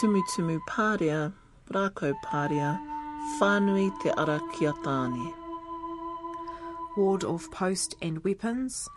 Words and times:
tumutumu 0.00 0.56
pārea, 0.64 1.32
rākau 1.76 2.14
pārea, 2.24 2.70
whānui 3.36 3.90
te 4.02 4.14
ara 4.22 4.38
kia 4.54 4.72
tāne. 4.84 5.26
Ward 6.96 7.24
off 7.24 7.50
post 7.50 7.96
and 8.00 8.24
weapons 8.24 8.88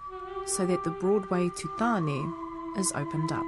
so 0.46 0.66
that 0.66 0.84
the 0.84 0.90
Broadway 0.90 1.50
to 1.50 1.68
Tāne 1.80 2.34
is 2.78 2.92
opened 2.96 3.32
up. 3.32 3.46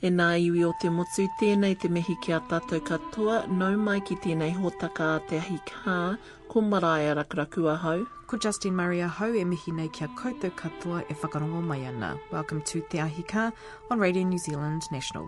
E 0.00 0.10
nā 0.14 0.28
iwi 0.40 0.64
o 0.64 0.72
te 0.80 0.88
motu, 0.94 1.26
tēnei 1.40 1.76
te 1.78 1.88
mihi 1.92 2.16
ki 2.22 2.32
a 2.36 2.40
tātou 2.50 2.80
katoa, 2.80 3.42
nau 3.50 3.76
mai 3.76 3.98
ki 4.00 4.16
tēnei 4.24 4.54
hōtaka 4.54 5.14
a 5.16 5.24
te 5.28 5.40
ahi 5.42 5.58
kā, 5.66 6.16
ko 6.48 6.60
marae 6.60 7.10
a 7.10 7.26
ahau. 7.74 8.06
Ko 8.28 8.36
Justine 8.36 8.76
Murray 8.76 8.98
ahau 8.98 9.34
e 9.34 9.42
mihi 9.42 9.72
nei 9.72 9.88
kia 9.88 10.06
koutou 10.08 10.50
katoa 10.50 11.00
e 11.10 11.14
whakarongo 11.14 11.64
mai 11.64 11.78
ana. 11.86 12.20
Welcome 12.30 12.60
to 12.60 12.82
Te 12.82 12.98
Ahi 12.98 13.22
Kaa 13.22 13.52
on 13.90 13.98
Radio 13.98 14.22
New 14.22 14.36
Zealand 14.36 14.82
National. 14.92 15.26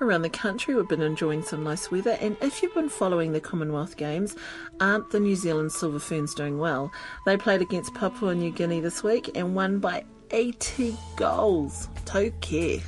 Around 0.00 0.22
the 0.22 0.28
country, 0.28 0.74
we've 0.74 0.88
been 0.88 1.02
enjoying 1.02 1.44
some 1.44 1.62
nice 1.62 1.92
weather, 1.92 2.18
and 2.20 2.36
if 2.42 2.60
you've 2.60 2.74
been 2.74 2.88
following 2.88 3.30
the 3.30 3.40
Commonwealth 3.40 3.96
Games, 3.96 4.34
aren't 4.80 5.10
the 5.10 5.20
New 5.20 5.36
Zealand 5.36 5.70
Silver 5.70 6.00
Ferns 6.00 6.34
doing 6.34 6.58
well? 6.58 6.90
They 7.26 7.36
played 7.36 7.62
against 7.62 7.94
Papua 7.94 8.34
New 8.34 8.50
Guinea 8.50 8.80
this 8.80 9.04
week 9.04 9.30
and 9.36 9.54
won 9.54 9.78
by 9.78 10.04
80 10.32 10.96
goals. 11.14 11.88
Tauke. 12.06 12.82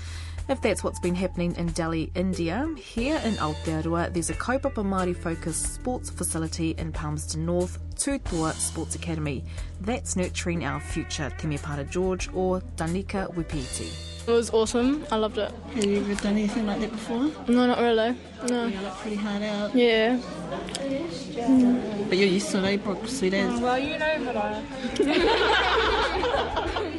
If 0.46 0.60
that's 0.60 0.84
what's 0.84 1.00
been 1.00 1.14
happening 1.14 1.56
in 1.56 1.68
Delhi, 1.68 2.10
India, 2.14 2.68
here 2.76 3.16
in 3.24 3.32
Aotearoa, 3.34 4.12
there's 4.12 4.28
a 4.28 4.34
kaupapa 4.34 4.84
Māori 4.84 5.16
focused 5.16 5.72
sports 5.74 6.10
facility 6.10 6.72
in 6.76 6.92
Palmerston 6.92 7.46
North, 7.46 7.78
Tutoa 7.96 8.52
Sports 8.52 8.94
Academy. 8.94 9.42
That's 9.80 10.16
nurturing 10.16 10.66
our 10.66 10.80
future, 10.80 11.32
Temepara 11.38 11.88
George 11.88 12.28
or 12.34 12.60
Danika 12.76 13.32
Wipiti. 13.34 14.28
It 14.28 14.30
was 14.30 14.50
awesome. 14.50 15.06
I 15.10 15.16
loved 15.16 15.38
it. 15.38 15.50
Have 15.76 15.84
you 15.84 16.00
ever 16.00 16.14
done 16.14 16.32
anything 16.32 16.66
like 16.66 16.80
that 16.80 16.90
before? 16.92 17.30
No, 17.48 17.66
not 17.66 17.78
really. 17.78 18.14
No. 18.48 18.66
You 18.66 18.80
look 18.80 18.96
pretty 18.96 19.16
hard 19.16 19.42
out. 19.42 19.74
Yeah. 19.74 20.18
But 22.08 22.18
you're 22.18 22.28
used 22.28 22.50
to 22.50 22.58
it, 22.58 22.64
eh, 22.64 22.76
Brooke? 22.76 23.08
See 23.08 23.30
that? 23.30 23.60
Well, 23.62 23.78
you 23.78 23.98
know, 23.98 24.22
but 24.24 24.36
I. 24.36 24.62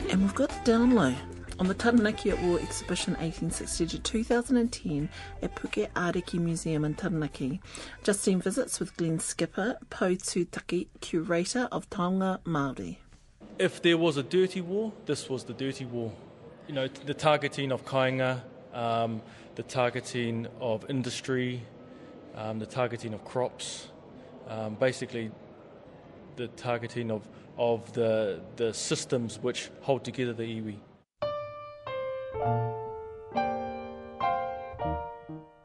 And 0.11 0.21
we've 0.21 0.35
got 0.35 0.49
the 0.49 0.59
down 0.71 0.91
low. 0.91 1.13
On 1.57 1.67
the 1.67 1.73
Taranaki 1.73 2.31
at 2.31 2.41
War 2.43 2.59
exhibition 2.59 3.13
1860 3.13 3.85
to 3.87 3.99
2010 3.99 5.09
at 5.41 5.55
Puke 5.55 5.89
Ariki 5.93 6.37
Museum 6.37 6.83
in 6.83 6.95
Taranaki. 6.95 7.61
Justine 8.03 8.41
visits 8.41 8.79
with 8.79 8.95
Glenn 8.97 9.19
Skipper, 9.19 9.77
Po 9.89 10.15
Tūtaki, 10.15 10.87
curator 10.99 11.69
of 11.71 11.89
Taonga 11.89 12.39
Māori. 12.43 12.97
if 13.57 13.81
there 13.81 13.97
was 13.97 14.17
a 14.17 14.23
dirty 14.23 14.59
war, 14.59 14.91
this 15.05 15.29
was 15.29 15.45
the 15.45 15.53
dirty 15.53 15.85
war. 15.85 16.11
You 16.67 16.73
know, 16.75 16.87
the 16.87 17.13
targeting 17.13 17.71
of 17.71 17.85
kainga, 17.85 18.41
um, 18.73 19.21
the 19.55 19.63
targeting 19.63 20.47
of 20.59 20.89
industry, 20.89 21.61
um, 22.35 22.59
the 22.59 22.65
targeting 22.65 23.13
of 23.13 23.23
crops, 23.23 23.87
um, 24.49 24.75
basically 24.75 25.31
the 26.35 26.47
targeting 26.49 27.11
of, 27.11 27.27
of 27.57 27.93
the, 27.93 28.41
the 28.57 28.73
systems 28.73 29.39
which 29.39 29.69
hold 29.81 30.03
together 30.03 30.33
the 30.33 30.43
iwi. 30.43 30.75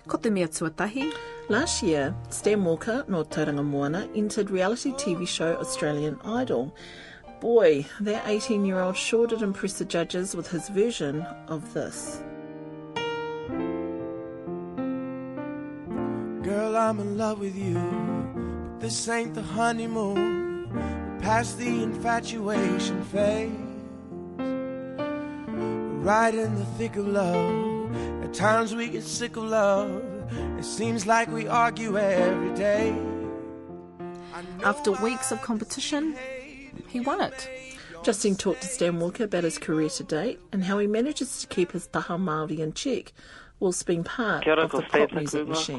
Ko 0.06 0.16
te 0.18 0.30
mea 0.30 0.48
tuatahi, 0.48 1.12
Last 1.50 1.82
year, 1.82 2.14
Stan 2.28 2.64
Walker 2.64 3.04
no 3.08 3.24
Tauranga 3.24 3.64
Moana 3.64 4.08
entered 4.14 4.50
reality 4.50 4.92
TV 4.92 5.26
show 5.26 5.56
Australian 5.56 6.16
Idol. 6.24 6.72
Boy, 7.40 7.86
that 7.98 8.22
18 8.28 8.64
year 8.64 8.78
old 8.78 8.96
sure 8.96 9.26
did 9.26 9.42
impress 9.42 9.72
the 9.72 9.84
judges 9.84 10.36
with 10.36 10.48
his 10.48 10.68
version 10.68 11.22
of 11.48 11.74
this. 11.74 12.22
Girl, 16.44 16.76
I'm 16.76 17.00
in 17.00 17.18
love 17.18 17.40
with 17.40 17.56
you, 17.56 17.74
but 18.70 18.80
this 18.80 19.08
ain't 19.08 19.34
the 19.34 19.42
honeymoon. 19.42 20.72
We're 20.72 21.18
past 21.18 21.58
the 21.58 21.82
infatuation 21.82 23.02
phase. 23.06 23.69
We're 26.00 26.06
right 26.06 26.34
in 26.34 26.54
the 26.54 26.64
thick 26.64 26.96
of 26.96 27.06
love. 27.06 27.94
At 28.24 28.32
times 28.32 28.74
we 28.74 28.88
get 28.88 29.02
sick 29.02 29.36
of 29.36 29.44
love. 29.44 30.02
It 30.58 30.64
seems 30.64 31.06
like 31.06 31.30
we 31.30 31.46
argue 31.46 31.98
every 31.98 32.54
day. 32.54 32.98
After 34.64 34.92
weeks 34.92 35.30
of 35.30 35.42
competition, 35.42 36.16
he 36.88 37.00
won 37.00 37.20
it. 37.20 37.50
Justine 38.02 38.34
talked 38.34 38.62
to 38.62 38.68
Stan 38.68 38.98
Walker 38.98 39.24
about 39.24 39.44
his 39.44 39.58
career 39.58 39.90
to 39.90 40.02
date 40.04 40.40
and 40.52 40.64
how 40.64 40.78
he 40.78 40.86
manages 40.86 41.42
to 41.42 41.46
keep 41.46 41.72
his 41.72 41.86
taha 41.86 42.14
Māori 42.16 42.60
in 42.60 42.72
check 42.72 43.12
whilst 43.58 43.84
being 43.86 44.02
part 44.02 44.46
of 44.46 44.70
the 44.70 44.80
pop 44.80 45.12
music 45.12 45.46
machine. 45.46 45.78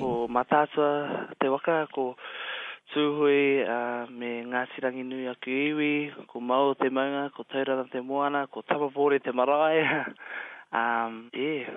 Tūhui 2.91 3.63
uh, 3.63 4.09
me 4.11 4.43
ngā 4.51 4.65
tirangi 4.73 5.05
nui 5.07 5.27
a 5.31 5.35
iwi, 5.47 6.11
ko 6.27 6.39
Mau 6.41 6.73
te 6.75 6.89
maunga, 6.89 7.31
ko 7.31 7.45
Tauranga 7.47 7.89
te 7.89 8.01
moana, 8.01 8.47
ko 8.47 8.61
Tapapore 8.61 9.23
te 9.23 9.31
marae. 9.31 10.05
um, 10.73 11.29
yeah. 11.33 11.69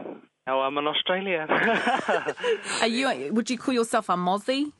Now 0.46 0.60
I'm 0.60 0.76
an 0.76 0.88
Australian. 0.88 1.48
Are 2.80 2.86
you? 2.86 3.32
Would 3.32 3.48
you 3.48 3.58
call 3.58 3.74
yourself 3.74 4.08
a 4.08 4.14
Mozzie? 4.14 4.72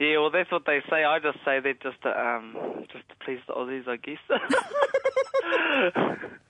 yeah, 0.00 0.18
well 0.18 0.30
that's 0.30 0.50
what 0.50 0.64
they 0.66 0.80
say. 0.88 1.04
I 1.04 1.18
just 1.18 1.38
say 1.44 1.60
that 1.60 1.82
just 1.82 2.00
to, 2.02 2.08
um, 2.08 2.56
just 2.90 3.06
to 3.10 3.14
please 3.24 3.40
the 3.46 3.52
Aussies, 3.52 3.86
I 3.86 3.96
guess. 3.96 4.18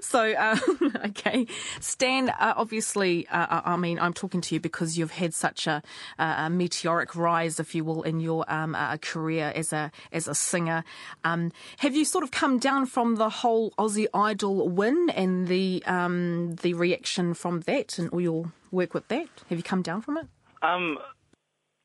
So, 0.00 0.34
um, 0.36 0.92
okay, 1.06 1.46
Stan. 1.80 2.30
Uh, 2.30 2.54
obviously, 2.56 3.26
uh, 3.28 3.62
I 3.64 3.76
mean, 3.76 3.98
I'm 3.98 4.12
talking 4.12 4.40
to 4.42 4.54
you 4.54 4.60
because 4.60 4.96
you've 4.96 5.12
had 5.12 5.34
such 5.34 5.66
a, 5.66 5.82
a 6.18 6.48
meteoric 6.50 7.14
rise, 7.16 7.60
if 7.60 7.74
you 7.74 7.84
will, 7.84 8.02
in 8.02 8.20
your 8.20 8.44
um, 8.52 8.74
uh, 8.74 8.96
career 8.98 9.52
as 9.54 9.72
a 9.72 9.90
as 10.12 10.28
a 10.28 10.34
singer. 10.34 10.84
Um, 11.24 11.52
have 11.78 11.94
you 11.94 12.04
sort 12.04 12.24
of 12.24 12.30
come 12.30 12.58
down 12.58 12.86
from 12.86 13.16
the 13.16 13.28
whole 13.28 13.72
Aussie 13.72 14.06
Idol 14.14 14.68
win 14.68 15.10
and 15.10 15.48
the 15.48 15.82
um, 15.86 16.54
the 16.62 16.74
reaction 16.74 17.34
from 17.34 17.60
that, 17.62 17.98
and 17.98 18.08
all 18.10 18.20
your 18.20 18.52
work 18.70 18.94
with 18.94 19.08
that? 19.08 19.28
Have 19.48 19.58
you 19.58 19.64
come 19.64 19.82
down 19.82 20.02
from 20.02 20.18
it? 20.18 20.26
Um, 20.62 20.98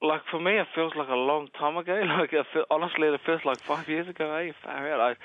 like 0.01 0.21
for 0.29 0.39
me, 0.39 0.59
it 0.59 0.67
feels 0.75 0.93
like 0.95 1.07
a 1.09 1.15
long 1.15 1.47
time 1.59 1.77
ago. 1.77 2.01
Like 2.19 2.33
it 2.33 2.45
feel, 2.53 2.65
honestly, 2.69 3.07
it 3.07 3.21
feels 3.25 3.41
like 3.45 3.59
five 3.61 3.87
years 3.87 4.07
ago. 4.07 4.31
Eh? 4.35 4.51
Far 4.63 4.91
out. 4.91 4.99
I, 4.99 5.15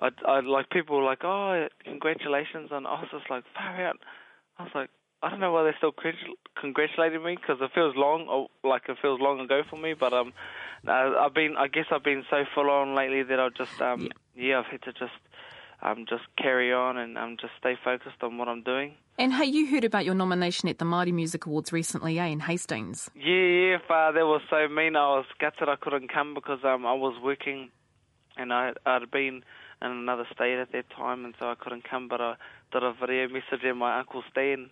I, 0.00 0.08
I 0.26 0.40
like 0.40 0.70
people 0.70 0.96
were 0.96 1.04
like, 1.04 1.24
oh, 1.24 1.68
congratulations, 1.84 2.70
and 2.72 2.86
I 2.86 3.00
was 3.00 3.08
just 3.12 3.28
like, 3.30 3.44
far 3.54 3.86
out. 3.86 3.98
I 4.58 4.64
was 4.64 4.72
like, 4.74 4.90
I 5.22 5.28
don't 5.28 5.40
know 5.40 5.52
why 5.52 5.64
they're 5.64 5.74
still 5.76 5.92
congrat- 5.92 6.38
congratulating 6.58 7.22
me 7.22 7.36
because 7.36 7.58
it 7.60 7.70
feels 7.74 7.94
long, 7.96 8.26
or 8.28 8.48
like 8.68 8.82
it 8.88 8.96
feels 9.02 9.20
long 9.20 9.40
ago 9.40 9.62
for 9.68 9.76
me. 9.76 9.94
But 9.94 10.12
um, 10.14 10.32
I've 10.88 11.34
been, 11.34 11.56
I 11.58 11.68
guess 11.68 11.86
I've 11.92 12.04
been 12.04 12.24
so 12.30 12.44
full 12.54 12.70
on 12.70 12.94
lately 12.94 13.22
that 13.24 13.38
I've 13.38 13.54
just 13.54 13.80
um, 13.82 14.08
yeah, 14.34 14.60
I've 14.60 14.66
had 14.66 14.82
to 14.82 14.92
just 14.92 15.12
um, 15.82 16.06
just 16.08 16.24
carry 16.38 16.72
on 16.72 16.96
and 16.96 17.18
um, 17.18 17.36
just 17.38 17.52
stay 17.58 17.74
focused 17.82 18.22
on 18.22 18.38
what 18.38 18.48
I'm 18.48 18.62
doing. 18.62 18.94
And 19.18 19.34
hey, 19.34 19.44
you 19.44 19.66
heard 19.66 19.84
about 19.84 20.06
your 20.06 20.14
nomination 20.14 20.70
at 20.70 20.78
the 20.78 20.86
Māori 20.86 21.12
Music 21.12 21.44
Awards 21.44 21.72
recently, 21.72 22.18
eh, 22.18 22.24
in 22.26 22.40
Hastings? 22.40 23.10
Yeah, 23.14 23.34
yeah, 23.34 23.76
uh, 23.76 24.12
that 24.12 24.24
was 24.24 24.40
so 24.48 24.66
mean. 24.68 24.96
I 24.96 25.16
was 25.16 25.26
gutted 25.38 25.68
I 25.68 25.76
couldn't 25.76 26.10
come 26.10 26.32
because 26.32 26.60
um, 26.64 26.86
I 26.86 26.94
was 26.94 27.20
working 27.22 27.70
and 28.38 28.52
I, 28.52 28.72
I'd 28.86 29.10
been 29.10 29.42
in 29.82 29.90
another 29.90 30.26
state 30.34 30.58
at 30.58 30.72
that 30.72 30.90
time 30.90 31.24
and 31.24 31.34
so 31.38 31.50
I 31.50 31.54
couldn't 31.54 31.84
come. 31.88 32.08
But 32.08 32.20
I 32.20 32.34
did 32.72 32.82
a 32.82 32.92
video 32.92 33.28
message 33.28 33.64
and 33.64 33.78
my 33.78 33.98
uncle 33.98 34.22
Stan, 34.30 34.70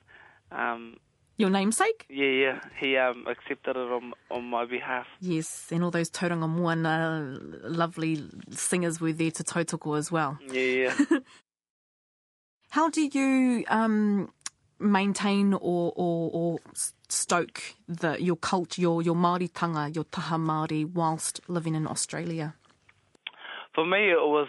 um, 0.52 0.96
Your 1.36 1.50
namesake? 1.50 2.06
yeah, 2.08 2.26
yeah, 2.26 2.60
he 2.80 2.96
um, 2.96 3.26
accepted 3.26 3.76
it 3.76 3.90
on, 3.92 4.12
on 4.30 4.44
my 4.44 4.64
behalf. 4.66 5.06
Yes, 5.20 5.68
and 5.70 5.82
all 5.84 5.90
those 5.90 6.10
Tauranga 6.10 6.48
Moana 6.48 7.38
lovely 7.62 8.22
singers 8.50 9.00
were 9.00 9.12
there 9.12 9.30
to 9.30 9.42
tautoko 9.44 9.96
as 9.96 10.10
well. 10.12 10.38
Yeah, 10.50 10.60
yeah. 10.60 10.94
How 12.70 12.90
do 12.90 13.00
you 13.02 13.64
um, 13.68 14.30
maintain 14.78 15.54
or, 15.54 15.92
or, 15.96 16.30
or 16.32 16.58
stoke 17.08 17.62
the, 17.88 18.22
your 18.22 18.36
culture, 18.36 18.82
your, 18.82 19.00
your 19.00 19.14
Māori 19.14 19.50
tanga, 19.52 19.90
your 19.94 20.04
taha 20.04 20.36
Māori, 20.36 20.84
whilst 20.92 21.40
living 21.48 21.74
in 21.74 21.86
Australia? 21.86 22.54
For 23.74 23.86
me, 23.86 24.10
it 24.10 24.20
was 24.20 24.48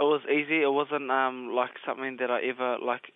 it 0.00 0.04
was 0.04 0.22
easy. 0.26 0.62
It 0.62 0.72
wasn't 0.72 1.10
um, 1.10 1.52
like 1.54 1.72
something 1.86 2.16
that 2.20 2.30
I 2.30 2.42
ever 2.42 2.78
like 2.84 3.12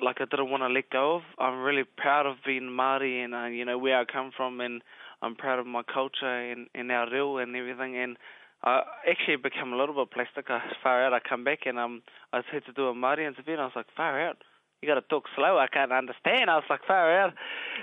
like 0.00 0.16
I 0.20 0.24
didn't 0.24 0.50
want 0.50 0.62
to 0.62 0.68
let 0.68 0.90
go 0.90 1.16
of. 1.16 1.22
I'm 1.38 1.62
really 1.62 1.84
proud 1.84 2.26
of 2.26 2.36
being 2.44 2.62
Māori 2.62 3.24
and 3.24 3.34
uh, 3.34 3.46
you 3.46 3.64
know 3.64 3.78
where 3.78 4.00
I 4.00 4.04
come 4.04 4.30
from, 4.36 4.60
and 4.60 4.82
I'm 5.22 5.36
proud 5.36 5.58
of 5.58 5.66
my 5.66 5.82
culture 5.82 6.26
and, 6.26 6.68
and 6.74 6.90
our 6.90 7.10
reo 7.10 7.38
and 7.38 7.54
everything. 7.54 7.96
And 7.96 8.16
I 8.62 8.82
actually 9.08 9.36
become 9.36 9.72
a 9.72 9.76
little 9.76 9.94
bit 9.94 10.12
plastic. 10.12 10.46
I 10.48 10.60
far 10.82 11.04
out. 11.04 11.12
I 11.12 11.20
come 11.20 11.44
back 11.44 11.60
and 11.66 11.78
um, 11.78 12.02
I 12.32 12.40
had 12.50 12.64
to 12.66 12.72
do 12.72 12.88
a 12.88 12.94
Māori 12.94 13.26
interview, 13.26 13.54
and 13.54 13.62
I 13.62 13.64
was 13.66 13.76
like, 13.76 13.86
far 13.96 14.20
out. 14.20 14.38
You 14.82 14.88
got 14.88 14.94
to 14.96 15.02
talk 15.02 15.24
slow. 15.34 15.58
I 15.58 15.66
can't 15.66 15.92
understand. 15.92 16.50
I 16.50 16.56
was 16.56 16.64
like, 16.68 16.84
far 16.86 17.10
out. 17.20 17.32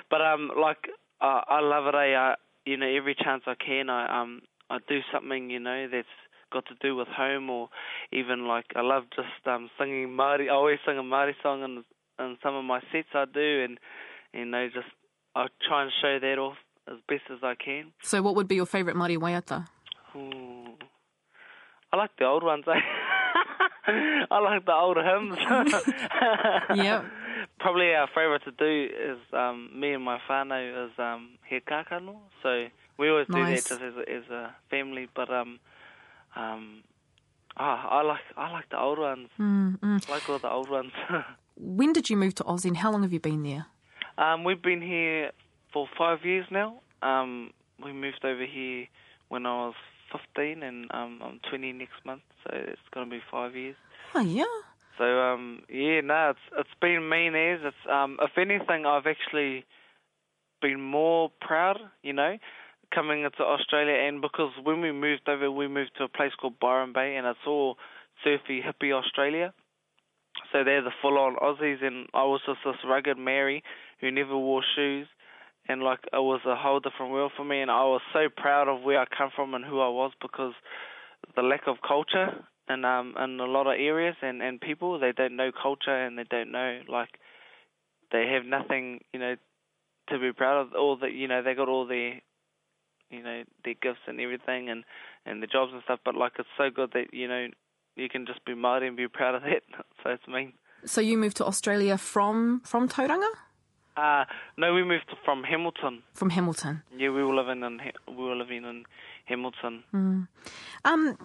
But 0.09 0.21
um, 0.21 0.51
like 0.59 0.89
uh, 1.21 1.41
I 1.47 1.61
love 1.61 1.87
it. 1.87 1.95
I 1.95 2.13
uh, 2.13 2.35
you 2.65 2.77
know 2.77 2.87
every 2.87 3.15
chance 3.15 3.43
I 3.47 3.55
can, 3.55 3.89
I 3.89 4.21
um, 4.21 4.41
I 4.69 4.77
do 4.87 4.99
something 5.11 5.49
you 5.49 5.59
know 5.59 5.87
that's 5.91 6.07
got 6.51 6.65
to 6.67 6.75
do 6.81 6.95
with 6.95 7.07
home 7.07 7.49
or 7.49 7.69
even 8.11 8.47
like 8.47 8.65
I 8.75 8.81
love 8.81 9.03
just 9.15 9.47
um 9.47 9.69
singing 9.79 10.09
Māori. 10.09 10.45
I 10.49 10.53
always 10.53 10.79
sing 10.85 10.97
a 10.97 11.03
Māori 11.03 11.33
song 11.41 11.63
in 11.63 11.83
in 12.23 12.37
some 12.43 12.55
of 12.55 12.63
my 12.65 12.81
sets 12.91 13.07
I 13.13 13.25
do, 13.25 13.63
and 13.65 13.79
you 14.33 14.45
know 14.45 14.67
just 14.67 14.87
I 15.35 15.47
try 15.67 15.83
and 15.83 15.91
show 16.01 16.19
that 16.19 16.37
off 16.37 16.57
as 16.87 16.97
best 17.07 17.23
as 17.31 17.39
I 17.43 17.55
can. 17.55 17.93
So, 18.03 18.21
what 18.21 18.35
would 18.35 18.47
be 18.47 18.55
your 18.55 18.65
favourite 18.65 18.97
Māori 18.97 19.17
waiata? 19.17 19.67
Ooh. 20.15 20.75
I 21.93 21.97
like 21.97 22.11
the 22.17 22.25
old 22.25 22.43
ones. 22.43 22.65
Eh? 22.67 22.71
I 24.31 24.39
like 24.39 24.65
the 24.65 24.73
older 24.73 25.03
hymns. 25.03 25.37
Yeah. 26.75 27.03
Probably 27.59 27.93
our 27.93 28.07
favourite 28.07 28.43
to 28.45 28.51
do 28.51 28.89
is 28.93 29.17
um, 29.33 29.69
me 29.77 29.93
and 29.93 30.03
my 30.03 30.17
whānau 30.29 30.85
is 30.85 30.91
um, 30.97 31.31
he 31.47 31.59
kakano. 31.59 32.15
So 32.41 32.65
we 32.97 33.09
always 33.09 33.27
Nice. 33.29 33.63
do 33.67 33.75
that 33.77 33.81
just 33.81 33.81
as 33.81 33.93
a, 34.07 34.11
as 34.17 34.29
a 34.31 34.55
family. 34.69 35.07
But 35.15 35.29
um, 35.31 35.59
um, 36.35 36.83
oh, 37.57 37.63
I 37.63 38.01
like 38.03 38.21
I 38.37 38.51
like 38.51 38.69
the 38.69 38.79
old 38.79 38.99
ones. 38.99 39.29
Mm, 39.39 39.77
I 39.83 40.11
like 40.11 40.29
all 40.29 40.39
the 40.39 40.49
old 40.51 40.69
ones. 40.69 40.91
When 41.57 41.93
did 41.93 42.09
you 42.09 42.17
move 42.17 42.33
to 42.35 42.43
Aussie 42.45 42.65
and 42.65 42.77
how 42.77 42.91
long 42.91 43.03
have 43.03 43.13
you 43.13 43.19
been 43.19 43.43
there? 43.43 43.67
um, 44.17 44.43
we've 44.43 44.61
been 44.61 44.81
here 44.81 45.31
for 45.71 45.87
five 45.97 46.25
years 46.25 46.45
now. 46.49 46.79
Um, 47.03 47.51
we 47.83 47.91
moved 47.93 48.23
over 48.25 48.45
here 48.45 48.87
when 49.29 49.45
I 49.45 49.67
was 49.67 49.75
15, 50.11 50.63
and 50.63 50.85
um, 50.91 51.19
I'm 51.23 51.39
20 51.49 51.73
next 51.73 52.03
month. 52.05 52.21
So 52.43 52.49
it's 52.53 52.81
going 52.93 53.09
to 53.09 53.15
be 53.15 53.21
five 53.29 53.55
years. 53.55 53.75
Oh, 54.15 54.21
yeah. 54.21 54.43
So 54.97 55.03
um, 55.03 55.61
yeah, 55.69 56.01
no, 56.01 56.31
it's 56.31 56.45
it's 56.57 56.75
been 56.79 57.07
mean 57.09 57.35
as 57.35 57.59
it's 57.63 57.91
um, 57.91 58.17
if 58.21 58.37
anything, 58.37 58.85
I've 58.85 59.07
actually 59.07 59.65
been 60.61 60.81
more 60.81 61.31
proud, 61.41 61.77
you 62.03 62.13
know, 62.13 62.37
coming 62.93 63.23
into 63.23 63.43
Australia, 63.43 63.93
and 64.07 64.21
because 64.21 64.51
when 64.63 64.81
we 64.81 64.91
moved 64.91 65.27
over, 65.27 65.51
we 65.51 65.67
moved 65.67 65.91
to 65.97 66.05
a 66.05 66.09
place 66.09 66.31
called 66.39 66.59
Byron 66.59 66.93
Bay, 66.93 67.15
and 67.15 67.25
it's 67.27 67.39
all 67.47 67.77
surfy 68.23 68.61
hippie 68.61 68.93
Australia. 68.93 69.53
So 70.51 70.63
they're 70.63 70.81
the 70.81 70.91
full-on 71.01 71.35
Aussies, 71.35 71.83
and 71.83 72.07
I 72.13 72.23
was 72.23 72.41
just 72.45 72.59
this 72.65 72.75
rugged 72.87 73.17
Mary 73.17 73.63
who 73.99 74.11
never 74.11 74.37
wore 74.37 74.63
shoes, 74.75 75.07
and 75.67 75.81
like 75.81 75.99
it 76.05 76.17
was 76.17 76.41
a 76.45 76.55
whole 76.55 76.79
different 76.79 77.11
world 77.11 77.31
for 77.35 77.45
me, 77.45 77.61
and 77.61 77.71
I 77.71 77.83
was 77.83 78.01
so 78.13 78.27
proud 78.35 78.67
of 78.67 78.83
where 78.83 78.99
I 78.99 79.05
come 79.05 79.29
from 79.35 79.53
and 79.53 79.65
who 79.65 79.79
I 79.79 79.89
was 79.89 80.11
because 80.21 80.53
the 81.35 81.41
lack 81.41 81.67
of 81.67 81.77
culture 81.87 82.45
in 82.69 82.85
um 82.85 83.15
in 83.17 83.39
a 83.39 83.45
lot 83.45 83.67
of 83.67 83.73
areas 83.79 84.15
and 84.21 84.41
and 84.41 84.59
people 84.59 84.99
they 84.99 85.11
don't 85.11 85.35
know 85.35 85.51
culture 85.51 85.95
and 86.05 86.17
they 86.17 86.23
don't 86.29 86.51
know 86.51 86.79
like 86.87 87.09
they 88.11 88.27
have 88.33 88.45
nothing 88.45 89.01
you 89.13 89.19
know 89.19 89.35
to 90.09 90.19
be 90.19 90.31
proud 90.33 90.61
of 90.61 90.73
all 90.73 90.97
that 90.97 91.13
you 91.13 91.27
know 91.27 91.41
they 91.41 91.53
got 91.53 91.69
all 91.69 91.85
their 91.87 92.21
you 93.11 93.21
know 93.23 93.43
their 93.63 93.75
gifts 93.81 94.01
and 94.07 94.19
everything 94.19 94.69
and 94.69 94.83
and 95.25 95.43
the 95.43 95.47
jobs 95.47 95.71
and 95.73 95.81
stuff 95.83 95.99
but 96.05 96.15
like 96.15 96.33
it's 96.39 96.49
so 96.57 96.69
good 96.69 96.91
that 96.93 97.13
you 97.13 97.27
know 97.27 97.47
you 97.95 98.07
can 98.09 98.25
just 98.25 98.43
be 98.45 98.53
Māori 98.53 98.87
and 98.87 98.95
be 98.97 99.07
proud 99.07 99.35
of 99.35 99.41
that 99.43 99.63
so 100.03 100.09
it's 100.11 100.27
mean 100.27 100.53
So, 100.85 100.99
you 101.01 101.17
moved 101.17 101.37
to 101.37 101.45
Australia 101.45 101.97
from, 101.97 102.61
from 102.65 102.87
Tauranga? 102.89 103.29
uh 103.97 104.23
no 104.57 104.73
we 104.73 104.83
moved 104.83 105.09
from 105.25 105.43
Hamilton 105.43 106.01
From 106.13 106.29
Hamilton. 106.29 106.81
yeah 106.97 107.09
we 107.09 107.21
were 107.23 107.35
living 107.35 107.61
in 107.63 107.81
we 108.07 108.23
were 108.29 108.35
living 108.43 108.63
in 108.63 108.85
Hamilton 109.25 109.83
Um, 110.83 111.17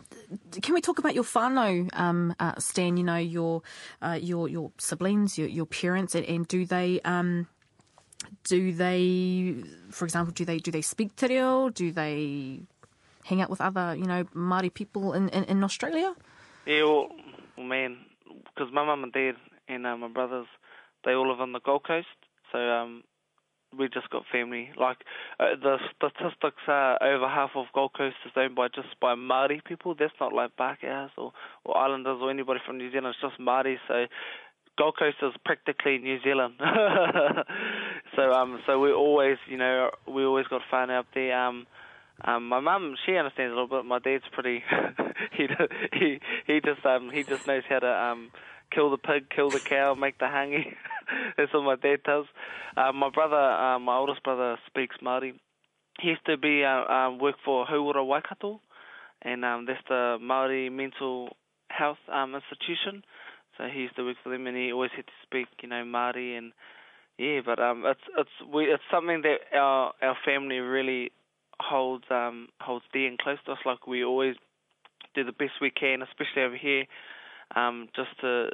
can 0.64 0.74
we 0.74 0.80
talk 0.82 0.98
about 0.98 1.14
your 1.14 1.24
whānau, 1.24 1.88
um, 1.98 2.34
uh, 2.38 2.52
Stan? 2.58 2.98
You 2.98 3.04
know, 3.04 3.16
your, 3.16 3.62
uh, 4.02 4.18
your, 4.20 4.48
your 4.50 4.70
siblings, 4.78 5.38
your, 5.38 5.48
your 5.48 5.64
parents, 5.64 6.14
and, 6.14 6.26
and 6.26 6.46
do 6.46 6.66
they, 6.66 7.00
um, 7.06 7.48
do 8.44 8.72
they, 8.72 9.56
for 9.90 10.04
example, 10.04 10.32
do 10.32 10.44
they, 10.44 10.58
do 10.58 10.70
they 10.70 10.82
speak 10.82 11.16
te 11.16 11.28
reo? 11.28 11.68
Do 11.70 11.92
they 11.92 12.60
hang 13.24 13.40
out 13.42 13.50
with 13.50 13.60
other, 13.60 13.94
you 13.94 14.04
know, 14.04 14.24
Māori 14.34 14.72
people 14.72 15.12
in, 15.12 15.28
in, 15.30 15.44
in 15.44 15.64
Australia? 15.64 16.14
Yeah, 16.66 16.84
well, 16.84 17.08
well 17.56 17.66
man, 17.66 17.98
because 18.44 18.72
my 18.72 18.84
mum 18.84 19.04
and 19.04 19.12
dad 19.12 19.34
and 19.68 19.86
uh, 19.86 19.96
my 19.96 20.08
brothers, 20.08 20.46
they 21.04 21.12
all 21.12 21.28
live 21.28 21.40
on 21.40 21.52
the 21.52 21.60
Gold 21.60 21.84
Coast, 21.84 22.06
so 22.52 22.58
um, 22.58 23.02
we 23.76 23.88
just 23.88 24.10
got 24.10 24.24
family. 24.30 24.70
Like 24.78 24.98
uh, 25.38 25.56
the 25.60 25.78
statistics 25.94 26.62
are 26.66 27.02
over 27.02 27.28
half 27.28 27.50
of 27.54 27.66
Gold 27.74 27.92
Coast 27.96 28.16
is 28.24 28.32
owned 28.36 28.54
by 28.54 28.68
just 28.68 28.98
by 29.00 29.14
Māori 29.14 29.64
people. 29.64 29.94
That's 29.98 30.12
not 30.20 30.32
like 30.32 30.56
Pākehās 30.56 31.10
or 31.16 31.32
or 31.64 31.76
Islanders 31.76 32.18
or 32.20 32.30
anybody 32.30 32.60
from 32.66 32.78
New 32.78 32.90
Zealand. 32.90 33.14
It's 33.14 33.20
just 33.20 33.40
Māori. 33.40 33.76
So 33.88 34.06
Gold 34.78 34.96
Coast 34.98 35.16
is 35.22 35.32
practically 35.44 35.98
New 35.98 36.18
Zealand. 36.22 36.54
so 38.16 38.32
um, 38.32 38.60
so 38.66 38.80
we 38.80 38.92
always, 38.92 39.36
you 39.48 39.56
know, 39.56 39.90
we 40.08 40.24
always 40.24 40.46
got 40.46 40.62
fun 40.70 40.90
up 40.90 41.06
there. 41.14 41.38
Um, 41.38 41.66
um, 42.24 42.48
my 42.48 42.60
mum, 42.60 42.96
she 43.04 43.16
understands 43.16 43.52
a 43.52 43.54
little 43.54 43.68
bit. 43.68 43.84
My 43.84 43.98
dad's 43.98 44.24
pretty. 44.32 44.64
he 45.32 45.46
he 45.92 46.20
he 46.46 46.60
just 46.60 46.84
um 46.86 47.10
he 47.12 47.22
just 47.22 47.46
knows 47.46 47.62
how 47.68 47.78
to 47.78 47.86
um 47.86 48.30
kill 48.72 48.90
the 48.90 48.96
pig, 48.96 49.28
kill 49.34 49.50
the 49.50 49.60
cow, 49.60 49.94
make 49.94 50.18
the 50.18 50.24
hangi. 50.24 50.74
That's 51.36 51.52
what 51.52 51.64
my 51.64 51.76
dad 51.76 52.02
does. 52.04 52.24
Uh, 52.76 52.92
my 52.92 53.10
brother, 53.10 53.36
uh, 53.36 53.78
my 53.78 53.96
oldest 53.96 54.22
brother, 54.22 54.58
speaks 54.66 54.96
Māori. 55.02 55.34
He 56.00 56.08
used 56.08 56.26
to 56.26 56.36
be 56.36 56.64
uh, 56.64 56.92
um, 56.92 57.18
work 57.18 57.36
for 57.44 57.66
Hauora 57.66 58.06
Waikato, 58.06 58.60
and 59.22 59.44
um, 59.44 59.64
that's 59.66 59.80
the 59.88 60.18
Māori 60.20 60.70
mental 60.70 61.36
health 61.68 61.96
um, 62.12 62.34
institution. 62.34 63.02
So 63.56 63.64
he 63.72 63.80
used 63.80 63.96
to 63.96 64.04
work 64.04 64.16
for 64.22 64.28
them, 64.28 64.46
and 64.46 64.56
he 64.56 64.72
always 64.72 64.90
had 64.94 65.06
to 65.06 65.12
speak, 65.22 65.46
you 65.62 65.70
know, 65.70 65.84
Māori 65.84 66.36
and 66.36 66.52
yeah. 67.18 67.40
But 67.44 67.58
um, 67.58 67.84
it's 67.86 68.00
it's 68.16 68.52
we 68.52 68.64
it's 68.64 68.82
something 68.90 69.22
that 69.22 69.56
our 69.56 69.92
our 70.02 70.16
family 70.24 70.58
really 70.58 71.12
holds 71.60 72.04
um 72.10 72.48
holds 72.60 72.84
dear 72.92 73.08
and 73.08 73.18
close 73.18 73.38
to 73.46 73.52
us. 73.52 73.58
Like 73.64 73.86
we 73.86 74.04
always 74.04 74.36
do 75.14 75.24
the 75.24 75.32
best 75.32 75.52
we 75.60 75.70
can, 75.70 76.02
especially 76.02 76.42
over 76.42 76.56
here, 76.56 76.84
um, 77.54 77.88
just 77.96 78.20
to 78.20 78.50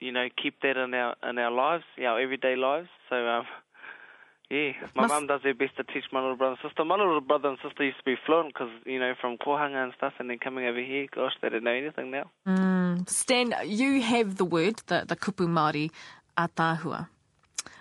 you 0.00 0.12
know 0.12 0.28
keep 0.40 0.60
that 0.62 0.76
in 0.76 0.94
our 0.94 1.16
in 1.28 1.38
our 1.38 1.50
lives, 1.50 1.84
our 1.98 2.20
everyday 2.20 2.56
lives. 2.56 2.88
So 3.10 3.16
um, 3.16 3.44
yeah, 4.50 4.72
my 4.94 5.06
mum 5.06 5.26
does 5.26 5.40
her 5.42 5.54
best 5.54 5.76
to 5.76 5.84
teach 5.84 6.04
my 6.12 6.20
little 6.20 6.36
brother 6.36 6.56
and 6.60 6.70
sister. 6.70 6.84
My 6.84 6.96
little 6.96 7.20
brother 7.20 7.48
and 7.48 7.58
sister 7.62 7.84
used 7.84 7.98
to 7.98 8.04
be 8.04 8.16
fluent 8.26 8.52
because 8.54 8.70
you 8.84 9.00
know 9.00 9.14
from 9.20 9.36
Kohanga 9.38 9.82
and 9.84 9.92
stuff, 9.96 10.12
and 10.18 10.28
then 10.28 10.38
coming 10.38 10.66
over 10.66 10.80
here, 10.80 11.06
gosh, 11.14 11.32
they 11.40 11.48
don't 11.48 11.64
know 11.64 11.72
anything 11.72 12.10
now. 12.10 12.30
Stan, 13.06 13.54
you 13.64 14.00
have 14.02 14.36
the 14.36 14.44
word, 14.44 14.82
the, 14.86 15.04
the 15.06 15.16
kupu 15.16 15.46
Māori, 15.48 15.90
ataahua, 16.36 17.08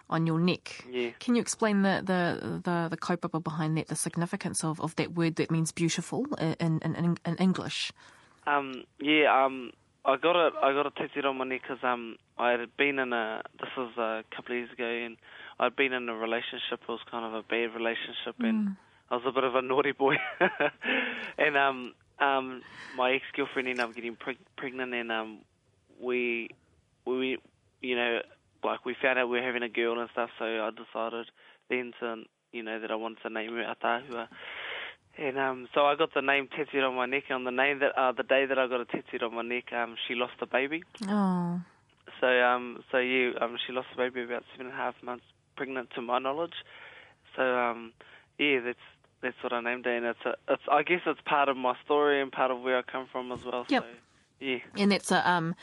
on 0.10 0.28
your 0.28 0.40
neck. 0.40 0.86
Yeah. 0.90 1.12
Can 1.20 1.36
you 1.36 1.42
explain 1.42 1.82
the, 1.82 2.02
the, 2.06 2.62
the, 2.64 2.88
the 2.90 2.98
kaupapa 2.98 3.44
behind 3.44 3.78
that, 3.78 3.88
the 3.88 3.96
significance 3.96 4.64
of, 4.64 4.80
of 4.80 4.96
that 4.98 5.14
word 5.14 5.36
that 5.38 5.50
means 5.50 5.72
beautiful 5.72 6.26
in, 6.36 6.80
in, 6.82 6.96
in, 6.96 7.18
in 7.26 7.36
English? 7.38 7.92
Um, 8.46 8.84
yeah, 9.00 9.46
um, 9.46 9.72
I 10.06 10.18
got 10.18 10.36
it. 10.36 10.54
I 10.62 10.74
got 10.74 10.86
a 10.86 10.92
tattooed 10.92 11.26
on 11.26 11.38
my 11.38 11.46
neck 11.46 11.62
because 11.62 11.84
um, 11.84 12.18
I 12.38 12.52
had 12.52 12.76
been 12.78 13.00
in 13.00 13.14
a. 13.14 13.42
This 13.60 13.70
was 13.78 13.92
a 13.98 14.24
couple 14.36 14.54
of 14.54 14.58
years 14.58 14.72
ago, 14.72 14.86
and 14.86 15.18
I'd 15.60 15.76
been 15.76 15.94
in 15.94 16.10
a 16.10 16.16
relationship. 16.16 16.82
It 16.82 16.88
was 16.90 17.00
kind 17.10 17.26
of 17.26 17.34
a 17.34 17.44
bad 17.44 17.74
relationship, 17.74 18.36
and 18.40 18.76
I 19.10 19.16
was 19.16 19.24
a 19.26 19.32
bit 19.32 19.46
of 19.46 19.56
a 19.56 19.62
naughty 19.62 19.94
boy. 19.94 20.16
and 21.38 21.56
um, 21.56 21.94
um, 22.20 22.62
my 22.98 23.14
ex 23.14 23.24
girlfriend 23.34 23.70
ended 23.70 23.86
up 23.86 23.96
getting 23.96 24.18
preg- 24.18 24.38
pregnant, 24.58 24.94
and 24.94 25.12
um, 25.12 25.40
we, 26.02 26.50
we, 27.06 27.38
you 27.82 27.96
know, 27.96 28.20
like 28.64 28.86
we 28.86 28.96
found 29.02 29.20
out 29.20 29.30
we 29.30 29.40
were 29.40 29.46
having 29.46 29.64
a 29.64 29.70
girl 29.70 30.00
and 30.00 30.10
stuff. 30.12 30.30
So 30.40 30.46
I 30.46 30.70
decided 30.72 31.28
then 31.70 31.94
to, 32.00 32.24
you 32.52 32.64
know, 32.64 32.80
that 32.80 32.92
I 32.92 32.96
wanted 32.96 33.22
to 33.24 33.30
name 33.30 33.54
her 33.56 33.64
Ataahua. 33.76 34.28
And 35.18 35.38
um, 35.38 35.68
so 35.74 35.86
I 35.86 35.96
got 35.96 36.14
the 36.14 36.22
name 36.22 36.48
tattooed 36.48 36.84
on 36.84 36.96
my 36.96 37.06
neck. 37.06 37.26
And 37.30 37.36
on 37.36 37.44
the 37.44 37.52
name 37.52 37.80
that 37.80 37.98
uh, 37.98 38.12
the 38.14 38.24
day 38.24 38.46
that 38.46 38.58
I 38.58 38.68
got 38.68 38.82
it 38.82 38.90
tattooed 38.90 39.24
on 39.24 39.36
my 39.36 39.44
neck, 39.44 39.72
um, 39.74 39.96
she 40.08 40.16
lost 40.16 40.34
a 40.42 40.48
baby. 40.48 40.84
Oh, 41.08 41.62
So 42.20 42.28
um, 42.28 42.84
so 42.92 42.98
yeah, 42.98 43.32
um, 43.40 43.58
she 43.66 43.74
lost 43.74 43.88
a 43.94 43.98
baby 43.98 44.24
about 44.24 44.44
seven 44.54 44.68
and 44.68 44.76
a 44.76 44.78
half 44.78 44.96
months 45.04 45.26
pregnant, 45.56 45.90
to 45.96 46.02
my 46.02 46.18
knowledge. 46.20 46.56
So 47.36 47.44
um, 47.44 47.94
yeah, 48.40 48.60
that's 48.66 48.80
that's 49.22 49.38
what 49.44 49.54
I 49.54 49.62
named 49.62 49.86
it. 49.86 49.98
And 49.98 50.06
it's 50.06 50.26
a, 50.26 50.36
it's 50.52 50.64
I 50.72 50.82
guess 50.84 51.02
it's 51.06 51.22
part 51.26 51.48
of 51.48 51.58
my 51.58 51.76
story 51.86 52.22
and 52.22 52.32
part 52.32 52.50
of 52.50 52.62
where 52.62 52.78
I 52.80 52.82
come 52.82 53.08
from 53.12 53.32
as 53.32 53.44
well. 53.46 53.66
Yep. 53.70 53.84
So 53.84 53.88
yeah, 54.40 54.58
and 54.78 54.92
that's 54.92 55.12
a, 55.12 55.30
um, 55.30 55.56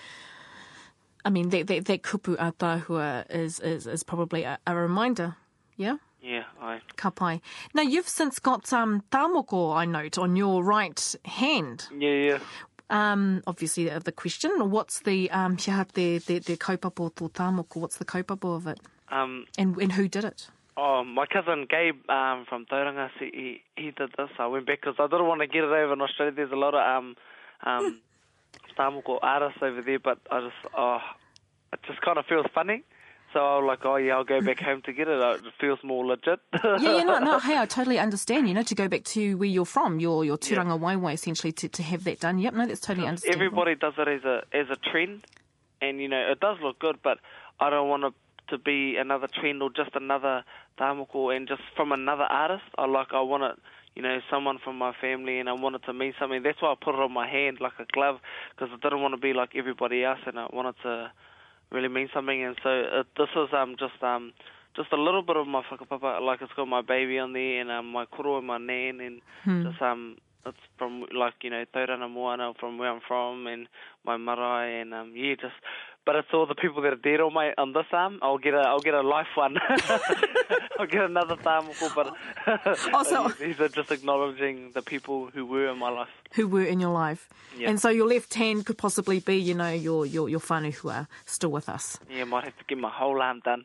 I 1.24 1.30
mean, 1.30 1.50
that, 1.50 1.66
that, 1.66 1.84
that 1.86 2.02
kupu 2.02 2.36
ataahua 2.36 3.30
is, 3.30 3.60
is, 3.60 3.86
is 3.86 4.02
probably 4.02 4.44
a, 4.44 4.58
a 4.66 4.74
reminder, 4.74 5.36
yeah? 5.76 5.96
yeah, 6.22 6.44
I 6.60 6.80
Ka 6.96 7.10
pai. 7.10 7.40
Now, 7.74 7.82
you've 7.82 8.08
since 8.08 8.38
got 8.38 8.72
um, 8.72 9.02
tāmoko, 9.10 9.74
I 9.74 9.84
note, 9.84 10.18
on 10.18 10.36
your 10.36 10.62
right 10.62 11.14
hand. 11.24 11.86
yeah 11.96 12.10
yeah. 12.10 12.38
Um, 12.90 13.42
obviously, 13.46 13.90
uh, 13.90 14.00
the 14.00 14.12
question, 14.12 14.70
what's 14.70 15.00
the 15.00 15.30
um, 15.30 15.56
hia 15.56 15.86
te, 15.92 16.18
te, 16.18 16.40
te 16.40 16.56
kaupapa 16.56 17.12
tō 17.12 17.30
tāmoko, 17.30 17.76
what's 17.76 17.98
the 17.98 18.04
kaupapa 18.04 18.56
of 18.56 18.66
it? 18.66 18.80
Um, 19.10 19.46
And, 19.56 19.76
and 19.76 19.92
who 19.92 20.08
did 20.08 20.24
it? 20.24 20.48
Oh, 20.76 21.04
my 21.04 21.26
cousin 21.26 21.66
Gabe 21.68 22.08
um, 22.08 22.46
from 22.48 22.64
Tauranga, 22.66 23.10
he, 23.18 23.62
he 23.76 23.90
did 23.90 24.10
this. 24.16 24.30
I 24.38 24.46
went 24.46 24.66
back 24.66 24.80
because 24.80 24.96
I 24.98 25.06
didn't 25.06 25.26
want 25.26 25.40
to 25.40 25.46
get 25.46 25.62
it 25.62 25.70
over 25.70 25.92
in 25.92 26.00
Australia. 26.00 26.32
There's 26.34 26.52
a 26.52 26.56
lot 26.56 26.74
of 26.74 26.80
um, 26.80 27.16
um, 27.62 28.00
Tamoko 28.78 29.18
artists 29.22 29.62
over 29.62 29.82
there, 29.82 29.98
but 29.98 30.18
I 30.30 30.40
just, 30.40 30.74
oh, 30.76 30.98
it 31.72 31.80
just 31.86 32.00
kind 32.00 32.18
of 32.18 32.26
feels 32.26 32.46
funny. 32.54 32.84
So 33.32 33.38
I 33.38 33.58
was 33.58 33.66
like, 33.68 33.84
oh 33.84 33.94
yeah, 33.96 34.14
I'll 34.14 34.24
go 34.24 34.40
back 34.40 34.58
home 34.58 34.82
to 34.82 34.92
get 34.92 35.06
it. 35.06 35.20
It 35.20 35.52
feels 35.60 35.78
more 35.84 36.04
legit. 36.04 36.40
Yeah, 36.52 36.78
yeah, 36.80 37.02
no, 37.04 37.18
no, 37.20 37.38
hey, 37.40 37.56
I 37.56 37.66
totally 37.66 37.98
understand, 37.98 38.48
you 38.48 38.54
know, 38.54 38.62
to 38.64 38.74
go 38.74 38.88
back 38.88 39.04
to 39.04 39.34
where 39.36 39.48
you're 39.48 39.64
from, 39.64 40.00
your, 40.00 40.24
your 40.24 40.36
tūrangawaewae, 40.36 41.12
essentially, 41.12 41.52
to, 41.52 41.68
to 41.68 41.82
have 41.82 42.02
that 42.04 42.18
done. 42.18 42.40
Yep, 42.40 42.54
no, 42.54 42.66
that's 42.66 42.80
totally 42.80 43.06
understandable. 43.06 43.44
Everybody 43.44 43.74
does 43.76 43.94
it 43.98 44.08
as 44.08 44.24
a 44.24 44.42
as 44.52 44.66
a 44.70 44.76
trend, 44.90 45.26
and 45.80 46.00
you 46.00 46.08
know 46.08 46.30
it 46.30 46.40
does 46.40 46.58
look 46.60 46.80
good. 46.80 46.96
But 47.04 47.18
I 47.60 47.70
don't 47.70 47.88
want 47.88 48.02
to 48.02 48.12
to 48.56 48.58
be 48.58 48.96
another 48.96 49.28
trend 49.28 49.62
or 49.62 49.70
just 49.70 49.94
another 49.94 50.42
tamoko 50.78 51.34
and 51.34 51.46
just 51.46 51.62
from 51.76 51.92
another 51.92 52.24
artist. 52.24 52.64
I 52.76 52.86
like 52.86 53.12
I 53.12 53.20
want 53.20 53.44
it, 53.44 53.58
you 54.00 54.08
know, 54.08 54.18
someone 54.30 54.58
from 54.64 54.78
my 54.78 54.94
family, 54.98 55.40
and 55.40 55.48
I 55.48 55.52
wanted 55.52 55.82
to 55.84 55.92
mean 55.92 56.14
something. 56.18 56.42
That's 56.42 56.60
why 56.62 56.72
I 56.72 56.74
put 56.82 56.94
it 56.94 57.00
on 57.00 57.12
my 57.12 57.28
hand 57.28 57.58
like 57.60 57.74
a 57.78 57.84
glove 57.92 58.16
because 58.56 58.72
I 58.72 58.78
didn't 58.82 59.02
want 59.02 59.12
to 59.12 59.20
be 59.20 59.34
like 59.34 59.50
everybody 59.54 60.04
else, 60.04 60.20
and 60.26 60.38
I 60.38 60.46
wanted 60.50 60.74
to 60.84 61.12
really 61.70 61.88
mean 61.88 62.08
something. 62.14 62.42
And 62.42 62.56
so 62.62 62.70
uh, 62.70 63.02
this 63.18 63.28
is 63.36 63.52
um 63.52 63.76
just 63.78 64.02
um 64.02 64.32
just 64.74 64.90
a 64.92 64.96
little 64.96 65.20
bit 65.22 65.36
of 65.36 65.46
my 65.46 65.62
whakapapa, 65.70 66.22
like 66.22 66.40
it's 66.40 66.52
got 66.56 66.64
my 66.66 66.80
baby 66.80 67.18
on 67.18 67.34
there 67.34 67.60
and 67.60 67.70
um, 67.70 67.92
my 67.92 68.06
koro 68.06 68.38
and 68.38 68.46
my 68.46 68.56
nan, 68.56 69.00
and 69.00 69.20
just 69.70 69.82
um 69.82 70.16
it's 70.46 70.56
from 70.78 71.04
like 71.14 71.34
you 71.42 71.50
know 71.50 71.62
Tauranga 71.74 72.10
Moana 72.10 72.54
from 72.58 72.78
where 72.78 72.90
I'm 72.90 73.02
from 73.06 73.46
and 73.46 73.68
my 74.06 74.16
marae 74.16 74.80
and 74.80 74.94
um 74.94 75.12
yeah 75.14 75.34
just 75.34 75.52
but 76.06 76.16
it's 76.16 76.28
all 76.32 76.46
the 76.46 76.54
people 76.54 76.82
that 76.82 76.92
are 76.92 76.96
dead 76.96 77.20
on 77.20 77.32
my 77.32 77.52
on 77.58 77.72
this 77.72 77.86
arm. 77.92 78.18
I'll 78.22 78.38
get 78.38 78.54
a 78.54 78.58
I'll 78.60 78.80
get 78.80 78.94
a 78.94 79.02
life 79.02 79.26
one. 79.34 79.56
I'll 80.78 80.86
get 80.86 81.02
another 81.04 81.36
tamoko, 81.36 81.94
but 81.94 82.14
Also- 82.94 83.28
these 83.40 83.60
are 83.60 83.68
just 83.68 83.90
acknowledging 83.90 84.72
the 84.72 84.82
people 84.82 85.28
who 85.32 85.44
were 85.46 85.68
in 85.68 85.78
my 85.78 85.90
life. 85.90 86.08
Who 86.34 86.46
were 86.48 86.64
in 86.64 86.80
your 86.80 86.92
life. 86.92 87.28
Yeah. 87.58 87.68
And 87.70 87.80
so 87.80 87.88
your 87.90 88.06
left 88.06 88.34
hand 88.34 88.64
could 88.64 88.78
possibly 88.78 89.18
be, 89.20 89.36
you 89.36 89.52
know, 89.54 89.70
your, 89.72 90.06
your, 90.06 90.28
your 90.28 90.38
whānau 90.40 90.72
who 90.72 90.88
are 90.88 91.08
still 91.26 91.50
with 91.50 91.68
us. 91.68 91.98
Yeah, 92.08 92.22
might 92.24 92.44
have 92.44 92.56
to 92.58 92.64
get 92.64 92.78
my 92.78 92.88
whole 92.88 93.20
arm 93.20 93.40
done. 93.44 93.64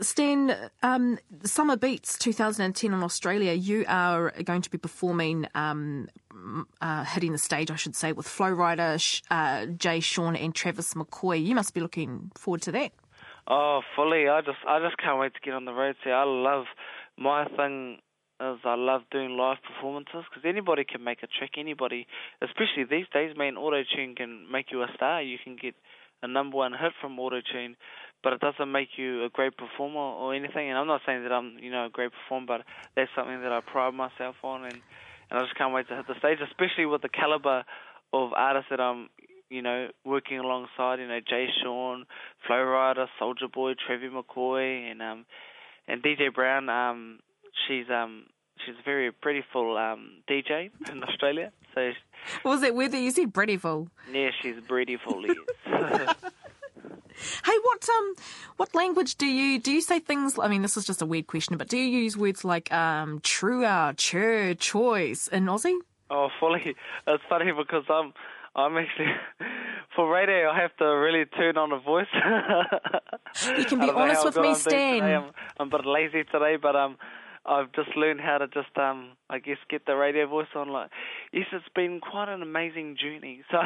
Stan, 0.00 0.56
um, 0.82 1.18
Summer 1.44 1.76
Beats 1.76 2.18
2010 2.18 2.92
in 2.92 3.02
Australia, 3.02 3.52
you 3.52 3.84
are 3.86 4.32
going 4.44 4.62
to 4.62 4.70
be 4.70 4.78
performing, 4.78 5.46
um, 5.54 6.08
uh, 6.80 7.04
hitting 7.04 7.32
the 7.32 7.38
stage, 7.38 7.70
I 7.70 7.76
should 7.76 7.96
say, 7.96 8.12
with 8.12 8.26
Flo 8.26 8.54
Rida, 8.54 9.22
uh, 9.30 9.66
Jay 9.66 10.00
Sean, 10.00 10.36
and 10.36 10.54
Travis 10.54 10.94
McCoy. 10.94 11.44
You 11.44 11.54
must 11.54 11.74
be 11.74 11.80
looking 11.80 12.30
forward 12.36 12.62
to 12.62 12.72
that. 12.72 12.92
Oh, 13.46 13.80
fully. 13.96 14.28
I 14.28 14.40
just 14.42 14.58
I 14.66 14.78
just 14.80 14.96
can't 14.98 15.18
wait 15.18 15.34
to 15.34 15.40
get 15.40 15.54
on 15.54 15.64
the 15.64 15.72
road. 15.72 15.96
See, 16.04 16.10
I 16.10 16.24
love 16.24 16.66
my 17.18 17.46
thing 17.56 17.98
is 18.40 18.58
I 18.64 18.74
love 18.74 19.02
doing 19.10 19.36
live 19.36 19.58
performances 19.62 20.24
because 20.28 20.48
anybody 20.48 20.84
can 20.84 21.04
make 21.04 21.22
a 21.22 21.26
track. 21.26 21.52
Anybody, 21.58 22.06
especially 22.40 22.84
these 22.88 23.06
days, 23.12 23.36
man, 23.36 23.56
auto 23.56 23.82
tune 23.94 24.14
can 24.14 24.50
make 24.50 24.72
you 24.72 24.82
a 24.82 24.86
star. 24.94 25.22
You 25.22 25.36
can 25.42 25.56
get 25.60 25.74
a 26.22 26.28
number 26.28 26.56
one 26.56 26.72
hit 26.72 26.92
from 27.00 27.18
auto 27.18 27.40
tune, 27.52 27.76
but 28.22 28.32
it 28.32 28.40
doesn't 28.40 28.70
make 28.70 28.90
you 28.96 29.24
a 29.24 29.28
great 29.28 29.56
performer 29.56 29.98
or 29.98 30.34
anything. 30.34 30.68
And 30.70 30.78
I'm 30.78 30.86
not 30.86 31.02
saying 31.04 31.22
that 31.24 31.32
I'm 31.32 31.58
you 31.60 31.70
know 31.70 31.86
a 31.86 31.90
great 31.90 32.12
performer, 32.12 32.46
but 32.46 32.60
that's 32.96 33.10
something 33.16 33.42
that 33.42 33.52
I 33.52 33.60
pride 33.60 33.94
myself 33.94 34.36
on, 34.42 34.64
and 34.64 34.80
and 35.30 35.38
I 35.38 35.42
just 35.42 35.54
can't 35.56 35.72
wait 35.72 35.88
to 35.88 35.96
hit 35.96 36.06
the 36.06 36.18
stage, 36.18 36.38
especially 36.46 36.86
with 36.86 37.02
the 37.02 37.08
caliber 37.08 37.64
of 38.12 38.32
artists 38.32 38.68
that 38.70 38.80
I'm 38.80 39.08
you 39.48 39.62
know, 39.62 39.88
working 40.04 40.38
alongside, 40.38 41.00
you 41.00 41.08
know, 41.08 41.18
Jay 41.28 41.48
Sean, 41.60 42.04
Flo 42.46 42.54
Rida, 42.56 43.06
Soulja 43.20 43.50
Boy, 43.52 43.72
Travie 43.74 44.08
McCoy, 44.08 44.90
and 44.92 45.02
um, 45.02 45.26
and 45.88 46.00
DJ 46.04 46.32
Brown. 46.32 46.68
Um, 46.68 47.18
she's 47.66 47.86
um, 47.90 48.26
she's 48.64 48.76
a 48.78 48.82
very 48.84 49.10
beautiful 49.22 49.76
um 49.76 50.22
DJ 50.30 50.70
in 50.92 51.02
Australia. 51.02 51.50
So 51.74 51.90
What 52.42 52.52
was 52.52 52.62
it 52.62 52.76
that 52.92 53.00
you 53.00 53.10
said, 53.10 53.32
Breadyville? 53.32 53.88
yeah, 54.12 54.30
she's 54.40 54.54
beautiful. 54.68 55.24
yes. 55.26 56.14
Hey, 57.44 57.58
what 57.62 57.88
um, 57.88 58.14
what 58.56 58.74
language 58.74 59.16
do 59.16 59.26
you 59.26 59.58
do? 59.58 59.72
You 59.72 59.80
say 59.80 60.00
things? 60.00 60.38
I 60.38 60.48
mean, 60.48 60.62
this 60.62 60.76
is 60.76 60.84
just 60.84 61.02
a 61.02 61.06
weird 61.06 61.26
question, 61.26 61.56
but 61.56 61.68
do 61.68 61.76
you 61.76 61.98
use 62.02 62.16
words 62.16 62.44
like 62.44 62.72
um, 62.72 63.20
trua, 63.20 63.96
chur, 63.96 64.54
choice 64.54 65.28
in 65.28 65.46
Aussie? 65.46 65.78
oh, 66.10 66.28
fully. 66.38 66.76
It's 67.06 67.22
funny 67.28 67.52
because 67.52 67.84
I'm 67.88 68.12
I'm 68.54 68.76
actually 68.76 69.12
for 69.96 70.12
radio. 70.12 70.50
I 70.50 70.60
have 70.60 70.76
to 70.78 70.84
really 70.84 71.24
turn 71.24 71.56
on 71.56 71.72
a 71.72 71.78
voice. 71.78 72.06
You 72.12 73.64
can 73.64 73.78
be 73.78 73.84
I 73.84 73.86
don't 73.86 73.94
know 73.94 73.98
honest 73.98 74.24
with 74.24 74.36
me, 74.36 74.48
I'm 74.48 74.54
doing 74.54 74.64
today. 74.64 74.98
Stan. 74.98 75.02
I'm, 75.02 75.30
I'm 75.58 75.68
a 75.68 75.70
bit 75.70 75.86
lazy 75.86 76.24
today, 76.24 76.56
but 76.56 76.76
um, 76.76 76.96
I've 77.46 77.72
just 77.72 77.96
learned 77.96 78.20
how 78.20 78.38
to 78.38 78.46
just 78.48 78.76
um, 78.76 79.12
I 79.30 79.38
guess 79.38 79.56
get 79.70 79.86
the 79.86 79.96
radio 79.96 80.26
voice 80.26 80.48
on. 80.54 80.68
Like, 80.68 80.90
yes, 81.32 81.46
it's 81.52 81.64
been 81.74 82.00
quite 82.00 82.28
an 82.28 82.42
amazing 82.42 82.96
journey. 83.00 83.42
So, 83.50 83.58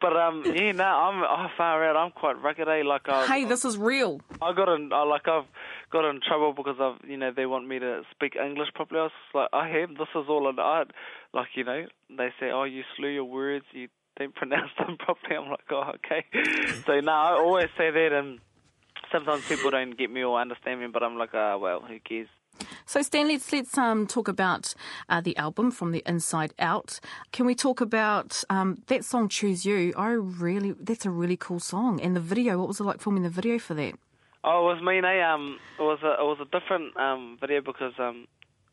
but 0.00 0.16
um, 0.16 0.42
yeah, 0.44 0.72
no, 0.72 0.84
I'm 0.84 1.22
oh, 1.22 1.46
far 1.56 1.84
out. 1.84 1.96
I'm 1.96 2.10
quite 2.10 2.40
rugged. 2.42 2.68
Eh? 2.68 2.82
Like 2.84 3.08
I, 3.08 3.26
Hey, 3.26 3.44
this 3.44 3.64
is 3.64 3.78
real. 3.78 4.20
I 4.42 4.52
got 4.52 4.68
in, 4.68 4.92
I, 4.92 5.02
like 5.02 5.26
I've 5.28 5.46
got 5.90 6.08
in 6.08 6.20
trouble 6.20 6.52
because 6.52 6.76
I've, 6.80 7.08
you 7.08 7.16
know, 7.16 7.32
they 7.34 7.46
want 7.46 7.66
me 7.66 7.78
to 7.78 8.02
speak 8.10 8.36
English 8.36 8.68
properly. 8.74 9.00
I 9.00 9.02
was 9.04 9.12
like, 9.32 9.48
I 9.52 9.68
am. 9.78 9.94
This 9.94 10.08
is 10.14 10.26
all 10.28 10.48
an 10.48 10.58
art. 10.58 10.90
Like, 11.32 11.48
you 11.54 11.64
know, 11.64 11.86
they 12.10 12.28
say, 12.38 12.50
oh, 12.50 12.64
you 12.64 12.82
slew 12.96 13.08
your 13.08 13.24
words, 13.24 13.64
you 13.72 13.88
don't 14.18 14.34
pronounce 14.40 14.70
them 14.78 14.96
properly. 14.98 15.36
I'm 15.36 15.50
like, 15.50 15.70
oh, 15.70 15.92
okay. 15.96 16.24
so 16.86 17.00
no, 17.00 17.12
I 17.12 17.32
always 17.32 17.68
say 17.76 17.90
that, 17.90 18.12
and 18.12 18.40
sometimes 19.14 19.44
people 19.46 19.70
don't 19.70 19.96
get 19.96 20.10
me 20.10 20.24
or 20.24 20.40
understand 20.40 20.80
me, 20.80 20.88
but 20.88 21.04
I'm 21.04 21.16
like, 21.16 21.30
ah, 21.34 21.56
well, 21.56 21.80
who 21.80 22.00
cares? 22.00 22.28
So, 22.84 23.00
Stan, 23.02 23.28
let's 23.28 23.52
let's 23.52 23.76
um, 23.78 24.06
talk 24.06 24.28
about 24.28 24.74
uh, 25.08 25.20
the 25.20 25.36
album 25.36 25.70
from 25.70 25.92
the 25.92 26.02
inside 26.06 26.52
out. 26.58 27.00
Can 27.32 27.46
we 27.46 27.54
talk 27.54 27.80
about 27.80 28.44
um, 28.50 28.82
that 28.86 29.04
song 29.04 29.28
"Choose 29.28 29.64
You"? 29.64 29.92
I 29.96 30.10
really, 30.10 30.72
that's 30.72 31.06
a 31.06 31.10
really 31.10 31.36
cool 31.36 31.60
song. 31.60 32.00
And 32.00 32.14
the 32.14 32.20
video, 32.20 32.58
what 32.58 32.68
was 32.68 32.80
it 32.80 32.84
like 32.84 33.00
filming 33.00 33.22
the 33.22 33.30
video 33.30 33.58
for 33.58 33.74
that? 33.74 33.94
Oh, 34.44 34.70
it 34.70 34.74
was 34.74 34.82
mean, 34.82 35.04
eh? 35.04 35.20
Um, 35.22 35.58
it 35.78 35.82
was 35.82 35.98
a 36.02 36.12
it 36.12 36.24
was 36.24 36.38
a 36.40 36.58
different 36.58 36.96
um 36.96 37.38
video 37.40 37.60
because 37.60 37.94
um, 37.98 38.26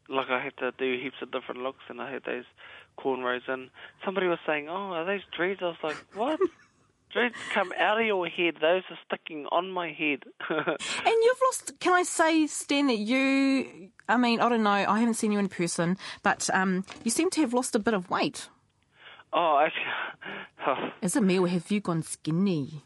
like 0.10 0.29
I 0.29 0.43
had 0.43 0.57
to 0.57 0.71
do 0.77 1.01
heaps 1.01 1.21
of 1.21 1.31
different 1.31 1.62
looks, 1.62 1.83
and 1.89 2.01
I 2.01 2.12
had 2.12 2.24
those 2.24 2.45
cornrows, 3.00 3.48
and 3.48 3.69
somebody 4.05 4.27
was 4.27 4.39
saying, 4.45 4.69
"Oh, 4.69 4.93
are 4.93 5.05
those 5.05 5.25
dreads?" 5.36 5.62
I 5.63 5.67
was 5.67 5.83
like, 5.83 5.98
"What?" 6.13 6.39
Dreads 7.13 7.36
come 7.53 7.72
out 7.80 8.00
of 8.00 8.06
your 8.06 8.27
head. 8.27 8.56
Those 8.62 8.84
are 8.89 8.98
sticking 9.06 9.46
on 9.51 9.70
my 9.72 9.91
head. 9.91 10.24
And 10.50 11.15
you've 11.24 11.39
lost. 11.48 11.74
Can 11.80 11.94
I 11.94 12.03
say, 12.03 12.48
Stan, 12.48 12.88
that 12.88 12.98
you? 12.98 13.89
I 14.10 14.18
mean, 14.18 14.39
I 14.39 14.50
don't 14.50 14.63
know. 14.63 14.70
I 14.72 15.00
haven't 15.00 15.15
seen 15.15 15.32
you 15.32 15.39
in 15.39 15.50
person, 15.50 15.98
but 16.24 16.50
um, 16.53 16.86
you 17.03 17.12
seem 17.12 17.30
to 17.32 17.41
have 17.41 17.53
lost 17.53 17.75
a 17.75 17.80
bit 17.80 17.94
of 17.94 18.10
weight. 18.10 18.50
oh, 19.34 19.60
actually, 19.65 19.84
oh, 20.68 20.89
Is 21.01 21.15
it 21.15 21.24
me, 21.24 21.39
or 21.39 21.48
have 21.48 21.72
you 21.72 21.80
gone 21.80 22.03
skinny? 22.03 22.84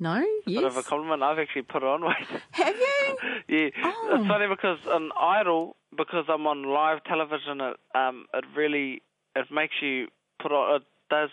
No. 0.00 0.24
Yes. 0.46 0.62
Bit 0.62 0.64
of 0.64 0.76
a 0.76 0.82
compliment. 0.82 1.22
I've 1.22 1.38
actually 1.38 1.62
put 1.62 1.82
on 1.84 2.02
weight. 2.04 2.26
Have 2.52 2.74
you? 2.76 3.16
yeah, 3.48 3.68
Oh. 3.84 4.16
it's 4.18 4.26
funny 4.28 4.48
because 4.48 4.78
on 4.90 5.10
Idol, 5.18 5.76
because 5.96 6.24
I'm 6.28 6.46
on 6.46 6.64
live 6.64 7.02
television, 7.04 7.60
it 7.60 7.76
um 7.94 8.26
it 8.34 8.44
really 8.56 9.02
it 9.36 9.46
makes 9.52 9.74
you 9.80 10.08
put 10.42 10.50
on 10.52 10.76
it 10.76 10.82
does 11.10 11.30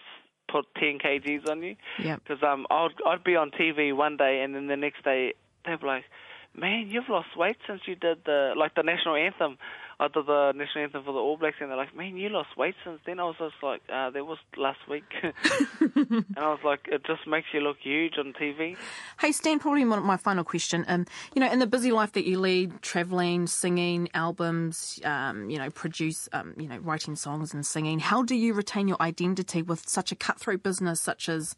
put 0.51 0.65
10 0.75 0.99
kgs 0.99 1.49
on 1.49 1.63
you. 1.63 1.75
Yep. 2.03 2.21
Because 2.23 2.43
um 2.43 2.65
I'd 2.69 2.89
I'd 3.05 3.23
be 3.23 3.35
on 3.35 3.51
TV 3.51 3.95
one 3.95 4.17
day 4.17 4.41
and 4.43 4.55
then 4.55 4.67
the 4.67 4.77
next 4.77 5.03
day 5.03 5.33
they'd 5.65 5.79
be 5.79 5.85
like, 5.87 6.05
man, 6.55 6.89
you've 6.89 7.09
lost 7.09 7.35
weight 7.37 7.57
since 7.67 7.81
you 7.85 7.95
did 7.95 8.19
the 8.25 8.53
like 8.55 8.75
the 8.75 8.83
national 8.83 9.15
anthem. 9.15 9.57
I 10.01 10.07
did 10.07 10.25
the 10.25 10.51
national 10.55 10.85
anthem 10.85 11.03
for 11.03 11.13
the 11.13 11.19
All 11.19 11.37
Blacks, 11.37 11.57
and 11.59 11.69
they're 11.69 11.77
like, 11.77 11.95
"Man, 11.95 12.17
you 12.17 12.29
lost 12.29 12.57
weight 12.57 12.73
since 12.83 12.99
then." 13.05 13.19
I 13.19 13.23
was 13.25 13.35
just 13.37 13.53
like, 13.61 13.83
uh, 13.87 14.09
"That 14.09 14.25
was 14.25 14.39
last 14.57 14.79
week," 14.89 15.03
and 15.21 16.25
I 16.35 16.49
was 16.49 16.59
like, 16.65 16.87
"It 16.91 17.05
just 17.05 17.27
makes 17.27 17.45
you 17.53 17.59
look 17.59 17.77
huge 17.79 18.17
on 18.17 18.33
TV." 18.33 18.75
Hey, 19.19 19.31
Stan, 19.31 19.59
probably 19.59 19.83
my, 19.83 20.17
final 20.17 20.43
question. 20.43 20.85
Um, 20.87 21.05
you 21.35 21.39
know, 21.39 21.51
in 21.51 21.59
the 21.59 21.67
busy 21.67 21.91
life 21.91 22.13
that 22.13 22.25
you 22.25 22.39
lead, 22.39 22.81
traveling, 22.81 23.45
singing, 23.45 24.09
albums, 24.15 24.99
um, 25.05 25.51
you 25.51 25.59
know, 25.59 25.69
produce, 25.69 26.27
um, 26.33 26.55
you 26.57 26.67
know, 26.67 26.79
writing 26.79 27.15
songs 27.15 27.53
and 27.53 27.63
singing, 27.63 27.99
how 27.99 28.23
do 28.23 28.33
you 28.33 28.55
retain 28.55 28.87
your 28.87 28.99
identity 28.99 29.61
with 29.61 29.87
such 29.87 30.11
a 30.11 30.15
cutthroat 30.15 30.63
business 30.63 30.99
such 30.99 31.29
as 31.29 31.55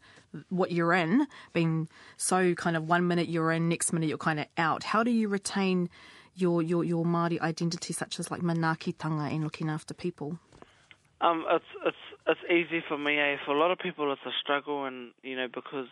what 0.50 0.70
you're 0.70 0.92
in, 0.92 1.26
being 1.54 1.88
so 2.18 2.54
kind 2.54 2.76
of 2.76 2.86
one 2.86 3.08
minute 3.08 3.26
you're 3.26 3.52
in, 3.52 3.70
next 3.70 3.90
minute 3.94 4.10
you're 4.10 4.18
kind 4.18 4.38
of 4.38 4.46
out? 4.58 4.82
How 4.82 5.02
do 5.02 5.10
you 5.10 5.28
retain 5.28 5.88
your, 6.34 6.62
your, 6.62 6.84
your 6.84 7.04
Māori 7.04 7.40
identity 7.40 7.92
such 7.92 8.18
as 8.18 8.30
like 8.30 8.40
manakitanga 8.40 9.32
and 9.32 9.44
looking 9.44 9.68
after 9.68 9.94
people? 9.94 10.38
Um, 11.20 11.44
it's 11.48 11.64
it's 11.86 11.96
it's 12.26 12.40
easy 12.50 12.82
for 12.86 12.98
me. 12.98 13.18
Eh? 13.18 13.36
For 13.46 13.54
a 13.54 13.58
lot 13.58 13.70
of 13.70 13.78
people, 13.78 14.12
it's 14.12 14.20
a 14.26 14.34
struggle, 14.42 14.84
and 14.84 15.12
you 15.22 15.36
know 15.36 15.46
because 15.52 15.86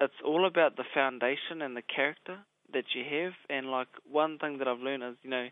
it's 0.00 0.14
all 0.24 0.46
about 0.46 0.76
the 0.76 0.84
foundation 0.92 1.62
and 1.62 1.76
the 1.76 1.82
character 1.82 2.38
that 2.72 2.84
you 2.94 3.04
have. 3.04 3.32
And 3.48 3.70
like 3.70 3.88
one 4.10 4.38
thing 4.38 4.58
that 4.58 4.68
I've 4.68 4.80
learned 4.80 5.02
is, 5.02 5.16
you 5.22 5.30
know, 5.30 5.48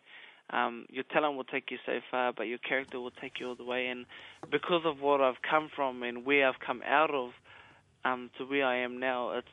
um, 0.50 0.86
your 0.90 1.04
talent 1.04 1.36
will 1.36 1.44
take 1.44 1.70
you 1.70 1.78
so 1.86 2.00
far, 2.10 2.32
but 2.32 2.44
your 2.44 2.58
character 2.58 2.98
will 3.00 3.12
take 3.12 3.40
you 3.40 3.48
all 3.48 3.54
the 3.54 3.64
way. 3.64 3.86
And 3.86 4.06
because 4.50 4.82
of 4.84 5.00
what 5.00 5.20
I've 5.20 5.42
come 5.48 5.70
from 5.74 6.02
and 6.02 6.24
where 6.24 6.48
I've 6.48 6.60
come 6.64 6.82
out 6.86 7.14
of, 7.14 7.30
um, 8.04 8.30
to 8.38 8.44
where 8.44 8.66
I 8.66 8.78
am 8.78 8.98
now, 8.98 9.32
it's 9.32 9.48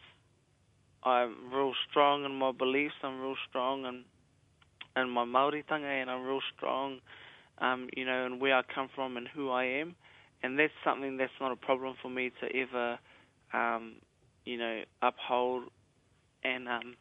I'm 1.03 1.53
real 1.53 1.73
strong 1.89 2.25
in 2.25 2.35
my 2.35 2.51
beliefs. 2.51 2.95
I'm 3.03 3.21
real 3.21 3.35
strong 3.47 3.85
in 3.85 4.05
in 4.95 5.09
my 5.09 5.25
Maori 5.25 5.63
tanga, 5.67 5.87
and 5.87 6.09
I'm 6.09 6.23
real 6.23 6.41
strong 6.55 6.99
um, 7.59 7.87
you 7.95 8.05
know, 8.05 8.25
and 8.25 8.41
where 8.41 8.57
I 8.57 8.61
come 8.73 8.89
from 8.93 9.17
and 9.17 9.27
who 9.27 9.49
I 9.49 9.65
am. 9.65 9.95
And 10.43 10.59
that's 10.59 10.73
something 10.83 11.17
that's 11.17 11.31
not 11.39 11.51
a 11.51 11.55
problem 11.55 11.95
for 12.01 12.09
me 12.09 12.31
to 12.41 12.57
ever, 12.57 12.99
um, 13.53 13.95
you 14.43 14.57
know, 14.57 14.81
uphold 15.01 15.63
and 16.43 16.67
um, 16.67 16.95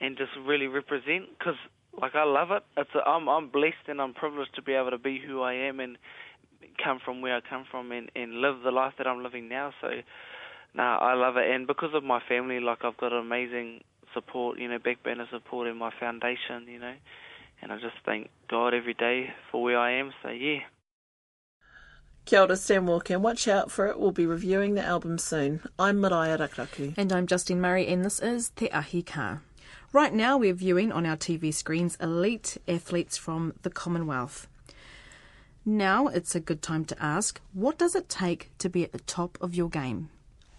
and 0.00 0.16
just 0.16 0.30
really 0.46 0.68
represent. 0.68 1.26
Because 1.38 1.56
like 2.00 2.14
I 2.14 2.24
love 2.24 2.50
it. 2.50 2.62
It's 2.76 2.90
a, 2.94 3.06
I'm 3.06 3.28
I'm 3.28 3.48
blessed 3.50 3.88
and 3.88 4.00
I'm 4.00 4.14
privileged 4.14 4.54
to 4.54 4.62
be 4.62 4.72
able 4.72 4.90
to 4.90 4.98
be 4.98 5.20
who 5.24 5.42
I 5.42 5.54
am 5.54 5.80
and 5.80 5.98
come 6.82 6.98
from 7.04 7.20
where 7.20 7.36
I 7.36 7.40
come 7.48 7.64
from 7.70 7.92
and 7.92 8.10
and 8.14 8.40
live 8.40 8.62
the 8.64 8.70
life 8.70 8.94
that 8.98 9.06
I'm 9.06 9.22
living 9.22 9.48
now. 9.48 9.72
So 9.80 9.88
no, 10.74 10.82
I 10.82 11.14
love 11.14 11.36
it, 11.36 11.50
and 11.50 11.66
because 11.66 11.90
of 11.94 12.04
my 12.04 12.20
family, 12.28 12.60
like 12.60 12.84
I've 12.84 12.96
got 12.96 13.12
amazing 13.12 13.80
support, 14.14 14.58
you 14.58 14.68
know, 14.68 14.78
backbone 14.78 15.20
of 15.20 15.28
support 15.30 15.66
in 15.66 15.76
my 15.76 15.90
foundation, 15.98 16.66
you 16.66 16.78
know, 16.78 16.94
and 17.62 17.72
I 17.72 17.76
just 17.76 17.96
thank 18.04 18.30
God 18.48 18.74
every 18.74 18.94
day 18.94 19.32
for 19.50 19.62
where 19.62 19.78
I 19.78 19.92
am. 19.92 20.12
So 20.22 20.30
yeah. 20.30 20.60
Kia 22.24 22.40
ora, 22.40 22.56
Stan 22.56 22.86
Walker. 22.86 23.18
Watch 23.18 23.48
out 23.48 23.70
for 23.70 23.86
it. 23.86 23.98
We'll 23.98 24.12
be 24.12 24.26
reviewing 24.26 24.74
the 24.74 24.84
album 24.84 25.16
soon. 25.18 25.60
I'm 25.78 25.98
Maraea 25.98 26.38
Rakuraku. 26.38 26.94
And 26.98 27.12
I'm 27.12 27.26
Justine 27.26 27.60
Murray, 27.60 27.86
and 27.86 28.04
this 28.04 28.20
is 28.20 28.50
Te 28.50 28.68
Ahi 28.70 29.02
Kaa. 29.02 29.38
Right 29.92 30.12
now, 30.12 30.36
we're 30.36 30.52
viewing 30.52 30.92
on 30.92 31.06
our 31.06 31.16
TV 31.16 31.54
screens 31.54 31.96
elite 32.02 32.58
athletes 32.68 33.16
from 33.16 33.54
the 33.62 33.70
Commonwealth. 33.70 34.46
Now 35.64 36.06
it's 36.08 36.34
a 36.34 36.40
good 36.40 36.62
time 36.62 36.84
to 36.86 37.02
ask 37.02 37.40
what 37.52 37.78
does 37.78 37.94
it 37.94 38.08
take 38.08 38.50
to 38.58 38.70
be 38.70 38.84
at 38.84 38.92
the 38.92 39.00
top 39.00 39.36
of 39.40 39.54
your 39.54 39.68
game? 39.68 40.10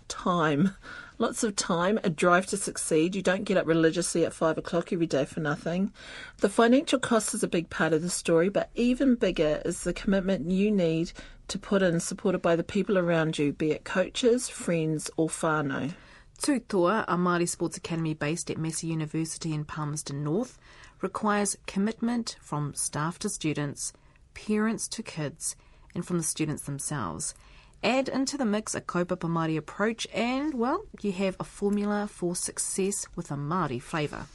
Time. 0.09 0.75
Lots 1.17 1.43
of 1.43 1.55
time, 1.55 1.99
a 2.03 2.09
drive 2.09 2.45
to 2.47 2.57
succeed. 2.57 3.15
You 3.15 3.21
don't 3.21 3.43
get 3.43 3.57
up 3.57 3.67
religiously 3.67 4.25
at 4.25 4.33
five 4.33 4.57
o'clock 4.57 4.91
every 4.91 5.05
day 5.05 5.23
for 5.23 5.39
nothing. 5.39 5.93
The 6.39 6.49
financial 6.49 6.99
cost 6.99 7.33
is 7.33 7.43
a 7.43 7.47
big 7.47 7.69
part 7.69 7.93
of 7.93 8.01
the 8.01 8.09
story, 8.09 8.49
but 8.49 8.69
even 8.75 9.15
bigger 9.15 9.61
is 9.63 9.83
the 9.83 9.93
commitment 9.93 10.49
you 10.49 10.71
need 10.71 11.11
to 11.49 11.59
put 11.59 11.81
in, 11.81 11.99
supported 11.99 12.41
by 12.41 12.55
the 12.55 12.63
people 12.63 12.97
around 12.97 13.37
you, 13.37 13.53
be 13.53 13.71
it 13.71 13.83
coaches, 13.83 14.49
friends, 14.49 15.09
or 15.15 15.27
whānau. 15.27 15.93
Tutoa, 16.41 17.05
a 17.07 17.15
Māori 17.15 17.47
Sports 17.47 17.77
Academy 17.77 18.13
based 18.13 18.49
at 18.49 18.57
Massey 18.57 18.87
University 18.87 19.53
in 19.53 19.65
Palmerston 19.65 20.23
North, 20.23 20.57
requires 21.01 21.57
commitment 21.67 22.37
from 22.41 22.73
staff 22.73 23.19
to 23.19 23.29
students, 23.29 23.93
parents 24.33 24.87
to 24.87 25.03
kids, 25.03 25.55
and 25.93 26.05
from 26.05 26.17
the 26.17 26.23
students 26.23 26.63
themselves. 26.63 27.33
Add 27.83 28.09
into 28.09 28.37
the 28.37 28.45
mix 28.45 28.75
a 28.75 28.81
kaupapa 28.81 29.29
Māori 29.29 29.57
approach, 29.57 30.05
and 30.13 30.53
well, 30.53 30.83
you 31.01 31.13
have 31.13 31.37
a 31.39 31.45
formula 31.45 32.07
for 32.07 32.35
success 32.35 33.07
with 33.15 33.31
a 33.31 33.35
Māori 33.35 33.81
flavour. 33.81 34.25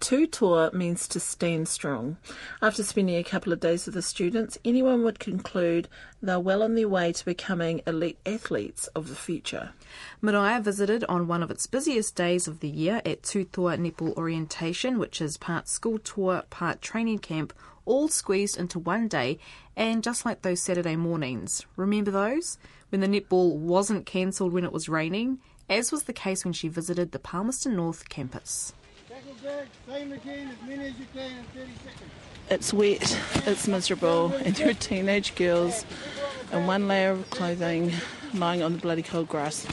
Tutoa 0.00 0.72
means 0.72 1.06
to 1.08 1.20
stand 1.20 1.68
strong. 1.68 2.16
After 2.62 2.82
spending 2.82 3.16
a 3.16 3.22
couple 3.22 3.52
of 3.52 3.60
days 3.60 3.84
with 3.84 3.94
the 3.94 4.02
students, 4.02 4.58
anyone 4.64 5.04
would 5.04 5.20
conclude 5.20 5.88
they're 6.22 6.40
well 6.40 6.62
on 6.62 6.74
their 6.74 6.88
way 6.88 7.12
to 7.12 7.24
becoming 7.24 7.82
elite 7.86 8.18
athletes 8.24 8.86
of 8.88 9.08
the 9.08 9.14
future. 9.14 9.70
Maraea 10.22 10.62
visited 10.62 11.04
on 11.04 11.28
one 11.28 11.42
of 11.42 11.50
its 11.50 11.66
busiest 11.66 12.16
days 12.16 12.48
of 12.48 12.60
the 12.60 12.68
year 12.68 13.02
at 13.04 13.22
Tutoa 13.22 13.76
Netball 13.76 14.16
Orientation, 14.16 14.98
which 14.98 15.20
is 15.20 15.36
part 15.36 15.68
school 15.68 15.98
tour, 15.98 16.44
part 16.48 16.80
training 16.80 17.18
camp, 17.18 17.52
all 17.84 18.08
squeezed 18.08 18.58
into 18.58 18.78
one 18.78 19.06
day, 19.06 19.38
and 19.76 20.02
just 20.02 20.24
like 20.24 20.40
those 20.42 20.62
Saturday 20.62 20.96
mornings. 20.96 21.66
Remember 21.76 22.10
those? 22.10 22.56
When 22.90 23.00
the 23.00 23.06
netball 23.06 23.56
wasn't 23.56 24.04
cancelled 24.04 24.52
when 24.52 24.64
it 24.64 24.72
was 24.72 24.88
raining, 24.88 25.38
as 25.68 25.92
was 25.92 26.02
the 26.02 26.12
case 26.12 26.44
when 26.44 26.52
she 26.52 26.68
visited 26.68 27.12
the 27.12 27.20
Palmerston 27.20 27.76
North 27.76 28.08
campus. 28.08 28.72
It's 32.50 32.72
wet, 32.72 33.20
it's 33.46 33.68
miserable, 33.68 34.32
and 34.44 34.56
there 34.56 34.70
are 34.70 34.74
teenage 34.74 35.36
girls 35.36 35.84
in 36.52 36.66
one 36.66 36.88
layer 36.88 37.12
of 37.12 37.30
clothing 37.30 37.92
lying 38.34 38.62
on 38.62 38.72
the 38.72 38.78
bloody 38.78 39.02
cold 39.02 39.28
grass. 39.28 39.66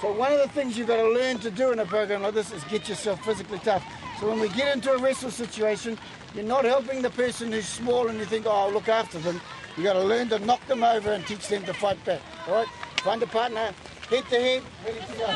So 0.00 0.12
one 0.12 0.32
of 0.32 0.38
the 0.38 0.48
things 0.48 0.78
you've 0.78 0.86
got 0.86 0.98
to 0.98 1.08
learn 1.08 1.38
to 1.38 1.50
do 1.50 1.72
in 1.72 1.80
a 1.80 1.86
program 1.86 2.22
like 2.22 2.34
this 2.34 2.52
is 2.52 2.62
get 2.64 2.88
yourself 2.88 3.24
physically 3.24 3.58
tough. 3.58 3.84
So 4.20 4.28
when 4.28 4.40
we 4.40 4.48
get 4.48 4.74
into 4.74 4.92
a 4.92 4.98
wrestle 4.98 5.30
situation, 5.30 5.98
you're 6.34 6.44
not 6.44 6.64
helping 6.64 7.02
the 7.02 7.10
person 7.10 7.52
who's 7.52 7.66
small 7.66 8.08
and 8.08 8.18
you 8.18 8.24
think, 8.24 8.46
oh, 8.46 8.50
I'll 8.50 8.72
look 8.72 8.88
after 8.88 9.18
them. 9.18 9.40
You've 9.76 9.84
got 9.84 9.92
to 9.92 10.02
learn 10.02 10.30
to 10.30 10.38
knock 10.38 10.66
them 10.66 10.82
over 10.82 11.12
and 11.12 11.26
teach 11.26 11.48
them 11.48 11.64
to 11.64 11.74
fight 11.74 12.02
back. 12.06 12.22
All 12.48 12.54
right? 12.54 12.68
Find 12.98 13.22
a 13.22 13.26
partner, 13.26 13.72
head 14.08 14.24
to 14.30 14.40
head, 14.40 14.62
ready 14.84 15.00
to 15.00 15.12
go. 15.18 15.26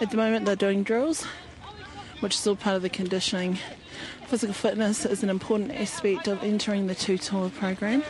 At 0.00 0.10
the 0.10 0.16
moment, 0.16 0.46
they're 0.46 0.56
doing 0.56 0.84
drills, 0.84 1.24
which 2.20 2.36
is 2.36 2.46
all 2.46 2.56
part 2.56 2.76
of 2.76 2.82
the 2.82 2.88
conditioning. 2.88 3.58
Physical 4.28 4.54
fitness 4.54 5.04
is 5.04 5.22
an 5.22 5.28
important 5.28 5.72
aspect 5.72 6.28
of 6.28 6.42
entering 6.42 6.86
the 6.86 6.94
Tutoa 6.94 7.50
program. 7.50 8.02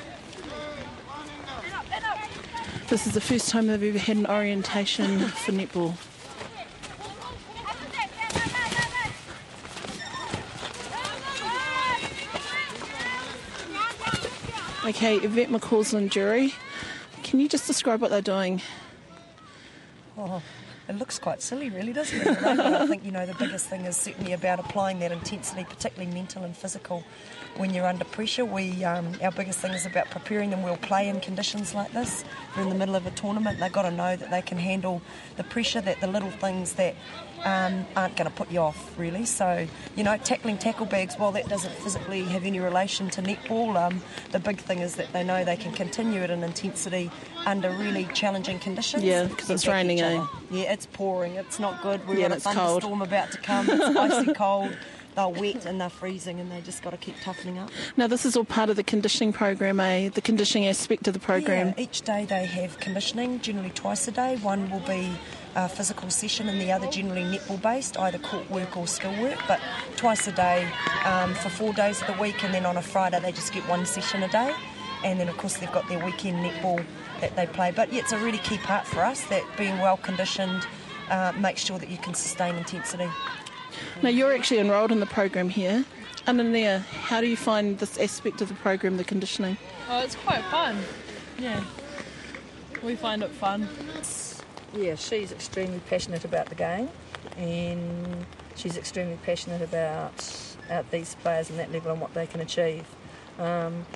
This 2.89 3.07
is 3.07 3.13
the 3.13 3.21
first 3.21 3.51
time 3.51 3.67
they've 3.67 3.83
ever 3.83 3.99
had 3.99 4.17
an 4.17 4.27
orientation 4.27 5.19
for 5.19 5.53
netball. 5.53 5.95
Okay, 14.89 15.17
Yvette 15.17 15.51
McCausland-Durie. 15.51 16.55
Can 17.23 17.41
you 17.41 17.49
just 17.49 17.67
describe 17.67 18.01
what 18.01 18.11
they're 18.11 18.23
doing? 18.23 18.63
Oh, 20.17 20.43
it 20.89 20.97
looks 20.97 21.19
quite 21.19 21.43
silly, 21.43 21.69
really, 21.69 21.93
doesn't 21.93 22.19
it? 22.19 22.39
But 22.41 22.61
I 22.61 22.87
think 22.87 23.05
you 23.05 23.13
know 23.13 23.27
the 23.27 23.35
biggest 23.35 23.69
thing 23.69 23.85
is 23.85 23.97
certainly 23.97 24.33
about 24.33 24.59
applying 24.59 24.99
that 25.01 25.13
intensity, 25.13 25.65
particularly 25.65 26.13
mental 26.13 26.45
and 26.45 26.57
physical, 26.57 27.05
when 27.57 27.75
you're 27.75 27.87
under 27.87 28.05
pressure. 28.05 28.45
We 28.45 28.85
um, 28.85 29.13
our 29.23 29.31
biggest 29.31 29.59
thing 29.59 29.73
is 29.73 29.85
about 29.85 30.11
preparing 30.11 30.51
them 30.51 30.63
well 30.63 30.79
play 30.79 31.09
in 31.09 31.21
conditions 31.21 31.75
like 31.75 31.93
this. 31.93 32.25
They're 32.55 32.65
in 32.65 32.71
the 32.71 32.75
middle 32.75 32.97
of 32.97 33.07
a 33.07 33.11
tournament. 33.11 33.61
They've 33.61 33.73
got 33.73 33.83
to 33.83 33.91
know 33.91 34.17
that 34.17 34.31
they 34.31 34.43
can 34.43 34.59
handle 34.59 35.03
the 35.37 35.45
pressure, 35.45 35.83
that 35.83 36.01
the 36.01 36.07
little 36.07 36.31
things 36.31 36.73
that 36.75 36.95
um, 37.45 37.87
aren't 37.97 38.17
going 38.17 38.29
to 38.31 38.35
put 38.37 38.51
you 38.51 38.61
off, 38.61 38.99
really. 38.99 39.25
So, 39.25 39.67
you 39.97 40.03
know, 40.05 40.17
tackling 40.19 40.59
tackle 40.59 40.87
bags, 40.87 41.17
while 41.17 41.33
that 41.33 41.49
doesn't 41.49 41.73
physically 41.75 42.23
have 42.25 42.45
any 42.45 42.61
relation 42.61 43.11
to 43.11 43.23
netball, 43.23 43.77
um, 43.77 44.03
the 44.33 44.39
big 44.39 44.59
thing 44.59 44.79
is 44.81 44.97
that 44.97 45.13
they 45.13 45.25
know 45.25 45.45
they 45.45 45.57
can 45.57 45.73
continue 45.73 46.21
at 46.21 46.31
an 46.31 46.43
intensity 46.43 47.11
under 47.47 47.71
really 47.71 48.05
challenging 48.15 48.59
conditions. 48.59 49.03
Yeah, 49.05 49.25
because 49.25 49.51
it's 49.51 49.67
raining, 49.67 50.01
eh? 50.01 50.25
Yeah, 50.51 50.73
it's 50.73 50.87
pouring. 50.87 51.35
It's 51.35 51.59
not 51.59 51.83
good. 51.83 52.07
We're 52.07 52.19
Yeah, 52.19 52.27
on 52.27 52.33
a 52.33 52.41
thunderstorm 52.41 52.81
cold. 52.99 53.03
about 53.03 53.33
to 53.33 53.39
come. 53.39 53.69
It's 53.71 53.97
icy 53.97 54.33
cold. 54.35 54.77
They're 55.15 55.27
wet 55.29 55.67
and 55.67 55.81
they're 55.81 55.91
freezing, 55.91 56.39
and 56.39 56.53
they 56.53 56.61
just 56.61 56.81
got 56.83 56.91
to 56.91 56.97
keep 56.97 57.17
toughening 57.21 57.59
up. 57.59 57.71
Now, 57.97 58.07
this 58.07 58.25
is 58.25 58.37
all 58.37 58.45
part 58.45 58.71
of 58.71 58.77
the 58.77 58.85
conditioning 58.85 59.33
program, 59.33 59.81
eh? 59.81 60.11
The 60.11 60.21
conditioning 60.21 60.69
aspect 60.69 61.09
of 61.09 61.15
the 61.15 61.19
program. 61.19 61.69
Yeah, 61.77 61.83
each 61.83 62.03
day 62.03 62.25
they 62.25 62.45
have 62.47 62.79
conditioning, 62.79 63.41
generally 63.41 63.71
twice 63.71 64.07
a 64.07 64.13
day. 64.13 64.37
One 64.37 64.71
will 64.71 64.79
be 64.81 65.11
a 65.55 65.69
physical 65.69 66.11
session 66.11 66.49
and 66.49 66.61
the 66.61 66.73
other 66.73 66.87
generally 66.89 67.23
netball 67.23 67.61
based, 67.61 67.99
either 67.99 68.19
court 68.19 68.51
work 68.51 68.77
or 68.77 68.87
skill 68.87 69.13
work. 69.23 69.39
But 69.47 69.61
twice 69.97 70.27
a 70.29 70.33
day 70.33 70.69
um, 71.05 71.35
for 71.35 71.49
four 71.49 71.73
days 71.73 72.01
of 72.01 72.07
the 72.07 72.21
week, 72.21 72.45
and 72.45 72.53
then 72.53 72.67
on 72.67 72.77
a 72.77 72.83
Friday 72.83 73.21
they 73.21 73.33
just 73.33 73.53
get 73.53 73.67
one 73.69 73.87
session 73.87 74.23
a 74.23 74.29
day. 74.29 74.55
And 75.05 75.21
then, 75.21 75.29
of 75.29 75.37
course, 75.37 75.59
they've 75.59 75.71
got 75.71 75.89
their 75.89 76.05
weekend 76.05 76.45
netball 76.45 76.85
that 77.21 77.37
they 77.37 77.47
play. 77.47 77.71
But 77.71 77.93
yeah, 77.93 78.01
it's 78.01 78.13
a 78.13 78.19
really 78.19 78.39
key 78.39 78.59
part 78.59 78.87
for 78.87 79.05
us 79.05 79.25
that 79.27 79.45
being 79.57 79.79
well 79.79 79.97
conditioned 79.97 80.67
uh, 81.11 81.33
makes 81.39 81.65
sure 81.65 81.79
that 81.79 81.89
you 81.89 81.99
can 81.99 82.15
sustain 82.15 82.57
intensity. 82.57 83.09
Now, 84.03 84.09
you're 84.09 84.35
actually 84.35 84.59
enrolled 84.59 84.91
in 84.91 84.99
the 84.99 85.07
program 85.07 85.49
here. 85.49 85.85
Anania, 86.27 86.81
how 86.81 87.21
do 87.21 87.27
you 87.27 87.37
find 87.37 87.79
this 87.79 87.97
aspect 87.99 88.41
of 88.41 88.49
the 88.49 88.55
program, 88.55 88.97
the 88.97 89.05
conditioning? 89.05 89.57
Oh, 89.89 90.01
it's 90.01 90.17
quite 90.17 90.43
fun. 90.47 90.77
Yeah. 91.39 91.63
We 92.83 92.97
find 92.97 93.23
it 93.23 93.31
fun. 93.31 93.69
Yeah, 94.75 94.95
she's 94.97 95.33
extremely 95.33 95.81
passionate 95.89 96.25
about 96.25 96.47
the 96.47 96.55
game 96.55 96.89
and 97.37 98.27
she's 98.55 98.77
extremely 98.77 99.19
passionate 99.25 99.63
about 99.63 100.57
out 100.71 100.91
these 100.91 101.15
players 101.17 101.49
and 101.51 101.59
that 101.59 101.73
level 101.73 101.93
and 101.93 102.01
what 102.01 102.13
they 102.15 102.27
can 102.27 102.41
achieve. 102.41 102.85
Um, 103.39 103.87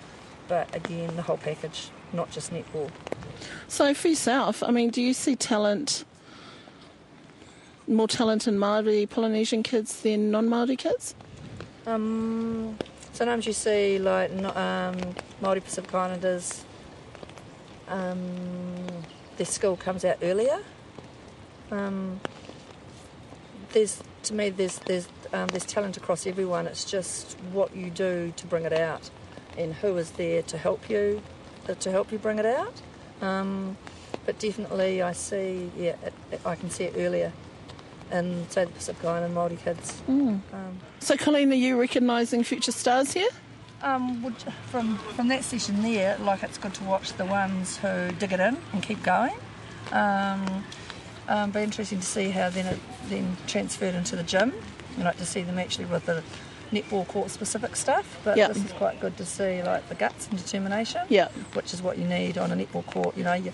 but 0.49 0.75
again, 0.75 1.15
the 1.17 1.23
whole 1.23 1.37
package, 1.37 1.89
not 2.13 2.31
just 2.31 2.53
netball. 2.53 2.91
So, 3.69 3.95
for 3.95 4.09
yourself, 4.09 4.63
I 4.63 4.71
mean, 4.71 4.91
do 4.91 5.03
you 5.03 5.13
see 5.13 5.37
talent, 5.37 6.05
more 7.87 8.09
talent 8.09 8.47
in 8.47 8.57
Māori 8.57 9.09
Polynesian 9.09 9.63
kids 9.63 10.01
than 10.03 10.31
non 10.31 10.49
Māori 10.49 10.79
kids? 10.79 11.15
Um, 11.87 12.79
sometimes 13.13 13.47
you 13.47 13.53
see 13.53 13.99
like 13.99 14.31
um, 14.31 14.97
Māori 15.43 15.63
Pacific 15.63 15.93
Islanders, 15.93 16.65
um, 17.89 18.87
their 19.43 19.53
skill 19.53 19.77
comes 19.77 20.05
out 20.05 20.19
earlier. 20.23 20.61
Um, 21.73 22.21
there's 23.73 24.01
to 24.25 24.35
me 24.35 24.51
there's 24.51 24.79
there's 24.81 25.09
um, 25.33 25.49
there's 25.49 25.65
talent 25.67 25.97
across 25.97 26.27
everyone. 26.29 26.69
It's 26.69 26.85
just 26.85 27.37
what 27.53 27.75
you 27.75 27.91
do 27.91 28.33
to 28.37 28.47
bring 28.47 28.65
it 28.65 28.73
out, 28.73 29.11
and 29.59 29.75
who 29.75 29.97
is 29.97 30.13
there 30.13 30.43
to 30.43 30.57
help 30.57 30.89
you, 30.89 31.23
uh, 31.69 31.75
to 31.75 31.91
help 31.91 32.13
you 32.13 32.19
bring 32.19 32.39
it 32.39 32.47
out. 32.47 32.75
Um, 33.21 33.77
but 34.25 34.39
definitely, 34.39 35.03
I 35.03 35.13
see 35.13 35.73
yeah, 35.77 35.97
it, 36.05 36.15
it, 36.31 36.41
I 36.47 36.55
can 36.55 36.71
see 36.71 36.85
it 36.85 36.95
earlier, 36.97 37.33
in 38.13 38.49
say 38.49 38.67
the 38.67 38.71
Pacific 38.71 39.05
Island 39.05 39.25
and 39.27 39.35
Māori 39.35 39.59
kids. 39.59 40.03
Um, 40.09 40.43
So, 41.01 41.17
Colleen, 41.17 41.51
are 41.51 41.57
you 41.57 41.81
recognising 41.81 42.45
future 42.45 42.71
stars 42.71 43.13
here? 43.13 43.31
Um, 43.83 44.23
would, 44.23 44.37
from 44.71 44.97
from 45.17 45.29
that 45.29 45.43
session 45.45 45.83
there, 45.83 46.17
like 46.19 46.43
it's 46.45 46.57
good 46.59 46.75
to 46.75 46.85
watch 46.85 47.15
the 47.15 47.25
ones 47.25 47.79
who 47.79 48.13
dig 48.13 48.33
it 48.33 48.41
in 48.41 48.57
and 48.73 48.83
keep 48.83 49.03
going. 49.03 49.35
Um, 49.91 50.65
um, 51.29 51.51
be 51.51 51.61
interesting 51.63 51.99
to 52.01 52.07
see 52.07 52.31
how 52.31 52.49
then 52.51 52.67
it 52.67 52.79
then 53.09 53.37
transferred 53.47 53.95
into 53.95 54.15
the 54.15 54.23
gym. 54.23 54.53
I 54.99 55.03
like 55.03 55.17
to 55.19 55.27
see 55.27 55.43
them 55.43 55.59
actually 55.59 55.87
with 55.87 56.07
the 56.07 56.23
netball 56.73 57.07
court 57.09 57.31
specific 57.31 57.75
stuff. 57.77 58.19
But 58.25 58.37
Yeah. 58.37 58.49
this 58.49 58.65
is 58.65 58.73
quite 58.73 59.01
good 59.01 59.17
to 59.17 59.25
see 59.25 59.63
like 59.63 59.89
the 59.89 59.95
guts 59.95 60.29
and 60.29 60.39
determination. 60.39 61.03
Yeah. 61.09 61.29
Which 61.55 61.75
is 61.75 61.83
what 61.83 61.99
you 61.99 62.05
need 62.05 62.39
on 62.39 62.53
a 62.53 62.57
netball 62.57 62.87
court. 62.87 63.17
You 63.17 63.25
know, 63.25 63.35
you, 63.35 63.53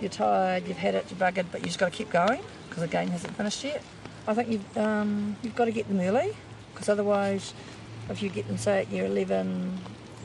you're 0.00 0.10
tired, 0.10 0.66
you've 0.66 0.78
had 0.78 0.94
it, 0.94 1.06
you're 1.10 1.18
buggered, 1.18 1.46
but 1.52 1.60
you 1.60 1.66
just 1.66 1.78
got 1.78 1.92
to 1.92 1.96
keep 1.96 2.10
going 2.10 2.40
because 2.68 2.82
the 2.82 2.88
game 2.88 3.08
hasn't 3.08 3.36
finished 3.36 3.62
yet. 3.64 3.82
I 4.26 4.34
think 4.34 4.48
you've 4.50 4.78
um, 4.78 5.36
you've 5.42 5.54
got 5.56 5.66
to 5.66 5.72
get 5.72 5.88
them 5.88 6.00
early 6.00 6.36
because 6.72 6.88
otherwise, 6.88 7.54
if 8.10 8.22
you 8.22 8.28
get 8.28 8.46
them 8.48 8.56
say 8.58 8.80
at 8.80 8.90
year 8.90 9.04
11, 9.06 9.78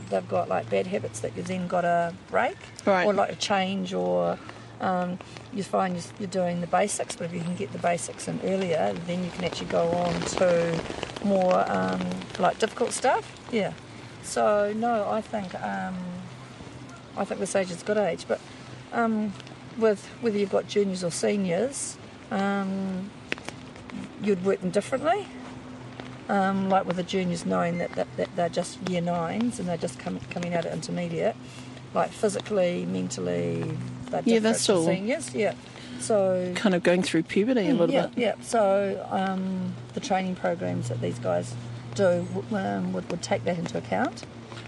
they've 0.09 0.27
got 0.27 0.47
like 0.49 0.69
bad 0.69 0.87
habits 0.87 1.19
that 1.21 1.35
you 1.35 1.43
then 1.43 1.67
got 1.67 1.81
to 1.81 2.13
break 2.29 2.57
Right. 2.85 3.05
or 3.05 3.13
like 3.13 3.31
a 3.31 3.35
change 3.35 3.93
or 3.93 4.37
um, 4.81 5.17
you 5.53 5.63
find 5.63 5.95
you're- 6.19 6.27
doing 6.27 6.61
the 6.61 6.67
basics, 6.67 7.15
but 7.15 7.25
if 7.25 7.33
you 7.33 7.39
can 7.41 7.55
get 7.55 7.71
the 7.71 7.77
basics 7.77 8.27
in 8.27 8.39
earlier, 8.43 8.93
then 9.07 9.23
you 9.23 9.31
can 9.31 9.43
actually 9.45 9.67
go 9.67 9.87
on 9.91 10.19
to 10.21 10.79
more 11.23 11.63
um, 11.71 12.01
like 12.39 12.59
difficult 12.59 12.91
stuff. 12.91 13.39
Yeah. 13.51 13.73
So 14.23 14.73
no, 14.75 15.09
I 15.09 15.21
think 15.21 15.53
um, 15.61 15.95
I 17.15 17.23
think 17.25 17.39
this 17.39 17.55
age 17.55 17.71
is 17.71 17.81
a 17.81 17.85
good 17.85 17.97
age, 17.97 18.25
but 18.27 18.39
um, 18.91 19.33
with 19.77 20.05
whether 20.21 20.37
you've 20.37 20.51
got 20.51 20.67
juniors 20.67 21.03
or 21.03 21.11
seniors, 21.11 21.97
um, 22.31 23.09
you'd 24.21 24.43
work 24.43 24.59
them 24.61 24.69
differently. 24.71 25.27
Um, 26.29 26.69
like 26.69 26.85
with 26.85 26.95
the 26.95 27.03
juniors 27.03 27.45
knowing 27.45 27.79
that, 27.79 27.91
that, 27.93 28.07
that 28.17 28.33
they're 28.35 28.49
just 28.49 28.77
year 28.89 29.01
nines 29.01 29.59
and 29.59 29.67
they're 29.67 29.75
just 29.77 29.99
com- 29.99 30.19
coming 30.29 30.53
out 30.53 30.65
of 30.65 30.71
intermediate, 30.71 31.35
like 31.93 32.11
physically, 32.11 32.85
mentally, 32.85 33.77
they're 34.09 34.21
Yeah, 34.25 34.39
to 34.39 34.53
still- 34.53 34.85
seniors. 34.85 35.33
Yeah. 35.35 35.53
So 35.99 36.51
Kind 36.55 36.75
of 36.75 36.83
going 36.83 37.01
through 37.03 37.23
puberty 37.23 37.67
a 37.69 37.71
little 37.73 37.89
yeah, 37.91 38.07
bit. 38.07 38.17
Yeah, 38.17 38.35
so 38.41 39.05
um, 39.09 39.73
the 39.93 39.99
training 40.01 40.35
programs 40.35 40.89
that 40.89 40.99
these 41.01 41.17
guys 41.19 41.53
do 41.95 42.27
um, 42.51 42.91
would, 42.93 43.09
would 43.09 43.21
take 43.21 43.43
that 43.45 43.57
into 43.57 43.77
account. 43.77 44.23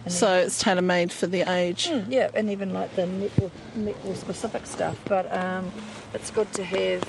And 0.05 0.13
So 0.13 0.33
it's 0.35 0.59
tailor 0.59 0.81
made 0.81 1.11
for 1.11 1.27
the 1.27 1.41
age. 1.41 1.87
Mm, 1.87 2.05
yeah, 2.09 2.29
and 2.33 2.49
even 2.49 2.73
like 2.73 2.95
the 2.95 3.03
netball, 3.03 3.51
netball 3.77 4.15
specific 4.15 4.65
stuff. 4.65 4.97
But 5.05 5.33
um, 5.35 5.71
it's 6.13 6.31
good 6.31 6.51
to 6.53 6.63
have 6.63 7.03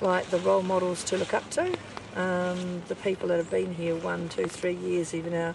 like 0.00 0.26
the 0.30 0.38
role 0.38 0.62
models 0.62 1.02
to 1.04 1.16
look 1.16 1.32
up 1.34 1.48
to. 1.50 1.76
Um, 2.14 2.82
the 2.88 2.94
people 2.96 3.28
that 3.28 3.38
have 3.38 3.50
been 3.50 3.74
here 3.74 3.96
one, 3.96 4.28
two, 4.28 4.46
three 4.46 4.74
years, 4.74 5.14
even 5.14 5.34
our, 5.34 5.54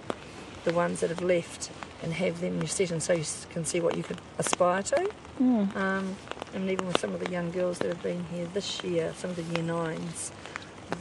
the 0.63 0.73
ones 0.73 1.01
that 1.01 1.09
have 1.09 1.21
left, 1.21 1.69
and 2.03 2.13
have 2.13 2.41
them 2.41 2.65
set 2.67 2.91
and 2.91 3.01
so 3.01 3.13
you 3.13 3.25
can 3.49 3.65
see 3.65 3.79
what 3.79 3.95
you 3.95 4.03
could 4.03 4.19
aspire 4.37 4.83
to. 4.83 5.09
Mm. 5.39 5.75
Um, 5.75 6.15
and 6.53 6.69
even 6.69 6.87
with 6.87 6.99
some 6.99 7.13
of 7.13 7.19
the 7.19 7.29
young 7.31 7.51
girls 7.51 7.79
that 7.79 7.87
have 7.87 8.01
been 8.01 8.23
here 8.31 8.47
this 8.53 8.83
year, 8.83 9.13
some 9.17 9.31
of 9.31 9.35
the 9.35 9.43
year 9.53 9.63
nines, 9.63 10.31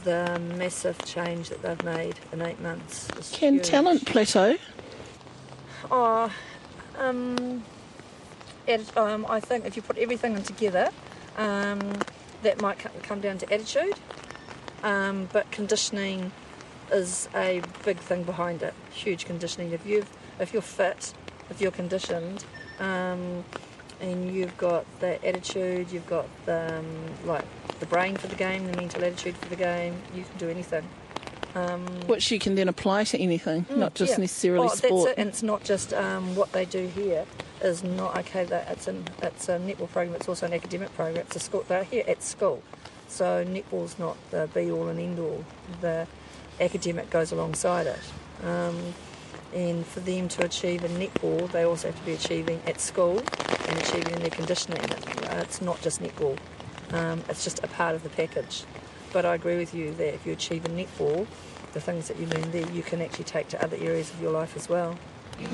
the 0.03 0.39
massive 0.57 0.97
change 1.05 1.49
that 1.49 1.61
they've 1.61 1.83
made 1.83 2.19
in 2.31 2.41
eight 2.41 2.59
months. 2.61 3.09
Is 3.17 3.31
Can 3.31 3.55
huge. 3.55 3.65
talent 3.67 4.05
plateau? 4.05 4.57
Oh, 5.89 6.31
um, 6.97 7.63
atti- 8.67 8.97
um, 8.97 9.25
I 9.29 9.39
think 9.39 9.65
if 9.65 9.75
you 9.75 9.81
put 9.81 9.97
everything 9.97 10.35
in 10.35 10.43
together, 10.43 10.89
um, 11.37 11.79
that 12.43 12.61
might 12.61 12.77
come 13.03 13.21
down 13.21 13.37
to 13.39 13.53
attitude. 13.53 13.93
Um, 14.83 15.27
but 15.33 15.49
conditioning 15.51 16.31
is 16.91 17.27
a 17.35 17.61
big 17.83 17.97
thing 17.97 18.23
behind 18.23 18.61
it. 18.61 18.73
Huge 18.91 19.25
conditioning. 19.25 19.71
If 19.71 19.85
you 19.85 20.05
if 20.39 20.53
you're 20.53 20.61
fit, 20.61 21.13
if 21.49 21.59
you're 21.61 21.71
conditioned, 21.71 22.45
um, 22.79 23.43
and 23.99 24.33
you've 24.33 24.55
got 24.57 24.85
the 24.99 25.23
attitude, 25.27 25.91
you've 25.91 26.07
got 26.07 26.27
the 26.45 26.77
um, 26.79 26.85
like 27.25 27.45
the 27.79 27.85
brain 27.85 28.15
for 28.15 28.27
the 28.27 28.35
game, 28.35 28.71
the 28.71 28.77
mental 28.77 29.03
attitude 29.03 29.35
for 29.37 29.49
the 29.49 29.55
game, 29.55 30.01
you 30.15 30.23
can 30.23 30.37
do 30.37 30.49
anything. 30.49 30.83
Um, 31.55 31.85
Which 32.05 32.29
you 32.29 32.37
can 32.39 32.53
then 32.55 32.67
apply 32.67 33.05
to 33.05 33.17
anything, 33.17 33.65
Mm, 33.65 33.77
not 33.77 33.95
just 33.95 34.13
yeah. 34.13 34.17
necessarily 34.19 34.67
oh, 34.67 34.75
sport. 34.75 35.05
That's 35.07 35.17
it. 35.17 35.21
And 35.21 35.29
it's 35.29 35.43
not 35.43 35.63
just 35.63 35.93
um, 35.93 36.35
what 36.35 36.51
they 36.51 36.65
do 36.65 36.85
here 36.87 37.25
is 37.63 37.83
not 37.83 38.15
okay. 38.19 38.45
That 38.45 38.67
it's 38.69 38.87
an 38.87 39.05
it's 39.23 39.49
a 39.49 39.57
netball 39.57 39.89
program. 39.89 40.15
It's 40.15 40.29
also 40.29 40.45
an 40.45 40.53
academic 40.53 40.93
program. 40.95 41.17
It's 41.17 41.35
a 41.35 41.39
school. 41.39 41.65
They're 41.67 41.83
here 41.83 42.03
at 42.07 42.21
school, 42.21 42.61
so 43.07 43.45
netball's 43.45 43.97
not 43.99 44.17
the 44.31 44.49
be 44.53 44.71
all 44.71 44.87
and 44.87 44.99
end 44.99 45.19
all. 45.19 45.43
The 45.81 46.07
academic 46.59 47.09
goes 47.09 47.31
alongside 47.31 47.87
it. 47.87 47.99
Um, 48.43 48.93
and 49.53 49.85
for 49.85 50.01
them 50.01 50.27
to 50.29 50.45
achieve 50.45 50.83
in 50.83 50.91
netball, 50.91 51.49
they 51.51 51.63
also 51.63 51.87
have 51.87 51.99
to 51.99 52.05
be 52.05 52.13
achieving 52.13 52.61
at 52.67 52.79
school 52.81 53.19
and 53.19 53.79
achieving 53.79 54.13
in 54.13 54.19
their 54.21 54.29
conditioning. 54.29 54.81
Uh, 54.81 55.39
It's 55.41 55.61
not 55.61 55.81
just 55.81 56.01
netball. 56.01 56.37
Um, 56.91 57.23
it's 57.29 57.43
just 57.43 57.63
a 57.63 57.67
part 57.67 57.95
of 57.95 58.03
the 58.03 58.09
package. 58.09 58.63
But 59.13 59.25
I 59.25 59.35
agree 59.35 59.57
with 59.57 59.73
you 59.73 59.93
that 59.95 60.13
if 60.13 60.25
you 60.25 60.33
achieve 60.33 60.65
in 60.65 60.75
netball, 60.75 61.25
the 61.73 61.79
things 61.79 62.07
that 62.07 62.17
you 62.19 62.27
learn 62.27 62.51
there, 62.51 62.69
you 62.71 62.83
can 62.83 63.01
actually 63.01 63.23
take 63.25 63.47
to 63.49 63.63
other 63.63 63.77
areas 63.77 64.11
of 64.11 64.21
your 64.21 64.31
life 64.31 64.55
as 64.55 64.67
well. 64.67 64.97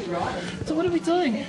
Right. 0.07 0.43
So 0.65 0.75
what 0.75 0.85
are 0.85 0.91
we 0.91 0.99
doing? 0.99 1.45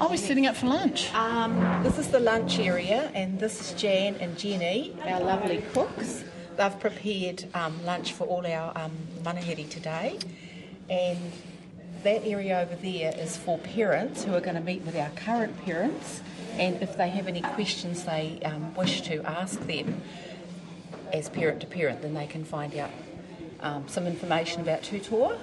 Are 0.00 0.08
we 0.08 0.16
setting 0.16 0.46
up 0.46 0.56
for 0.56 0.66
lunch? 0.66 1.12
Um, 1.14 1.82
this 1.82 1.98
is 1.98 2.08
the 2.08 2.20
lunch 2.20 2.58
area, 2.58 3.10
and 3.14 3.38
this 3.38 3.60
is 3.60 3.80
Jan 3.80 4.16
and 4.16 4.36
Jenny, 4.38 4.96
our 5.04 5.20
lovely 5.20 5.62
cooks. 5.72 6.24
They've 6.56 6.80
prepared 6.80 7.44
um, 7.54 7.84
lunch 7.84 8.12
for 8.12 8.24
all 8.26 8.46
our 8.46 8.72
um, 8.76 8.92
manuhiri 9.22 9.68
today, 9.68 10.18
and 10.88 11.32
that 12.02 12.24
area 12.24 12.60
over 12.60 12.76
there 12.76 13.14
is 13.16 13.36
for 13.36 13.58
parents 13.58 14.24
who 14.24 14.34
are 14.34 14.40
going 14.40 14.56
to 14.56 14.62
meet 14.62 14.82
with 14.82 14.96
our 14.96 15.10
current 15.10 15.62
parents, 15.64 16.22
and 16.54 16.82
if 16.82 16.96
they 16.96 17.10
have 17.10 17.28
any 17.28 17.42
questions 17.42 18.04
they 18.04 18.40
um, 18.44 18.74
wish 18.74 19.02
to 19.02 19.22
ask 19.24 19.60
them 19.66 20.00
as 21.12 21.28
parent 21.28 21.60
to 21.60 21.66
parent, 21.66 22.02
then 22.02 22.14
they 22.14 22.26
can 22.26 22.44
find 22.44 22.74
out 22.76 22.90
um, 23.60 23.86
some 23.86 24.06
information 24.06 24.62
about 24.62 24.82
Tutoa. 24.82 25.38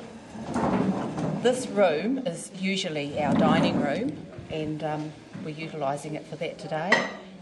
This 1.48 1.66
room 1.68 2.18
is 2.28 2.52
usually 2.60 3.24
our 3.24 3.34
dining 3.34 3.82
room, 3.82 4.12
and 4.52 4.84
um, 4.84 5.14
we're 5.46 5.52
utilising 5.52 6.16
it 6.16 6.28
for 6.28 6.36
that 6.36 6.60
today. 6.60 6.92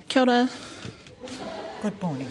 Kia 0.09 0.21
ora. 0.21 0.49
Good 1.81 1.99
morning. 2.03 2.27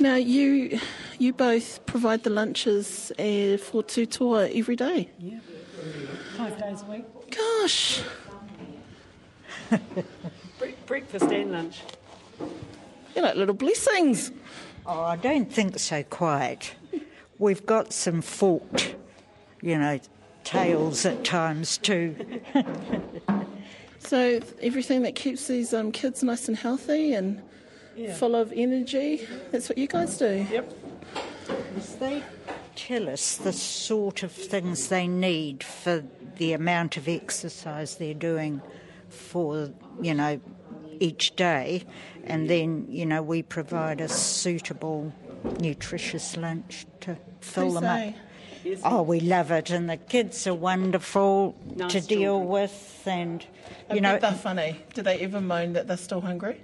Now 0.00 0.16
you 0.16 0.80
you 1.20 1.32
both 1.32 1.86
provide 1.86 2.24
the 2.24 2.30
lunches 2.30 3.12
uh, 3.12 3.56
for 3.58 3.84
tutoa 3.84 4.50
every 4.52 4.74
day. 4.74 5.08
Yeah. 5.20 5.38
Five 6.36 6.58
days 6.58 6.82
a 6.82 6.90
week. 6.90 7.04
Gosh. 7.30 8.02
breakfast 10.86 11.30
and 11.30 11.52
lunch. 11.52 11.80
You're 13.14 13.24
like 13.24 13.36
little 13.36 13.54
blessings. 13.54 14.32
Oh, 14.84 15.02
I 15.02 15.14
don't 15.14 15.52
think 15.52 15.78
so, 15.78 16.02
quite. 16.02 16.74
We've 17.38 17.64
got 17.64 17.92
some 17.92 18.20
forked, 18.20 18.96
you 19.64 19.78
know, 19.78 19.98
tails 20.44 21.06
at 21.06 21.24
times 21.24 21.78
too. 21.78 22.14
So 24.06 24.38
everything 24.60 25.00
that 25.02 25.14
keeps 25.14 25.46
these 25.46 25.72
um, 25.72 25.90
kids 25.90 26.22
nice 26.22 26.46
and 26.46 26.56
healthy 26.56 27.14
and 27.14 27.40
full 28.16 28.36
of 28.36 28.52
energy, 28.54 29.26
that's 29.50 29.70
what 29.70 29.78
you 29.78 29.86
guys 29.86 30.18
do. 30.18 30.46
Yep. 30.50 30.72
They 32.00 32.22
tell 32.76 33.08
us 33.08 33.36
the 33.36 33.52
sort 33.52 34.22
of 34.22 34.30
things 34.30 34.88
they 34.88 35.08
need 35.08 35.62
for 35.64 36.04
the 36.36 36.52
amount 36.52 36.98
of 36.98 37.08
exercise 37.08 37.96
they're 37.96 38.12
doing 38.12 38.60
for, 39.08 39.72
you 40.02 40.12
know, 40.12 40.38
each 41.00 41.34
day. 41.34 41.84
And 42.24 42.50
then, 42.50 42.86
you 42.90 43.06
know, 43.06 43.22
we 43.22 43.42
provide 43.42 44.02
a 44.02 44.08
suitable, 44.08 45.14
nutritious 45.60 46.36
lunch 46.36 46.84
to 47.00 47.16
fill 47.40 47.68
Who 47.68 47.74
them 47.80 47.84
say? 47.84 48.08
up. 48.10 48.14
Oh, 48.84 49.02
we 49.02 49.20
love 49.20 49.50
it, 49.50 49.70
and 49.70 49.88
the 49.88 49.96
kids 49.96 50.46
are 50.46 50.54
wonderful 50.54 51.54
Nice 51.76 51.92
to 51.92 52.00
deal 52.00 52.18
children. 52.38 52.48
with, 52.48 53.02
and 53.06 53.46
I 53.90 53.94
you 53.94 54.00
know, 54.00 54.12
bet 54.14 54.20
they're 54.22 54.32
funny. 54.32 54.80
Do 54.94 55.02
they 55.02 55.18
ever 55.20 55.40
moan 55.40 55.72
that 55.74 55.86
they're 55.86 55.96
still 55.96 56.20
hungry? 56.20 56.60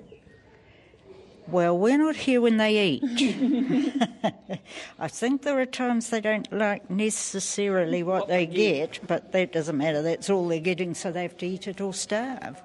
Well, 1.47 1.77
we're 1.77 1.99
not 1.99 2.15
here 2.15 2.41
when 2.41 2.59
they 2.59 2.79
eat. 2.79 3.03
I 5.01 5.09
think 5.09 5.43
there 5.43 5.59
are 5.59 5.67
times 5.67 6.11
they 6.11 6.21
don't 6.21 6.51
like 6.53 6.89
necessarily 6.89 8.03
what 8.05 8.29
they 8.29 8.47
get, 8.47 9.01
but 9.07 9.33
that 9.33 9.53
doesn't 9.53 9.77
matter. 9.77 10.01
That's 10.01 10.31
all 10.31 10.47
they're 10.47 10.61
getting, 10.61 10.95
so 10.95 11.11
they 11.11 11.23
have 11.23 11.37
to 11.39 11.47
eat 11.47 11.67
it 11.67 11.81
or 11.81 11.93
starve. 11.93 12.63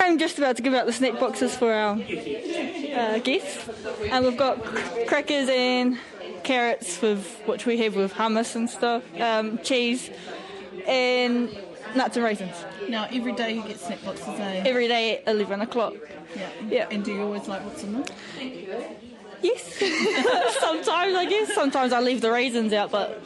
I'm 0.00 0.18
just 0.18 0.38
about 0.38 0.56
to 0.56 0.62
give 0.62 0.72
out 0.72 0.86
the 0.86 0.92
snack 0.92 1.20
boxes 1.20 1.54
for 1.54 1.70
our 1.70 1.92
uh, 1.96 3.18
guests, 3.18 3.68
and 4.10 4.24
we've 4.24 4.36
got 4.38 4.64
crackers 5.06 5.48
and 5.50 5.98
carrots 6.48 7.02
with 7.02 7.42
which 7.44 7.66
we 7.66 7.76
have 7.76 7.94
with 7.94 8.14
hummus 8.14 8.56
and 8.56 8.70
stuff, 8.70 9.02
um, 9.20 9.58
cheese, 9.58 10.10
and 10.86 11.50
nuts 11.94 12.16
and 12.16 12.24
raisins. 12.24 12.56
Now, 12.88 13.06
every 13.12 13.32
day 13.32 13.54
you 13.56 13.62
get 13.62 13.78
snack 13.78 14.02
boxes, 14.02 14.40
eh? 14.40 14.62
Every 14.64 14.88
day 14.88 15.18
at 15.18 15.28
eleven 15.28 15.60
o'clock. 15.60 15.94
Yeah. 16.34 16.48
Yeah. 16.68 16.88
And 16.90 17.04
do 17.04 17.12
you 17.14 17.22
always 17.22 17.46
like 17.48 17.62
what's 17.66 17.82
in 17.82 17.92
them? 17.92 18.04
Yes. 19.42 19.62
sometimes 20.60 21.14
I 21.14 21.26
guess. 21.28 21.54
Sometimes 21.54 21.92
I 21.92 22.00
leave 22.00 22.22
the 22.22 22.32
raisins 22.32 22.72
out, 22.72 22.90
but 22.90 23.22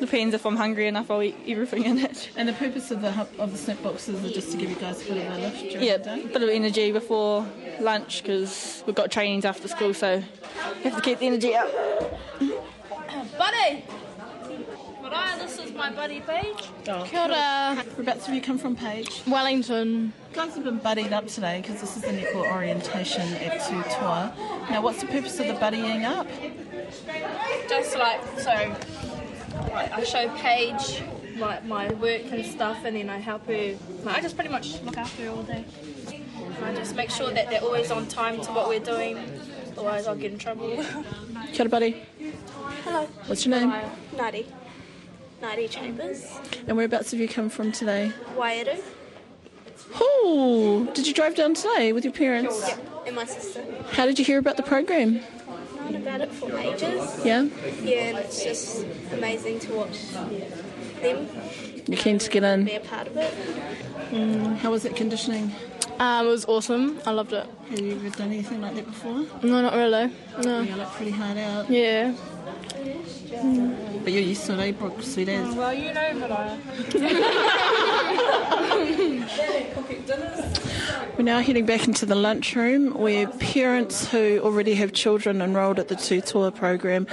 Depends 0.00 0.34
if 0.34 0.46
I'm 0.46 0.56
hungry 0.56 0.86
enough, 0.88 1.10
I'll 1.10 1.22
eat 1.22 1.36
everything 1.46 1.84
in 1.84 1.98
it. 1.98 2.30
And 2.36 2.48
the 2.48 2.52
purpose 2.54 2.90
of 2.90 3.02
the 3.02 3.12
hub- 3.12 3.28
of 3.38 3.52
the 3.52 3.58
snack 3.58 3.82
boxes 3.82 4.24
is 4.24 4.32
just 4.32 4.50
to 4.52 4.56
give 4.56 4.70
you 4.70 4.76
guys 4.76 5.02
a 5.08 5.12
bit 5.12 5.26
of 5.26 5.36
a 5.36 5.38
lift 5.40 5.60
during 5.60 5.82
Yeah, 5.82 5.96
the 5.98 6.04
day. 6.04 6.22
a 6.22 6.26
bit 6.26 6.42
of 6.42 6.48
energy 6.48 6.90
before 6.90 7.46
lunch 7.80 8.22
because 8.22 8.82
we've 8.86 8.96
got 8.96 9.10
trainings 9.10 9.44
after 9.44 9.68
school, 9.68 9.92
so 9.92 10.14
you 10.14 10.82
have 10.84 10.96
to 10.96 11.02
keep 11.02 11.18
the 11.18 11.26
energy 11.26 11.54
up. 11.54 11.68
Buddy! 13.38 13.84
Maraea, 15.02 15.38
this 15.38 15.58
is 15.58 15.72
my 15.72 15.90
buddy 15.90 16.20
Paige. 16.20 16.68
Oh, 16.88 17.04
Kia 17.04 17.20
ora. 17.20 17.84
Whereabouts 17.96 18.26
have 18.26 18.34
you 18.34 18.40
come 18.40 18.58
from, 18.58 18.76
Paige? 18.76 19.22
Wellington. 19.26 20.12
You 20.30 20.36
guys 20.36 20.54
have 20.54 20.64
been 20.64 20.78
buddied 20.78 21.12
up 21.12 21.26
today 21.26 21.60
because 21.60 21.80
this 21.80 21.96
is 21.96 22.02
the 22.02 22.08
netball 22.08 22.50
orientation 22.52 23.22
at 23.34 23.60
Tutoa. 23.60 24.32
Now, 24.70 24.82
what's 24.82 25.00
the 25.00 25.06
purpose 25.08 25.38
of 25.40 25.46
the 25.48 25.54
buddying 25.54 26.04
up? 26.04 26.26
Just 27.68 27.96
like, 27.96 28.20
so, 28.38 28.74
like, 29.72 29.92
I 29.92 30.04
show 30.04 30.28
Paige 30.36 31.02
like 31.36 31.64
my 31.64 31.90
work 31.94 32.22
and 32.30 32.44
stuff, 32.44 32.84
and 32.84 32.96
then 32.96 33.08
I 33.10 33.18
help 33.18 33.46
her. 33.46 33.76
Like, 34.04 34.18
I 34.18 34.20
just 34.20 34.36
pretty 34.36 34.50
much 34.50 34.80
look 34.82 34.98
after 34.98 35.24
her 35.24 35.30
all 35.30 35.42
day. 35.42 35.64
And 36.38 36.64
I 36.64 36.74
just 36.74 36.94
make 36.94 37.10
sure 37.10 37.30
that 37.30 37.48
they're 37.50 37.62
always 37.62 37.90
on 37.90 38.06
time 38.06 38.40
to 38.42 38.52
what 38.52 38.68
we're 38.68 38.80
doing, 38.80 39.18
otherwise 39.72 40.06
I'll 40.06 40.16
get 40.16 40.32
in 40.32 40.38
trouble. 40.38 40.84
Kia 41.52 41.60
ora, 41.60 41.68
buddy. 41.68 42.02
Hello. 42.84 43.06
What's 43.26 43.46
your 43.46 43.58
name? 43.58 43.72
Nadi. 44.14 44.46
Nadi 45.42 45.70
Chambers. 45.70 46.26
And 46.66 46.76
whereabouts 46.76 47.12
have 47.12 47.20
you 47.20 47.28
come 47.28 47.48
from 47.48 47.72
today? 47.72 48.12
Wairu. 48.36 48.80
Oh, 49.94 50.90
did 50.94 51.06
you 51.06 51.14
drive 51.14 51.34
down 51.34 51.54
today 51.54 51.92
with 51.92 52.04
your 52.04 52.12
parents? 52.12 52.68
Yep. 52.68 53.06
And 53.06 53.16
my 53.16 53.24
sister. 53.24 53.64
How 53.92 54.04
did 54.04 54.18
you 54.18 54.24
hear 54.24 54.38
about 54.38 54.56
the 54.56 54.62
program? 54.62 55.20
Known 55.90 56.02
about 56.02 56.20
it 56.20 56.30
for 56.32 56.56
ages. 56.56 57.24
Yeah? 57.24 57.48
Yeah, 57.82 57.96
and 58.10 58.18
it's 58.18 58.44
just 58.44 58.84
amazing 59.12 59.58
to 59.60 59.72
watch 59.74 60.08
them 61.00 61.26
You're 61.88 61.98
keen 61.98 62.18
to 62.18 62.30
get 62.30 62.44
in? 62.44 62.64
be 62.64 62.74
a 62.74 62.80
part 62.80 63.08
of 63.08 63.16
it. 63.16 63.34
Mm, 64.12 64.56
how 64.58 64.70
was 64.70 64.84
it 64.84 64.94
conditioning? 64.94 65.52
Um, 65.98 66.26
it 66.26 66.30
was 66.30 66.44
awesome. 66.44 67.00
I 67.06 67.10
loved 67.10 67.32
it. 67.32 67.46
Have 67.70 67.80
you 67.80 67.92
ever 67.92 68.10
done 68.10 68.28
anything 68.28 68.60
like 68.60 68.74
that 68.76 68.86
before? 68.86 69.26
No, 69.42 69.62
not 69.62 69.74
really. 69.74 70.12
No. 70.44 70.60
You 70.60 70.76
look 70.76 70.88
pretty 70.92 71.10
hard 71.10 71.36
out. 71.38 71.68
Yeah. 71.68 72.14
But 72.72 74.12
you're 74.12 74.22
used 74.22 74.46
to 74.46 74.54
it, 74.54 74.60
eh, 74.60 74.72
Brooke? 74.72 75.02
Sweet 75.02 75.28
as. 75.28 75.54
Well, 75.54 75.74
you 75.74 75.92
know 75.92 76.00
Maraea. 76.00 76.58
We're 81.16 81.24
now 81.24 81.40
heading 81.40 81.66
back 81.66 81.86
into 81.86 82.06
the 82.06 82.14
lunchroom 82.14 82.94
where 82.94 83.26
parents 83.26 84.10
who 84.10 84.40
already 84.42 84.74
have 84.74 84.92
children 84.92 85.42
enrolled 85.42 85.78
at 85.78 85.88
the 85.88 85.96
Tutoa 85.96 86.50
program 86.54 87.06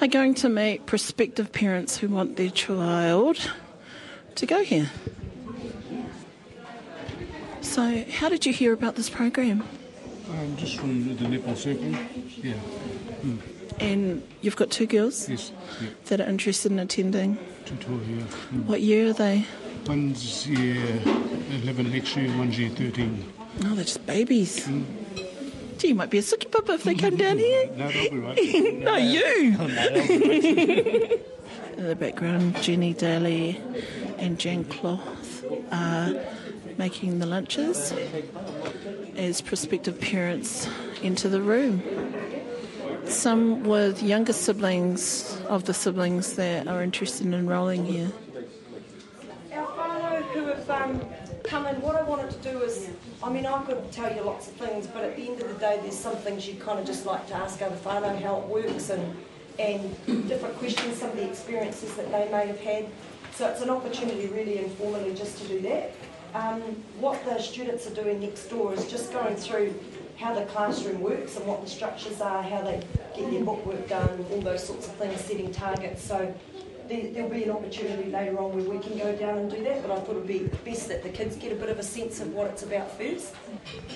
are 0.00 0.08
going 0.08 0.34
to 0.34 0.48
meet 0.48 0.86
prospective 0.86 1.52
parents 1.52 1.98
who 1.98 2.08
want 2.08 2.36
their 2.36 2.50
child 2.50 3.52
to 4.34 4.46
go 4.46 4.64
here. 4.64 4.90
So, 7.60 8.04
how 8.10 8.28
did 8.28 8.44
you 8.44 8.52
hear 8.52 8.72
about 8.72 8.96
this 8.96 9.08
program? 9.08 9.62
Um, 10.30 10.56
just 10.56 10.76
from 10.78 11.16
the 11.16 11.24
netball 11.24 11.56
circle. 11.56 11.90
Yeah. 12.42 12.54
Mm. 13.22 13.53
And 13.80 14.22
you've 14.40 14.56
got 14.56 14.70
two 14.70 14.86
girls 14.86 15.28
Yes. 15.28 15.50
Yeah. 15.80 15.88
that 16.06 16.20
are 16.20 16.28
interested 16.28 16.70
in 16.72 16.78
attending. 16.78 17.38
Tutoa, 17.66 17.98
yeah. 18.08 18.22
Mm. 18.52 18.64
What 18.66 18.80
year 18.80 19.08
are 19.10 19.12
they? 19.12 19.44
One's 19.86 20.46
year 20.48 20.76
11 21.62 21.90
next 21.90 22.16
year, 22.16 22.28
one's 22.38 22.58
year 22.58 22.70
13. 22.70 23.32
Oh, 23.64 23.74
they're 23.74 23.84
just 23.84 24.06
babies. 24.06 24.66
Gee, 25.78 25.88
you 25.88 25.94
might 25.94 26.10
be 26.10 26.18
a 26.18 26.22
suki 26.22 26.50
papa 26.50 26.74
if 26.74 26.84
they 26.84 26.94
come 26.94 27.16
down 27.16 27.38
here. 27.46 27.68
No, 27.76 27.88
they'll 27.90 28.10
be 28.10 28.18
right. 28.18 28.38
no, 28.78 28.96
you. 28.96 29.50
No, 29.52 29.64
In 29.66 31.20
the 31.88 31.96
background, 31.96 32.60
Jenny 32.62 32.94
Daly 32.94 33.60
and 34.18 34.38
Jan 34.38 34.64
Cloth 34.64 35.44
are 35.72 36.14
making 36.78 37.18
the 37.18 37.26
lunches 37.26 37.92
as 39.16 39.40
prospective 39.40 40.00
parents 40.00 40.68
enter 41.02 41.28
the 41.28 41.40
room. 41.42 41.82
Some 43.06 43.64
with 43.64 44.02
younger 44.02 44.32
siblings 44.32 45.38
of 45.48 45.64
the 45.64 45.74
siblings 45.74 46.34
that 46.34 46.66
are 46.66 46.82
interested 46.82 47.26
in 47.26 47.34
enrolling 47.34 47.84
here. 47.84 48.10
Our 49.52 49.66
whānau 49.66 50.22
who 50.32 50.46
have 50.46 50.70
um, 50.70 51.00
come 51.44 51.66
in, 51.66 51.80
what 51.80 51.96
I 51.96 52.02
wanted 52.02 52.30
to 52.30 52.50
do 52.50 52.62
is, 52.62 52.90
I 53.22 53.30
mean, 53.30 53.46
I 53.46 53.62
could 53.64 53.92
tell 53.92 54.14
you 54.14 54.22
lots 54.22 54.48
of 54.48 54.54
things, 54.54 54.86
but 54.86 55.04
at 55.04 55.16
the 55.16 55.28
end 55.28 55.40
of 55.42 55.48
the 55.48 55.54
day, 55.54 55.78
there's 55.82 55.98
some 55.98 56.16
things 56.16 56.48
you 56.48 56.54
kind 56.54 56.78
of 56.78 56.86
just 56.86 57.06
like 57.06 57.26
to 57.28 57.34
ask 57.34 57.60
other 57.62 57.76
whānau 57.76 58.20
how 58.20 58.38
it 58.38 58.46
works 58.46 58.90
and, 58.90 59.16
and 59.58 60.28
different 60.28 60.56
questions, 60.56 60.98
some 60.98 61.10
of 61.10 61.16
the 61.16 61.28
experiences 61.28 61.94
that 61.94 62.10
they 62.10 62.30
may 62.30 62.46
have 62.46 62.60
had. 62.60 62.86
So 63.34 63.48
it's 63.48 63.60
an 63.60 63.70
opportunity 63.70 64.28
really 64.28 64.58
informally 64.58 65.14
just 65.14 65.38
to 65.42 65.48
do 65.48 65.60
that. 65.60 65.92
Um, 66.34 66.60
what 66.98 67.24
the 67.24 67.38
students 67.38 67.86
are 67.86 67.94
doing 67.94 68.20
next 68.20 68.46
door 68.46 68.74
is 68.74 68.90
just 68.90 69.12
going 69.12 69.36
through 69.36 69.74
how 70.16 70.34
the 70.34 70.44
classroom 70.46 71.00
works 71.00 71.36
and 71.36 71.46
what 71.46 71.62
the 71.62 71.68
structures 71.68 72.20
are, 72.20 72.42
how 72.42 72.62
they 72.62 72.82
get 73.16 73.30
their 73.30 73.44
bookwork 73.44 73.88
done, 73.88 74.24
all 74.30 74.40
those 74.40 74.64
sorts 74.64 74.86
of 74.86 74.94
things, 74.94 75.20
setting 75.20 75.52
targets. 75.52 76.02
So 76.02 76.34
there, 76.88 77.10
there'll 77.12 77.30
be 77.30 77.44
an 77.44 77.50
opportunity 77.50 78.10
later 78.10 78.38
on 78.38 78.54
where 78.54 78.64
we 78.64 78.78
can 78.78 78.98
go 78.98 79.14
down 79.16 79.38
and 79.38 79.50
do 79.50 79.62
that, 79.64 79.82
but 79.82 79.90
I 79.90 80.00
thought 80.00 80.16
it 80.16 80.16
would 80.16 80.26
be 80.26 80.50
best 80.64 80.88
that 80.88 81.02
the 81.02 81.08
kids 81.08 81.36
get 81.36 81.52
a 81.52 81.54
bit 81.54 81.68
of 81.68 81.78
a 81.78 81.82
sense 81.82 82.20
of 82.20 82.32
what 82.32 82.46
it's 82.48 82.62
about 82.62 82.90
first. 82.98 83.34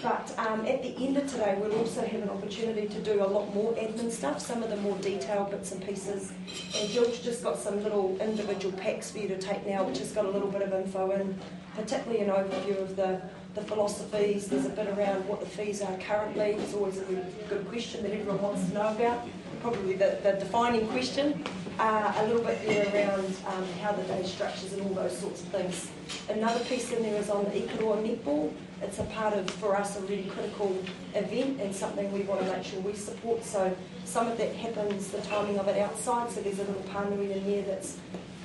But 0.02 0.32
um, 0.38 0.64
at 0.66 0.82
the 0.82 0.96
end 0.96 1.16
of 1.16 1.30
today, 1.30 1.56
we'll 1.60 1.76
also 1.78 2.04
have 2.04 2.22
an 2.22 2.30
opportunity 2.30 2.88
to 2.88 3.00
do 3.02 3.22
a 3.22 3.26
lot 3.26 3.54
more 3.54 3.72
admin 3.74 4.10
stuff, 4.10 4.40
some 4.40 4.62
of 4.62 4.70
the 4.70 4.76
more 4.78 4.96
detailed 4.98 5.50
bits 5.50 5.72
and 5.72 5.86
pieces. 5.86 6.32
And 6.78 6.88
Jill's 6.88 7.18
just 7.20 7.42
got 7.42 7.58
some 7.58 7.82
little 7.82 8.16
individual 8.20 8.76
packs 8.78 9.10
for 9.10 9.18
you 9.18 9.28
to 9.28 9.38
take 9.38 9.66
now, 9.66 9.84
which 9.84 9.98
has 9.98 10.12
got 10.12 10.24
a 10.24 10.30
little 10.30 10.50
bit 10.50 10.62
of 10.62 10.72
info 10.72 11.10
in, 11.10 11.38
particularly 11.76 12.22
an 12.22 12.30
overview 12.30 12.80
of 12.80 12.96
the, 12.96 13.20
the 13.54 13.62
philosophies. 13.62 14.48
There's 14.48 14.66
a 14.66 14.70
bit 14.70 14.88
around 14.88 15.26
what 15.26 15.40
the 15.40 15.46
fees 15.46 15.82
are 15.82 15.96
currently. 15.98 16.52
It's 16.52 16.74
always 16.74 16.98
a 16.98 17.04
good 17.04 17.66
question 17.68 18.02
that 18.02 18.12
everyone 18.12 18.40
wants 18.42 18.66
to 18.68 18.74
know 18.74 18.88
about. 18.88 19.26
Probably 19.60 19.94
the, 19.94 20.18
the 20.22 20.32
defining 20.32 20.86
question. 20.88 21.44
Uh, 21.78 22.12
a 22.16 22.26
little 22.26 22.42
bit 22.42 22.64
there 22.66 22.86
around 22.92 23.24
um, 23.46 23.64
how 23.80 23.92
the 23.92 24.02
day 24.04 24.24
structures 24.24 24.72
and 24.72 24.82
all 24.82 24.94
those 24.94 25.16
sorts 25.16 25.42
of 25.42 25.48
things. 25.48 25.90
Another 26.28 26.62
piece 26.64 26.90
in 26.92 27.02
there 27.02 27.20
is 27.20 27.30
on 27.30 27.44
the 27.44 27.50
Ikaroa 27.50 28.02
netball. 28.04 28.52
It's 28.82 28.98
a 28.98 29.04
part 29.04 29.34
of, 29.34 29.48
for 29.50 29.76
us, 29.76 29.96
a 29.96 30.00
really 30.02 30.24
critical 30.24 30.76
event 31.14 31.60
and 31.60 31.74
something 31.74 32.12
we 32.12 32.20
want 32.22 32.40
to 32.40 32.52
make 32.52 32.64
sure 32.64 32.80
we 32.80 32.94
support. 32.94 33.44
So 33.44 33.76
some 34.04 34.28
of 34.28 34.38
that 34.38 34.54
happens, 34.54 35.08
the 35.08 35.20
timing 35.22 35.58
of 35.58 35.66
it 35.68 35.78
outside, 35.78 36.30
so 36.30 36.40
there's 36.40 36.60
a 36.60 36.64
little 36.64 36.82
panui 36.82 37.30
in 37.30 37.44
there 37.44 37.62
that's 37.62 37.98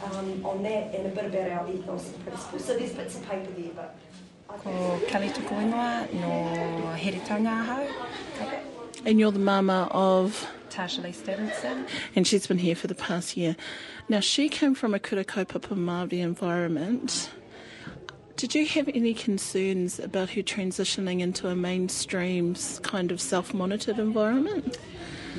um, 0.04 0.46
on 0.46 0.64
that 0.64 0.94
and 0.96 1.08
a 1.08 1.10
bit 1.10 1.26
about 1.26 1.52
our 1.52 1.72
ethos 1.72 2.10
and 2.10 2.24
principles. 2.24 2.66
So 2.66 2.78
there's 2.78 2.94
bits 2.94 3.16
of 3.16 3.28
paper 3.30 3.52
there, 3.58 3.72
but 3.76 3.96
Ko 4.62 5.00
no. 6.14 7.90
And 9.06 9.20
you're 9.20 9.32
the 9.32 9.40
mama 9.40 9.88
of, 9.92 10.48
Tasha 10.70 11.04
Lee 11.04 11.12
Stevenson. 11.12 11.86
and 12.16 12.26
she's 12.26 12.48
been 12.48 12.60
here 12.60 12.76
for 12.76 12.88
the 12.88 12.96
past 12.96 13.36
year. 13.36 13.56
Now, 14.08 14.20
she 14.20 14.50
came 14.50 14.76
from 14.76 14.94
a 14.94 15.00
kura 15.00 15.26
kaupapa 15.26 15.76
Māori 15.76 16.20
environment. 16.20 17.32
Did 18.36 18.56
you 18.56 18.66
have 18.68 18.88
any 18.90 19.14
concerns 19.14 20.00
about 20.00 20.32
her 20.32 20.42
transitioning 20.42 21.20
into 21.22 21.48
a 21.48 21.56
mainstream 21.56 22.56
kind 22.82 23.12
of 23.12 23.22
self-monitored 23.22 24.00
environment? 24.00 24.78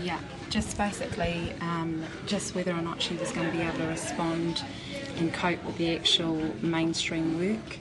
Yeah, 0.02 0.18
just 0.50 0.76
basically 0.76 1.52
um, 1.60 2.04
just 2.26 2.54
whether 2.54 2.72
or 2.72 2.82
not 2.82 3.00
she 3.00 3.14
was 3.16 3.30
going 3.32 3.50
to 3.50 3.56
be 3.56 3.62
able 3.62 3.78
to 3.78 3.86
respond 3.86 4.62
and 5.18 5.32
cope 5.32 5.62
with 5.64 5.76
the 5.78 5.96
actual 5.96 6.36
mainstream 6.62 7.38
work. 7.38 7.78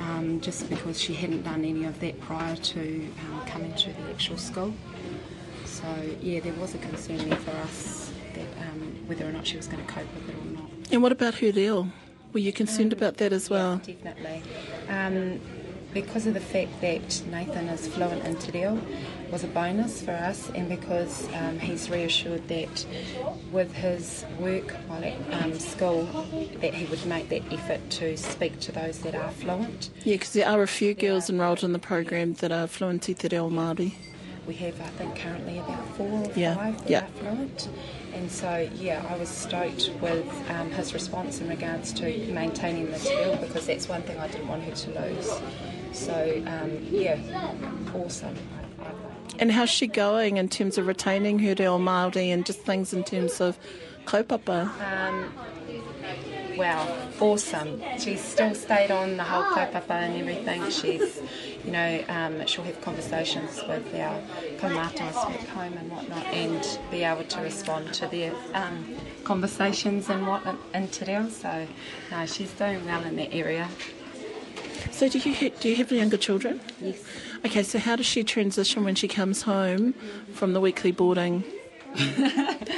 Um, 0.00 0.40
just 0.40 0.68
because 0.68 1.00
she 1.00 1.14
hadn't 1.14 1.42
done 1.42 1.64
any 1.64 1.84
of 1.84 2.00
that 2.00 2.20
prior 2.20 2.56
to 2.56 2.80
um, 2.80 3.46
coming 3.46 3.72
to 3.74 3.92
the 3.92 4.10
actual 4.10 4.36
school. 4.36 4.74
So 5.64 5.84
yeah, 6.20 6.40
there 6.40 6.52
was 6.54 6.74
a 6.74 6.78
concern 6.78 7.28
there 7.28 7.38
for 7.38 7.52
us 7.52 8.12
that 8.34 8.46
um, 8.60 8.96
whether 9.06 9.26
or 9.26 9.32
not 9.32 9.46
she 9.46 9.56
was 9.56 9.66
going 9.66 9.84
to 9.84 9.92
cope 9.92 10.12
with 10.14 10.28
it 10.28 10.34
or 10.34 10.50
not. 10.60 10.70
And 10.90 11.02
what 11.02 11.12
about 11.12 11.34
her 11.36 11.52
deal? 11.52 11.88
Were 12.32 12.40
you 12.40 12.52
concerned 12.52 12.92
about 12.92 13.18
that 13.18 13.32
as 13.32 13.48
well? 13.48 13.76
Definitely. 13.76 14.42
Um, 14.88 15.40
because 15.92 16.26
of 16.26 16.34
the 16.34 16.40
fact 16.40 16.80
that 16.80 17.22
Nathan 17.30 17.68
is 17.68 17.86
fluent 17.86 18.24
in 18.24 18.34
Te 18.36 18.50
Reo 18.50 18.80
was 19.34 19.42
a 19.42 19.48
bonus 19.48 20.00
for 20.00 20.12
us 20.12 20.48
and 20.54 20.68
because 20.68 21.26
um, 21.34 21.58
he's 21.58 21.90
reassured 21.90 22.46
that 22.46 22.86
with 23.50 23.72
his 23.74 24.24
work 24.38 24.70
while 24.86 25.02
at 25.02 25.16
um, 25.42 25.58
school 25.58 26.04
that 26.60 26.72
he 26.72 26.86
would 26.86 27.04
make 27.04 27.28
that 27.30 27.42
effort 27.52 27.80
to 27.90 28.16
speak 28.16 28.60
to 28.60 28.70
those 28.70 29.00
that 29.00 29.12
are 29.16 29.32
fluent. 29.32 29.90
Yeah, 30.04 30.14
because 30.14 30.34
there 30.34 30.48
are 30.48 30.62
a 30.62 30.68
few 30.68 30.94
girls 30.94 31.28
enrolled 31.28 31.64
in 31.64 31.72
the 31.72 31.80
program 31.80 32.34
that 32.34 32.52
are 32.52 32.68
fluent 32.68 33.10
i 33.10 33.12
te 33.12 33.26
reo 33.26 33.50
Māori. 33.50 33.94
We 34.46 34.54
have, 34.54 34.80
I 34.80 34.86
think, 34.98 35.16
currently 35.16 35.58
about 35.58 35.84
four 35.96 36.06
or 36.06 36.30
Yeah, 36.36 36.54
five 36.54 36.78
that 36.82 36.90
yeah. 36.90 37.04
are 37.04 37.08
fluent. 37.18 37.68
And 38.12 38.30
so, 38.30 38.70
yeah, 38.76 39.04
I 39.10 39.16
was 39.16 39.28
stoked 39.28 39.90
with 40.00 40.28
um, 40.50 40.70
his 40.70 40.94
response 40.94 41.40
in 41.40 41.48
regards 41.48 41.92
to 41.94 42.04
maintaining 42.32 42.88
the 42.92 43.00
skill 43.00 43.34
because 43.38 43.66
that's 43.66 43.88
one 43.88 44.02
thing 44.02 44.16
I 44.16 44.28
didn't 44.28 44.46
want 44.46 44.62
her 44.62 44.70
to 44.84 44.90
lose. 45.00 45.28
So, 45.90 46.40
um, 46.46 46.78
yeah, 46.88 47.18
awesome. 47.92 48.36
And 49.38 49.50
how's 49.50 49.70
she 49.70 49.86
going 49.86 50.36
in 50.36 50.48
terms 50.48 50.78
of 50.78 50.86
retaining 50.86 51.40
her 51.40 51.54
reo 51.58 51.78
Māori 51.78 52.28
and 52.28 52.46
just 52.46 52.60
things 52.60 52.92
in 52.92 53.02
terms 53.04 53.40
of 53.40 53.58
kaupapa? 54.04 54.68
Um, 54.80 55.32
wow, 56.56 56.86
awesome. 57.20 57.82
She's 57.98 58.20
still 58.20 58.54
stayed 58.54 58.90
on 58.90 59.16
the 59.16 59.24
whole 59.24 59.42
kaupapa 59.42 59.90
and 59.90 60.20
everything. 60.20 60.70
She's, 60.70 61.20
you 61.64 61.72
know, 61.72 62.04
um, 62.08 62.46
she'll 62.46 62.64
have 62.64 62.80
conversations 62.80 63.60
with 63.66 63.92
our 63.94 64.20
kaumātua 64.58 65.12
back 65.12 65.48
home 65.48 65.72
and 65.78 65.90
whatnot 65.90 66.26
and 66.26 66.78
be 66.90 67.02
able 67.02 67.24
to 67.24 67.40
respond 67.40 67.92
to 67.94 68.06
their 68.06 68.32
um, 68.54 68.94
conversations 69.24 70.08
and 70.10 70.26
what 70.26 70.42
in 70.74 70.88
Te 70.88 71.06
Reo. 71.06 71.28
So, 71.28 71.66
no, 72.10 72.26
she's 72.26 72.52
doing 72.52 72.84
well 72.86 73.02
in 73.04 73.16
that 73.16 73.34
area. 73.34 73.68
So 74.90 75.08
do 75.08 75.18
you 75.18 75.50
do 75.50 75.68
you 75.68 75.76
have 75.76 75.90
any 75.90 76.00
younger 76.00 76.16
children? 76.16 76.60
Yes. 76.80 77.02
Okay, 77.44 77.62
so 77.62 77.78
how 77.78 77.96
does 77.96 78.06
she 78.06 78.24
transition 78.24 78.84
when 78.84 78.94
she 78.94 79.06
comes 79.08 79.42
home 79.42 79.92
from 80.32 80.52
the 80.54 80.60
weekly 80.60 80.92
boarding? 80.92 81.44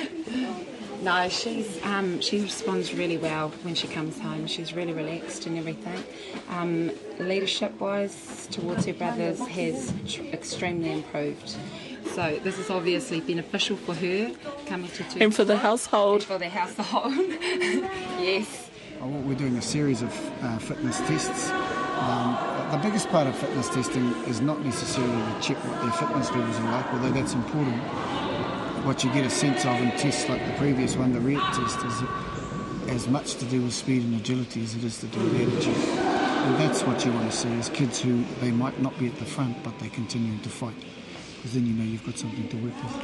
No, 1.02 1.28
she's 1.28 1.80
um, 1.84 2.20
she 2.20 2.40
responds 2.40 2.92
really 2.92 3.16
well 3.16 3.50
when 3.62 3.76
she 3.76 3.86
comes 3.86 4.18
home. 4.18 4.48
She's 4.48 4.74
really 4.74 4.92
relaxed 4.92 5.46
and 5.46 5.56
everything. 5.56 6.02
Um, 6.48 6.90
leadership 7.20 7.78
wise, 7.78 8.48
towards 8.50 8.86
her 8.86 8.92
brothers, 8.92 9.38
has 9.46 9.92
tr- 10.08 10.22
extremely 10.32 10.90
improved. 10.90 11.54
So 12.06 12.40
this 12.42 12.58
is 12.58 12.70
obviously 12.70 13.20
beneficial 13.20 13.76
for 13.76 13.94
her 13.94 14.32
coming 14.66 14.90
to 14.90 15.04
Tutoa. 15.04 15.22
And 15.22 15.34
for 15.34 15.44
the 15.44 15.58
household. 15.58 16.22
And 16.22 16.24
for 16.24 16.38
the 16.38 16.48
household. 16.48 17.14
yes. 18.18 18.68
Uh, 19.00 19.06
We're 19.06 19.36
doing 19.36 19.56
a 19.58 19.62
series 19.62 20.02
of 20.02 20.42
uh, 20.42 20.58
fitness 20.58 20.98
tests. 21.00 21.52
Um, 21.96 22.36
the 22.72 22.78
biggest 22.78 23.08
part 23.08 23.26
of 23.26 23.36
fitness 23.36 23.68
testing 23.70 24.12
is 24.24 24.40
not 24.40 24.62
necessarily 24.64 25.16
to 25.16 25.40
check 25.40 25.56
what 25.64 25.80
their 25.82 25.92
fitness 25.92 26.30
levels 26.30 26.56
are 26.56 26.72
like, 26.72 26.92
although 26.92 27.10
that's 27.10 27.32
important. 27.32 27.76
What 28.84 29.02
you 29.02 29.12
get 29.12 29.24
a 29.24 29.30
sense 29.30 29.64
of 29.64 29.80
in 29.80 29.90
tests 29.92 30.28
like 30.28 30.44
the 30.46 30.52
previous 30.58 30.96
one, 30.96 31.12
the 31.12 31.20
REACT 31.20 31.54
test, 31.54 31.78
is 31.84 32.02
as 32.88 33.08
much 33.08 33.34
to 33.36 33.44
do 33.46 33.62
with 33.62 33.72
speed 33.72 34.02
and 34.02 34.14
agility 34.14 34.62
as 34.62 34.74
it 34.74 34.84
is 34.84 34.98
to 35.00 35.06
do 35.06 35.20
with 35.20 35.40
attitude. 35.40 35.76
And 36.46 36.54
that's 36.56 36.82
what 36.82 37.04
you 37.04 37.12
want 37.12 37.30
to 37.30 37.36
see 37.36 37.52
is 37.54 37.68
kids 37.70 38.00
who 38.00 38.24
they 38.40 38.50
might 38.50 38.80
not 38.80 38.96
be 38.98 39.06
at 39.06 39.16
the 39.16 39.24
front, 39.24 39.62
but 39.64 39.76
they're 39.78 39.90
continuing 39.90 40.40
to 40.40 40.48
fight. 40.48 40.76
Because 41.36 41.54
then 41.54 41.66
you 41.66 41.72
know 41.72 41.84
you've 41.84 42.04
got 42.04 42.18
something 42.18 42.48
to 42.48 42.56
work 42.58 42.74
with. 42.82 42.94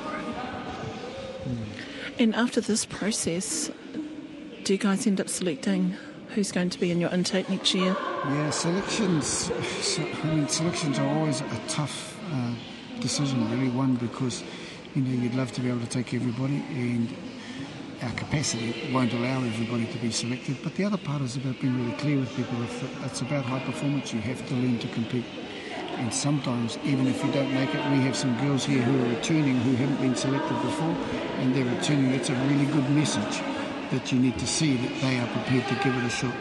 And 2.18 2.34
after 2.34 2.60
this 2.60 2.84
process, 2.84 3.70
do 4.64 4.74
you 4.74 4.78
guys 4.78 5.06
end 5.06 5.20
up 5.20 5.28
selecting 5.28 5.96
who's 6.34 6.50
going 6.50 6.70
to 6.70 6.80
be 6.80 6.90
in 6.90 7.00
your 7.00 7.10
intake 7.10 7.48
next 7.48 7.74
year? 7.74 7.96
Yeah, 8.24 8.50
selections. 8.50 9.50
I 9.98 10.26
mean, 10.26 10.48
selections 10.48 10.98
are 10.98 11.06
always 11.06 11.40
a 11.40 11.60
tough 11.68 12.18
uh, 12.32 12.52
decision, 13.00 13.50
really. 13.50 13.68
One 13.68 13.96
because 13.96 14.42
you 14.94 15.02
know 15.02 15.22
you'd 15.22 15.34
love 15.34 15.52
to 15.52 15.60
be 15.60 15.68
able 15.68 15.80
to 15.80 15.88
take 15.88 16.14
everybody, 16.14 16.64
and 16.70 17.14
our 18.02 18.12
capacity 18.12 18.90
won't 18.92 19.12
allow 19.12 19.44
everybody 19.44 19.86
to 19.86 19.98
be 19.98 20.10
selected. 20.10 20.56
But 20.62 20.74
the 20.74 20.84
other 20.84 20.96
part 20.96 21.22
is 21.22 21.36
about 21.36 21.60
being 21.60 21.78
really 21.78 21.96
clear 21.98 22.18
with 22.18 22.34
people. 22.34 22.56
It's 23.04 23.20
about 23.20 23.44
high 23.44 23.60
performance, 23.60 24.12
you 24.12 24.20
have 24.20 24.46
to 24.48 24.54
learn 24.54 24.78
to 24.78 24.88
compete. 24.88 25.24
And 25.96 26.12
sometimes, 26.12 26.78
even 26.84 27.06
if 27.06 27.22
you 27.22 27.30
don't 27.32 27.52
make 27.52 27.68
it, 27.68 27.90
we 27.90 27.98
have 27.98 28.16
some 28.16 28.34
girls 28.40 28.64
here 28.64 28.80
who 28.80 29.04
are 29.04 29.14
returning 29.14 29.56
who 29.60 29.76
haven't 29.76 30.00
been 30.00 30.16
selected 30.16 30.54
before, 30.62 30.96
and 31.38 31.54
they're 31.54 31.66
returning. 31.76 32.10
That's 32.10 32.30
a 32.30 32.34
really 32.34 32.66
good 32.66 32.88
message 32.90 33.42
that 33.92 34.10
you 34.10 34.18
need 34.18 34.38
to 34.38 34.46
see 34.46 34.76
that 34.76 35.00
they 35.00 35.18
are 35.18 35.26
prepared 35.28 35.68
to 35.68 35.74
give 35.84 35.94
it 35.96 36.04
a 36.04 36.10
shot. 36.10 36.34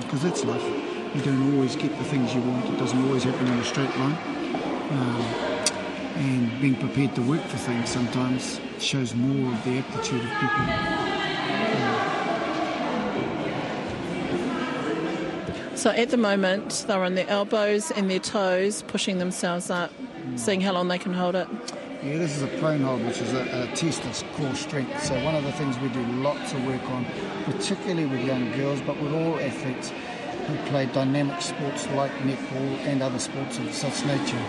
Because 0.00 0.22
that's 0.22 0.44
life. 0.44 0.64
You 1.14 1.22
don't 1.22 1.54
always 1.54 1.74
get 1.76 1.96
the 1.98 2.04
things 2.04 2.34
you 2.34 2.40
want. 2.40 2.64
It 2.66 2.78
doesn't 2.78 3.04
always 3.06 3.24
happen 3.24 3.46
in 3.46 3.58
a 3.58 3.64
straight 3.64 3.94
line. 3.98 4.16
Um, 4.90 5.50
and 6.16 6.60
being 6.60 6.76
prepared 6.76 7.14
to 7.16 7.22
work 7.22 7.42
for 7.42 7.56
things 7.56 7.88
sometimes 7.88 8.60
shows 8.78 9.14
more 9.14 9.52
of 9.52 9.64
the 9.64 9.78
aptitude 9.78 10.20
of 10.22 10.30
people. 10.40 10.66
So 15.76 15.90
at 15.90 16.10
the 16.10 16.18
moment, 16.18 16.84
they're 16.86 17.02
on 17.02 17.14
their 17.14 17.28
elbows 17.28 17.90
and 17.90 18.10
their 18.10 18.18
toes, 18.18 18.82
pushing 18.82 19.18
themselves 19.18 19.70
up, 19.70 19.90
seeing 20.36 20.60
how 20.60 20.72
long 20.72 20.88
they 20.88 20.98
can 20.98 21.14
hold 21.14 21.34
it. 21.34 21.48
Yeah, 22.02 22.16
this 22.16 22.34
is 22.34 22.42
a 22.42 22.48
prone 22.56 22.80
hold, 22.80 23.04
which 23.04 23.20
is 23.20 23.34
a, 23.34 23.42
a 23.42 23.76
test 23.76 24.02
of 24.06 24.32
core 24.32 24.54
strength. 24.54 25.04
So 25.04 25.22
one 25.22 25.34
of 25.34 25.44
the 25.44 25.52
things 25.52 25.78
we 25.80 25.90
do 25.90 26.02
lots 26.24 26.54
of 26.54 26.66
work 26.66 26.82
on, 26.88 27.04
particularly 27.44 28.06
with 28.06 28.24
young 28.24 28.50
girls, 28.52 28.80
but 28.80 28.98
with 29.02 29.12
all 29.12 29.38
athletes 29.38 29.92
who 30.46 30.56
play 30.70 30.86
dynamic 30.86 31.42
sports 31.42 31.86
like 31.88 32.10
netball 32.24 32.78
and 32.88 33.02
other 33.02 33.18
sports 33.18 33.58
of 33.58 33.70
such 33.74 34.06
nature, 34.06 34.40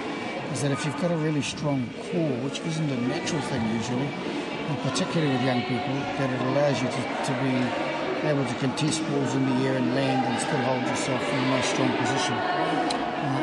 is 0.53 0.61
that 0.61 0.71
if 0.71 0.85
you've 0.85 1.01
got 1.01 1.11
a 1.11 1.17
really 1.17 1.41
strong 1.41 1.89
core, 2.09 2.37
which 2.39 2.61
isn't 2.61 2.89
a 2.89 3.01
natural 3.01 3.41
thing 3.41 3.61
usually, 3.75 4.07
and 4.07 4.79
particularly 4.79 5.33
with 5.33 5.43
young 5.43 5.61
people, 5.63 5.95
that 6.23 6.29
it 6.29 6.41
allows 6.47 6.81
you 6.81 6.87
to, 6.87 7.03
to 7.27 7.33
be 7.43 8.29
able 8.29 8.45
to 8.45 8.55
contest 8.63 9.05
balls 9.09 9.35
in 9.35 9.45
the 9.49 9.67
air 9.67 9.75
and 9.75 9.93
land 9.93 10.25
and 10.25 10.39
still 10.39 10.61
hold 10.63 10.83
yourself 10.83 11.21
in 11.21 11.37
a 11.37 11.49
nice 11.49 11.67
strong 11.67 11.91
position. 11.97 12.80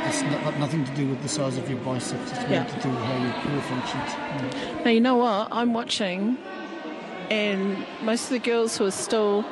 It's 0.08 0.22
not, 0.22 0.42
got 0.44 0.58
nothing 0.58 0.84
to 0.84 0.94
do 0.94 1.06
with 1.08 1.22
the 1.22 1.28
size 1.28 1.56
of 1.58 1.68
your 1.68 1.78
biceps, 1.80 2.30
it's 2.32 2.40
more 2.40 2.50
Yeah. 2.50 2.64
to 2.64 2.80
do 2.80 2.88
with 2.88 2.98
how 2.98 3.16
your 3.22 3.32
core 3.32 3.60
functions. 3.62 4.10
Mm. 4.12 4.84
Now, 4.84 4.90
you 4.90 5.00
know 5.00 5.16
what? 5.16 5.48
I'm 5.52 5.72
watching, 5.74 6.38
and 7.30 7.84
most 8.02 8.24
of 8.24 8.30
the 8.30 8.38
girls 8.38 8.76
who 8.78 8.86
are 8.86 8.90
still 8.90 9.44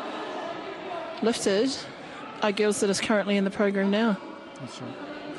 lifted 1.22 1.70
are 2.42 2.52
girls 2.52 2.80
that 2.80 2.90
are 2.90 3.02
currently 3.02 3.36
in 3.36 3.44
the 3.44 3.50
program 3.50 3.90
now. 3.90 4.16
That's 4.60 4.80
right. 4.80 4.90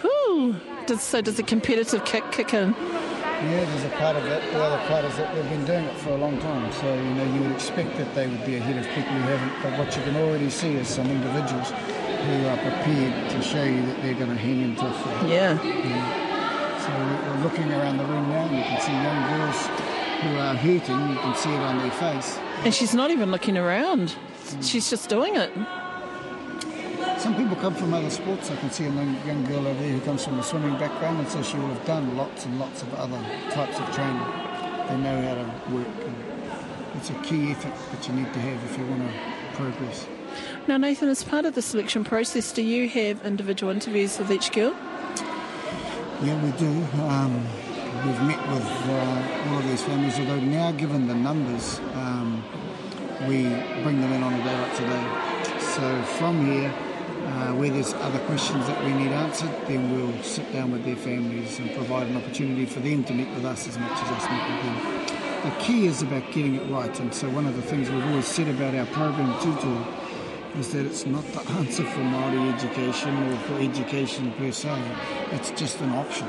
Whew. 0.01 0.55
Does, 0.85 1.01
so 1.01 1.21
does 1.21 1.37
the 1.37 1.43
competitive 1.43 2.05
kick 2.05 2.31
kick 2.31 2.53
in? 2.53 2.75
Yeah, 3.37 3.65
there's 3.65 3.83
a 3.83 3.89
part 3.97 4.15
of 4.15 4.25
it. 4.25 4.41
The 4.51 4.63
other 4.63 4.87
part 4.87 5.05
is 5.05 5.15
that 5.17 5.33
they've 5.35 5.49
been 5.49 5.63
doing 5.65 5.85
it 5.85 5.95
for 5.97 6.09
a 6.09 6.17
long 6.17 6.39
time. 6.39 6.71
So, 6.73 6.91
you 6.91 7.13
know, 7.13 7.23
you 7.23 7.41
would 7.43 7.51
expect 7.51 7.95
that 7.97 8.15
they 8.15 8.27
would 8.27 8.43
be 8.45 8.55
ahead 8.55 8.77
of 8.77 8.85
people 8.95 9.13
who 9.13 9.21
haven't. 9.29 9.61
But 9.61 9.77
what 9.77 9.95
you 9.95 10.01
can 10.01 10.15
already 10.15 10.49
see 10.49 10.73
is 10.73 10.87
some 10.87 11.05
individuals 11.05 11.69
who 11.69 12.47
are 12.47 12.57
prepared 12.57 13.29
to 13.29 13.41
show 13.43 13.63
you 13.63 13.85
that 13.85 14.01
they're 14.01 14.15
going 14.15 14.31
to 14.31 14.35
hang 14.35 14.61
in 14.61 14.75
tough. 14.75 14.97
Yeah. 15.27 15.55
So 16.81 16.89
we're 16.89 17.43
looking 17.43 17.71
around 17.71 17.97
the 17.97 18.05
room 18.05 18.27
now 18.29 18.45
and 18.47 18.57
you 18.57 18.63
can 18.63 18.81
see 18.81 18.91
young 18.91 19.21
girls 19.37 19.67
who 20.23 20.35
are 20.39 20.55
hurting. 20.55 21.09
You 21.13 21.19
can 21.21 21.35
see 21.35 21.53
it 21.53 21.59
on 21.61 21.77
their 21.77 21.91
face. 21.91 22.39
And 22.63 22.73
she's 22.73 22.95
not 22.95 23.11
even 23.11 23.29
looking 23.29 23.55
around. 23.55 24.15
She's 24.61 24.89
just 24.89 25.09
doing 25.09 25.35
it. 25.35 25.51
Some 27.27 27.35
people 27.35 27.57
come 27.57 27.75
from 27.75 27.93
other 27.93 28.09
sports. 28.09 28.49
I 28.49 28.55
can 28.55 28.71
see 28.71 28.85
a 28.85 28.89
young 28.89 29.43
girl 29.47 29.67
over 29.67 29.81
there 29.81 29.91
who 29.91 29.99
comes 29.99 30.23
from 30.23 30.39
a 30.39 30.43
swimming 30.43 30.79
background, 30.79 31.19
and 31.19 31.27
so 31.27 31.43
she 31.43 31.57
will 31.57 31.67
have 31.67 31.85
done 31.85 32.15
lots 32.15 32.45
and 32.45 32.57
lots 32.57 32.83
of 32.83 32.93
other 32.93 33.19
types 33.49 33.77
of 33.77 33.93
training. 33.93 34.23
They 34.87 34.95
know 34.95 35.21
how 35.21 35.35
to 35.35 35.75
work. 35.75 35.87
And 36.05 36.15
it's 36.95 37.09
a 37.09 37.13
key 37.15 37.51
effort 37.51 37.73
that 37.91 38.07
you 38.07 38.13
need 38.13 38.31
to 38.31 38.39
have 38.39 38.63
if 38.63 38.77
you 38.77 38.85
want 38.85 39.01
to 39.01 39.57
progress. 39.57 40.07
Now, 40.69 40.77
Nathan, 40.77 41.09
as 41.09 41.25
part 41.25 41.43
of 41.43 41.53
the 41.53 41.61
selection 41.61 42.05
process, 42.05 42.53
do 42.53 42.61
you 42.61 42.87
have 42.87 43.25
individual 43.25 43.73
interviews 43.73 44.17
with 44.17 44.31
each 44.31 44.53
girl? 44.53 44.73
Yeah, 46.23 46.41
we 46.41 46.51
do. 46.51 46.71
Um, 47.01 47.43
we've 48.05 48.21
met 48.21 48.39
with 48.47 48.65
uh, 48.65 49.49
all 49.49 49.57
of 49.57 49.67
these 49.67 49.83
families, 49.83 50.17
although 50.17 50.39
now, 50.39 50.71
given 50.71 51.07
the 51.07 51.15
numbers, 51.15 51.79
um, 51.93 52.41
we 53.27 53.49
bring 53.83 53.99
them 53.99 54.13
in 54.13 54.23
on 54.23 54.33
a 54.33 54.43
day 54.45 54.61
like 54.61 54.75
today. 54.77 55.59
So 55.59 56.01
from 56.17 56.45
here, 56.45 56.73
uh, 57.27 57.53
where 57.53 57.69
there's 57.69 57.93
other 57.95 58.19
questions 58.19 58.65
that 58.67 58.83
we 58.85 58.93
need 58.93 59.11
answered, 59.11 59.51
then 59.67 59.91
we'll 59.91 60.23
sit 60.23 60.49
down 60.53 60.71
with 60.71 60.85
their 60.85 60.95
families 60.95 61.59
and 61.59 61.69
provide 61.75 62.07
an 62.07 62.15
opportunity 62.15 62.65
for 62.65 62.79
them 62.79 63.03
to 63.03 63.13
meet 63.13 63.29
with 63.35 63.43
us 63.43 63.67
as 63.67 63.77
much 63.77 63.91
as 63.91 64.09
us 64.11 64.29
meet 64.31 64.43
with 64.49 64.63
them. 64.63 65.51
The 65.51 65.55
key 65.59 65.87
is 65.87 66.01
about 66.01 66.25
getting 66.31 66.55
it 66.55 66.71
right, 66.71 66.99
and 66.99 67.13
so 67.13 67.29
one 67.29 67.45
of 67.45 67.55
the 67.55 67.61
things 67.61 67.89
we've 67.89 68.05
always 68.05 68.25
said 68.25 68.47
about 68.47 68.73
our 68.75 68.85
program, 68.87 69.33
Tutoa, 69.41 69.85
is 70.57 70.71
that 70.71 70.85
it's 70.85 71.05
not 71.05 71.23
the 71.33 71.41
answer 71.59 71.83
for 71.83 71.99
Māori 71.99 72.53
education 72.53 73.15
or 73.31 73.37
for 73.39 73.59
education 73.59 74.31
per 74.33 74.51
se. 74.51 74.81
It's 75.31 75.51
just 75.51 75.81
an 75.81 75.91
option. 75.91 76.27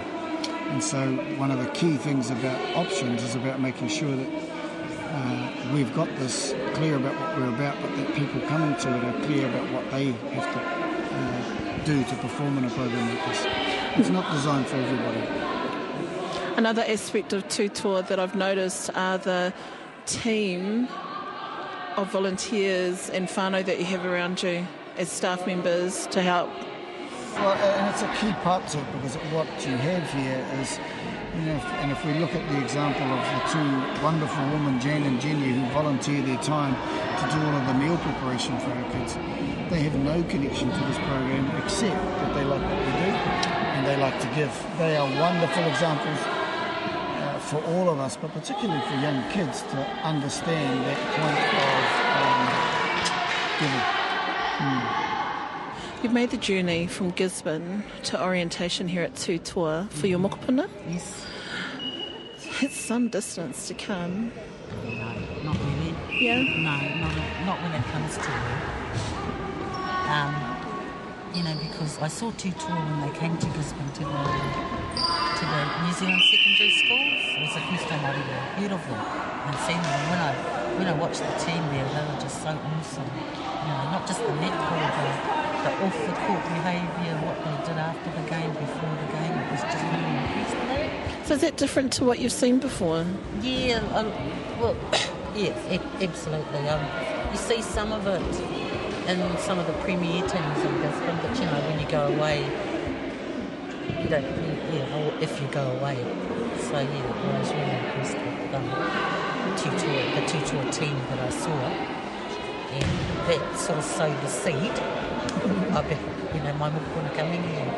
And 0.71 0.83
so 0.83 1.13
one 1.39 1.51
of 1.51 1.59
the 1.59 1.71
key 1.71 1.97
things 1.97 2.31
about 2.31 2.61
options 2.77 3.23
is 3.23 3.37
about 3.37 3.61
making 3.61 3.89
sure 3.89 4.15
that 4.15 4.29
uh, 5.11 5.73
we've 5.73 5.95
got 5.95 6.09
this 6.17 6.55
clear 6.75 6.97
about 6.97 7.19
what 7.19 7.39
we're 7.39 7.55
about, 7.55 7.81
but 7.81 7.97
that 7.97 8.15
people 8.15 8.41
coming 8.43 8.77
to 8.77 8.89
it 8.95 9.05
are 9.05 9.25
clear 9.25 9.49
about 9.49 9.73
what 9.73 9.91
they 9.91 10.13
have 10.13 10.53
to 10.53 10.78
do 11.89 12.05
to 12.05 12.15
perform 12.17 12.59
in 12.59 12.65
a 12.65 12.71
program 12.71 13.09
like 13.09 13.27
this. 13.29 13.47
It's 13.97 14.11
not 14.11 14.31
designed 14.31 14.67
for 14.67 14.77
everybody. 14.77 15.21
Another 16.59 16.85
aspect 16.87 17.33
of 17.33 17.49
Tutoa 17.49 18.03
that 18.09 18.21
I've 18.21 18.35
noticed 18.35 18.91
are 18.95 19.17
the 19.17 19.55
team 20.05 20.87
of 21.97 22.13
volunteers 22.13 23.09
and 23.09 23.27
whānau 23.27 23.65
that 23.65 23.79
you 23.79 23.87
have 23.87 24.05
around 24.05 24.43
you 24.43 24.67
as 24.99 25.11
staff 25.11 25.47
members 25.47 26.07
to 26.09 26.21
help. 26.21 26.51
Well, 27.37 27.55
and 27.55 27.89
it's 27.89 28.03
a 28.03 28.13
key 28.21 28.33
part 28.43 28.69
to 28.69 28.79
it 28.79 28.93
because 28.93 29.15
what 29.33 29.49
you 29.67 29.75
have 29.79 30.05
here 30.13 30.45
is, 30.61 30.79
you 31.37 31.47
know, 31.47 31.59
and 31.81 31.91
if 31.91 32.05
we 32.05 32.13
look 32.21 32.35
at 32.35 32.47
the 32.53 32.61
example 32.63 33.07
of 33.17 33.25
the 33.33 33.41
two 33.49 34.03
wonderful 34.05 34.45
women, 34.51 34.79
Jan 34.79 35.05
and 35.05 35.19
Jenny, 35.23 35.55
who 35.55 35.65
volunteer 35.73 36.21
their 36.21 36.43
time 36.43 36.75
to 36.75 37.25
do 37.33 37.41
all 37.47 37.57
of 37.57 37.67
the 37.67 37.75
meal 37.81 37.97
preparation 37.97 38.59
for 38.61 38.73
our 38.73 38.91
kids, 38.93 39.17
they 39.71 39.81
have 39.81 39.95
no 39.97 40.23
connection 40.25 40.71
to 40.71 40.79
this 40.87 40.97
program 40.99 41.51
except 41.63 41.95
that 41.95 42.35
they 42.35 42.45
like 42.45 42.63
what 42.63 42.79
we 42.79 42.93
do 42.93 43.11
and 43.77 43.87
they 43.87 43.97
like 43.97 44.19
to 44.21 44.27
give. 44.35 44.53
They 44.79 44.97
are 44.97 45.09
wonderful 45.21 45.65
examples 45.65 46.19
uh, 46.19 47.39
for 47.39 47.63
all 47.73 47.91
of 47.91 47.99
us, 47.99 48.17
but 48.17 48.33
particularly 48.33 48.81
for 48.87 48.95
young 48.95 49.23
kids 49.31 49.63
to 49.63 49.77
understand 50.03 50.85
that 50.87 50.99
point 51.17 51.39
of 51.65 51.85
um, 52.19 52.49
giving. 53.61 53.99
You've 56.03 56.13
made 56.13 56.31
the 56.31 56.37
journey 56.39 56.87
from 56.87 57.11
Gisborne 57.11 57.85
to 58.05 58.23
orientation 58.23 58.89
here 58.89 59.03
at 59.03 59.15
Tutoa 59.15 59.89
for 59.91 60.07
your 60.07 60.19
mokopuna. 60.19 60.69
Yes. 60.89 61.27
It's 62.61 62.77
some 62.77 63.09
distance 63.09 63.69
to 63.69 63.75
come. 63.75 64.33
No, 64.85 65.13
not 65.45 65.57
really. 65.59 65.95
Yeah? 66.25 66.43
No, 66.43 66.77
not, 67.01 67.47
not 67.47 67.63
when 67.63 67.73
it 67.73 67.85
comes 67.87 68.17
to 68.17 68.78
um, 70.09 70.33
you 71.35 71.43
know, 71.45 71.55
because 71.61 72.01
I 72.01 72.09
saw 72.09 72.33
Tutoa 72.33 72.73
when 72.73 73.01
they 73.05 73.19
came 73.19 73.37
to 73.37 73.47
Gisborne 73.53 73.93
to 74.01 74.05
the 74.05 74.21
to 75.39 75.45
the 75.45 75.63
New 75.85 75.93
Zealand 75.93 76.23
secondary 76.33 76.73
schools. 76.73 77.21
It 77.37 77.41
was 77.45 77.55
the 77.55 77.65
first 77.69 77.85
time 77.87 78.03
I'd 78.03 78.17
ever 78.17 78.41
heard 78.59 78.73
of 78.73 78.83
them 78.89 78.99
and 78.99 79.55
seen 79.69 79.79
them. 79.79 80.01
When 80.11 80.19
I 80.19 80.33
when 80.81 80.87
I 80.89 80.97
watched 80.97 81.21
the 81.21 81.35
team 81.39 81.61
there, 81.71 81.85
they 81.85 82.03
were 82.09 82.21
just 82.21 82.41
so 82.43 82.51
awesome. 82.51 83.11
You 83.37 83.71
know, 83.71 83.93
not 83.93 84.07
just 84.09 84.21
the 84.21 84.33
netball, 84.41 84.83
but 84.97 85.39
the 85.63 85.71
off 85.85 85.99
the 86.09 86.15
court 86.25 86.43
behaviour, 86.57 87.15
what 87.23 87.37
they 87.45 87.57
did 87.69 87.79
after 87.79 88.11
the 88.17 88.25
game, 88.31 88.53
before 88.57 88.95
the 88.99 89.09
game. 89.13 89.35
It 89.37 89.53
was 89.53 89.63
just 89.69 89.85
really 89.93 90.15
impressed 90.17 90.59
me. 90.73 91.27
So 91.27 91.35
is 91.35 91.41
that 91.43 91.57
different 91.57 91.93
to 91.95 92.05
what 92.05 92.19
you've 92.19 92.33
seen 92.33 92.59
before? 92.59 93.05
Yeah, 93.43 93.85
um, 93.95 94.09
well, 94.59 94.77
yes, 95.37 95.55
absolutely. 96.01 96.69
Um, 96.69 96.83
you 97.31 97.37
see 97.37 97.61
some 97.61 97.93
of 97.93 98.07
it 98.07 98.23
in 99.09 99.39
some 99.39 99.59
of 99.59 99.67
the 99.67 99.73
premier 99.85 100.21
teams 100.21 100.59
in 100.59 100.83
Gisborne, 100.83 101.19
but 101.23 101.35
you 101.39 101.47
know, 101.47 101.61
when 101.69 101.81
you 101.81 101.89
go 101.89 102.09
away, 102.09 102.45
you 104.03 104.09
don't, 104.09 104.25
you, 104.73 104.81
know, 104.81 105.13
if 105.21 105.41
you 105.41 105.49
go 105.49 105.65
away. 105.79 105.97
So 106.61 106.79
yeah, 106.79 107.35
I 107.35 107.39
was 107.39 107.51
really 107.51 107.73
impressed 107.73 108.19
with 108.19 108.55
um, 108.55 108.69
Tutoa, 109.57 110.15
the 110.15 110.21
Tutoa 110.31 110.71
team 110.73 110.97
that 111.09 111.21
I 111.21 111.31
saw, 111.31 111.59
and 112.77 112.85
that 113.29 113.59
sort 113.59 113.79
of 113.79 113.85
sowed 113.85 114.21
the 114.21 114.29
seed 114.29 114.55
of, 115.75 115.91
you 116.35 116.43
know, 116.43 116.53
my 116.55 116.69
mokopuna 116.69 117.15
coming 117.15 117.43
here. 117.43 117.75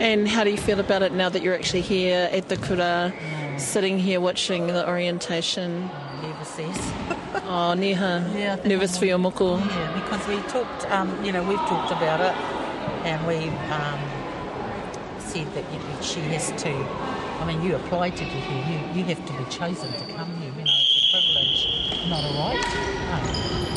And 0.00 0.26
how 0.26 0.44
do 0.44 0.50
you 0.50 0.56
feel 0.56 0.80
about 0.80 1.02
it 1.02 1.12
now 1.12 1.28
that 1.28 1.42
you're 1.42 1.54
actually 1.54 1.82
here 1.82 2.30
at 2.32 2.48
the 2.48 2.56
kura, 2.56 3.12
sitting 3.58 3.98
here 3.98 4.20
watching 4.20 4.68
the 4.68 4.88
orientation? 4.88 5.90
Nervous, 6.22 6.58
yes. 6.58 7.05
Oh, 7.48 7.74
Neha. 7.74 8.28
Yeah, 8.34 8.56
Nervous 8.64 8.98
for 8.98 9.04
your 9.06 9.18
moko. 9.18 9.60
Yeah, 9.60 9.92
because 9.94 10.26
we 10.26 10.36
talked, 10.50 10.84
um, 10.90 11.14
you 11.24 11.30
know, 11.30 11.46
we've 11.46 11.62
talked 11.70 11.92
about 11.92 12.18
it, 12.18 12.34
and 13.06 13.22
we 13.22 13.46
um, 13.70 14.02
said 15.22 15.46
that 15.54 15.62
you 15.70 15.78
know, 15.78 16.00
she 16.02 16.18
has 16.34 16.50
to. 16.62 16.74
I 16.74 17.46
mean, 17.46 17.62
you 17.62 17.76
applied 17.76 18.16
to 18.16 18.24
get 18.24 18.34
here. 18.34 18.66
You, 18.66 18.98
you 18.98 19.04
have 19.14 19.24
to 19.24 19.32
be 19.38 19.44
chosen 19.48 19.92
to 19.92 20.04
come 20.18 20.26
here. 20.42 20.50
You 20.58 20.66
know, 20.66 20.74
it's 20.74 20.98
a 20.98 21.02
privilege, 21.14 22.10
not 22.10 22.26
a 22.26 22.32
right. 22.34 22.66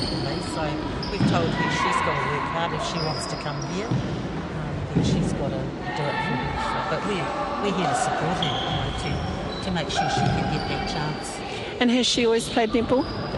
You 0.01 0.17
so 0.49 0.65
we've 1.13 1.30
told 1.30 1.53
her 1.53 1.70
she's 1.70 1.99
got 2.01 2.17
to 2.17 2.26
work 2.26 2.47
hard 2.49 2.74
if 2.74 2.82
she 2.89 2.97
wants 3.05 3.28
to 3.28 3.36
come 3.38 3.61
here. 3.78 3.86
Um, 3.86 4.74
then 4.97 5.03
she's 5.05 5.32
got 5.38 5.53
to 5.53 5.61
do 5.61 6.03
it 6.09 6.17
for 6.26 6.36
her. 6.41 6.51
So, 6.65 6.78
but 6.89 7.05
we're 7.05 7.22
we're 7.61 7.78
here 7.78 7.86
to 7.86 7.99
support 8.01 8.34
her, 8.41 8.49
you 8.49 8.74
know, 8.82 8.89
to 8.97 9.63
to 9.65 9.70
make 9.78 9.93
sure 9.93 10.09
she 10.09 10.26
can 10.26 10.57
get 10.57 10.65
that 10.74 10.89
chance. 10.89 11.38
And 11.80 11.91
has 11.91 12.07
she 12.07 12.26
always 12.26 12.49
played 12.49 12.72
netball? 12.72 13.28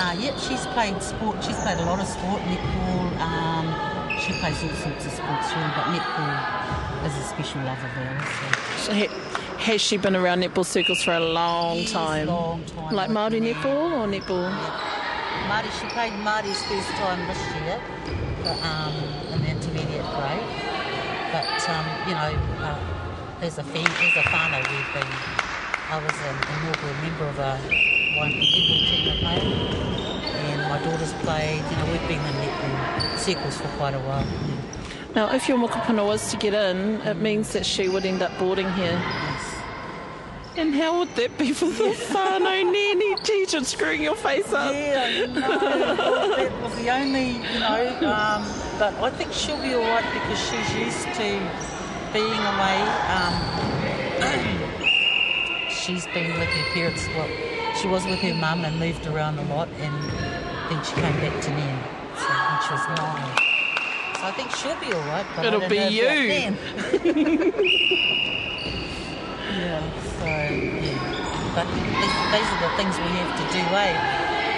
Uh, 0.00 0.16
yep, 0.18 0.38
she's 0.38 0.64
played 0.72 0.96
sport. 1.02 1.36
She's 1.44 1.56
played 1.60 1.78
a 1.78 1.84
lot 1.84 2.00
of 2.00 2.06
sport, 2.06 2.40
netball. 2.48 3.20
Um, 3.20 3.66
she 4.18 4.32
plays 4.40 4.56
all 4.62 4.70
sorts 4.80 5.04
of 5.04 5.12
sports 5.12 5.46
really, 5.52 5.72
but 5.76 5.84
netball 5.92 7.06
is 7.06 7.16
a 7.18 7.22
special 7.28 7.60
love 7.62 7.76
of 7.84 7.90
hers. 7.90 8.24
So. 8.80 8.92
So 8.92 8.94
ha- 8.94 9.56
has 9.58 9.80
she 9.82 9.98
been 9.98 10.16
around 10.16 10.42
netball 10.42 10.64
circles 10.64 11.02
for 11.02 11.12
a 11.12 11.20
long 11.20 11.76
Yes, 11.78 11.92
time? 11.92 12.26
long 12.28 12.64
time. 12.64 12.94
Like 12.94 13.10
Māori 13.10 13.40
netball 13.42 13.92
or 14.00 14.06
netball? 14.08 14.48
Marty, 15.48 15.68
she 15.78 15.86
played 15.88 16.14
Marty's 16.24 16.62
first 16.64 16.88
time 16.96 17.20
this 17.28 17.38
year 17.60 17.78
but, 18.42 18.56
um, 18.64 18.94
in 19.34 19.42
the 19.42 19.50
intermediate 19.50 20.06
grade. 20.16 20.48
But, 21.30 21.68
um, 21.68 21.84
you 22.08 22.14
know, 22.14 22.32
uh, 22.64 22.78
there's 23.40 23.58
a 23.58 23.64
fam- 23.64 23.84
there's 24.00 24.16
a 24.16 24.24
whānau 24.32 24.60
we've 24.64 24.94
been, 24.94 25.12
I 25.92 26.00
was 26.00 26.16
an 26.24 26.36
inaugural 26.56 26.94
member 27.04 27.24
of 27.28 27.38
a 27.38 27.99
one 28.16 28.32
netball 28.32 28.80
team 28.88 29.08
at 29.08 29.22
home 29.22 29.52
and 30.50 30.68
my 30.68 30.78
daughter's 30.82 31.12
played, 31.24 31.62
you 31.70 31.76
know, 31.76 31.86
we've 31.92 32.08
been 32.08 32.20
in 32.20 32.34
netball 32.34 33.18
circles 33.18 33.56
for 33.58 33.68
quite 33.76 33.94
a 33.94 34.00
while. 34.00 34.26
Now, 35.14 35.32
if 35.34 35.48
your 35.48 35.58
mokopuna 35.58 36.04
was 36.06 36.30
to 36.30 36.36
get 36.36 36.54
in, 36.54 37.00
it 37.02 37.16
means 37.16 37.52
that 37.52 37.66
she 37.66 37.88
would 37.88 38.04
end 38.04 38.22
up 38.22 38.36
boarding 38.38 38.70
here. 38.72 39.00
And 40.56 40.74
how 40.74 40.98
would 40.98 41.14
that 41.14 41.38
be 41.38 41.52
for 41.52 41.66
the 41.66 41.84
whānau 42.10 42.64
nanny 42.64 43.14
teacher 43.22 43.62
screwing 43.64 44.02
your 44.02 44.16
face 44.16 44.52
up? 44.52 44.72
Yeah, 44.72 45.26
no, 45.26 45.40
that 46.36 46.62
was 46.62 46.74
the 46.76 46.90
only, 46.90 47.36
you 47.36 47.60
know, 47.60 47.96
um, 48.10 48.44
but 48.78 48.94
I 49.02 49.10
think 49.10 49.32
she'll 49.32 49.60
be 49.62 49.74
all 49.74 49.82
right 49.82 50.04
because 50.12 50.38
she's 50.38 50.74
used 50.76 51.06
to 51.16 51.40
being 52.12 52.42
away. 52.52 52.82
Um, 53.14 53.34
she's 55.70 56.06
been 56.08 56.38
with 56.38 56.48
her 56.48 56.74
parents, 56.74 57.06
well, 57.08 57.28
she 57.80 57.88
was 57.88 58.04
with 58.06 58.20
her 58.20 58.34
mum 58.34 58.64
and 58.64 58.78
moved 58.78 59.06
around 59.06 59.38
a 59.38 59.42
lot, 59.44 59.68
and 59.80 59.94
then 60.70 60.84
she 60.84 60.92
came 60.94 61.16
back 61.20 61.40
to 61.42 61.50
Nan, 61.50 61.78
so 62.16 62.28
when 62.28 62.58
she 62.66 62.72
was 62.74 62.84
nine. 62.98 63.36
So 64.16 64.22
I 64.26 64.32
think 64.36 64.50
she'll 64.56 64.78
be 64.80 64.92
all 64.92 65.06
right. 65.08 65.26
But 65.34 65.46
It'll 65.46 65.68
be 65.68 65.78
you. 65.88 66.56
Yeah, 69.50 69.82
so 70.20 70.24
yeah. 70.24 71.52
But 71.56 71.66
these, 71.74 72.14
these 72.30 72.48
are 72.54 72.60
the 72.62 72.72
things 72.78 72.94
we 72.98 73.10
have 73.18 73.34
to 73.34 73.44
do, 73.52 73.58
eh? 73.58 73.98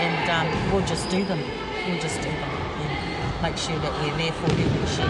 And 0.04 0.28
um, 0.30 0.46
we'll 0.72 0.84
just 0.86 1.08
do 1.08 1.24
them. 1.24 1.40
We'll 1.88 1.98
just 1.98 2.16
do 2.20 2.28
them. 2.28 2.50
And 2.52 3.42
make 3.42 3.56
sure 3.56 3.78
that 3.78 3.92
we're 4.02 4.14
there 4.18 4.32
for 4.32 4.52
her 4.52 4.68
when 4.68 4.86
she, 4.86 5.02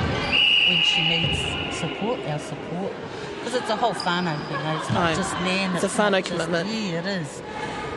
when 0.71 0.83
she 0.85 1.01
needs 1.03 1.77
support, 1.77 2.21
our 2.29 2.39
support. 2.39 2.93
Because 3.41 3.55
it's 3.61 3.71
a 3.71 3.77
whole 3.77 3.93
whānau 3.93 4.39
thing, 4.47 4.57
eh? 4.57 4.79
It's 4.79 4.89
not 4.91 5.11
Aye. 5.11 5.15
just 5.17 5.35
Nan. 5.41 5.75
It's 5.75 5.83
a 5.83 5.89
not 5.89 6.13
whānau 6.13 6.19
just- 6.25 6.31
commitment. 6.31 6.69
Yeah, 6.69 7.01
it 7.01 7.07
is. 7.07 7.43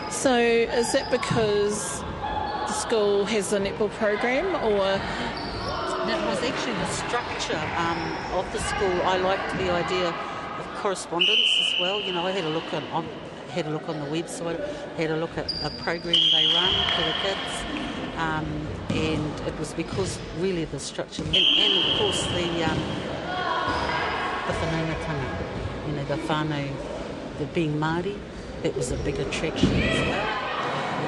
So, 0.10 0.38
is 0.38 0.92
that 0.94 1.12
because 1.12 2.02
the 2.02 2.72
school 2.74 3.26
has 3.26 3.54
a 3.54 3.60
netball 3.60 3.92
program, 3.92 4.56
or 4.64 5.00
That 6.06 6.24
was 6.28 6.38
actually 6.44 6.74
the 6.74 6.86
structure 6.86 7.64
um, 7.78 8.00
of 8.38 8.46
the 8.54 8.60
school. 8.60 9.02
I 9.02 9.18
liked 9.18 9.58
the 9.58 9.72
idea 9.72 10.10
of 10.10 10.66
correspondence 10.78 11.50
as 11.60 11.80
well. 11.80 12.00
You 12.00 12.14
know, 12.14 12.26
I 12.26 12.32
had 12.32 12.44
a 12.44 12.50
look 12.50 12.72
on 12.74 13.06
had 13.50 13.66
a 13.66 13.70
look 13.70 13.90
on 13.90 14.00
the 14.00 14.06
website, 14.06 14.60
had 14.98 15.10
a 15.10 15.18
look 15.18 15.36
at 15.38 15.52
a 15.64 15.70
program 15.82 16.16
they 16.32 16.46
run 16.54 16.74
for 16.94 17.02
the 17.02 17.16
kids, 17.24 17.52
um, 18.18 18.68
and 18.90 19.48
it 19.48 19.58
was 19.58 19.74
because 19.74 20.20
really 20.40 20.66
the 20.66 20.80
structure 20.80 21.24
and, 21.24 21.36
and 21.36 21.92
of 21.92 21.98
course 21.98 22.24
the 22.28 22.64
um, 22.70 22.80
the 24.46 24.54
whanaungatanga, 24.54 25.88
you 25.88 25.94
know, 25.94 26.06
the 26.06 26.18
whānau, 26.28 26.70
the 27.40 27.46
being 27.48 27.80
Māori, 27.80 28.18
that 28.66 28.76
was 28.76 28.90
a 28.90 28.98
big 29.06 29.20
attraction 29.20 29.70
as 29.74 30.00
well. 30.10 30.26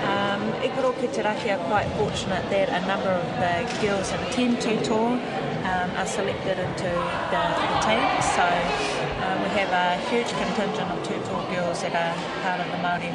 Um, 0.06 0.42
Ikaroa 0.62 0.94
ki 1.02 1.08
te 1.08 1.22
raki 1.24 1.50
are 1.50 1.64
quite 1.66 1.90
fortunate 1.98 2.46
that 2.54 2.70
a 2.70 2.82
number 2.86 3.10
of 3.10 3.26
the 3.42 3.56
girls 3.82 4.12
that 4.12 4.22
attend 4.30 4.62
Tutoa 4.62 5.18
um, 5.66 5.90
are 5.98 6.06
selected 6.06 6.60
into 6.66 6.90
the, 7.34 7.44
the 7.58 7.68
team. 7.82 8.06
So 8.38 8.46
uh, 8.46 9.36
we 9.42 9.50
have 9.58 9.74
a 9.74 9.98
huge 10.10 10.30
contingent 10.38 10.88
of 10.94 11.02
Tutoa 11.02 11.42
girls 11.56 11.82
that 11.82 11.98
are 11.98 12.14
part 12.46 12.62
of 12.62 12.68
the 12.70 12.80
Māori 12.86 13.10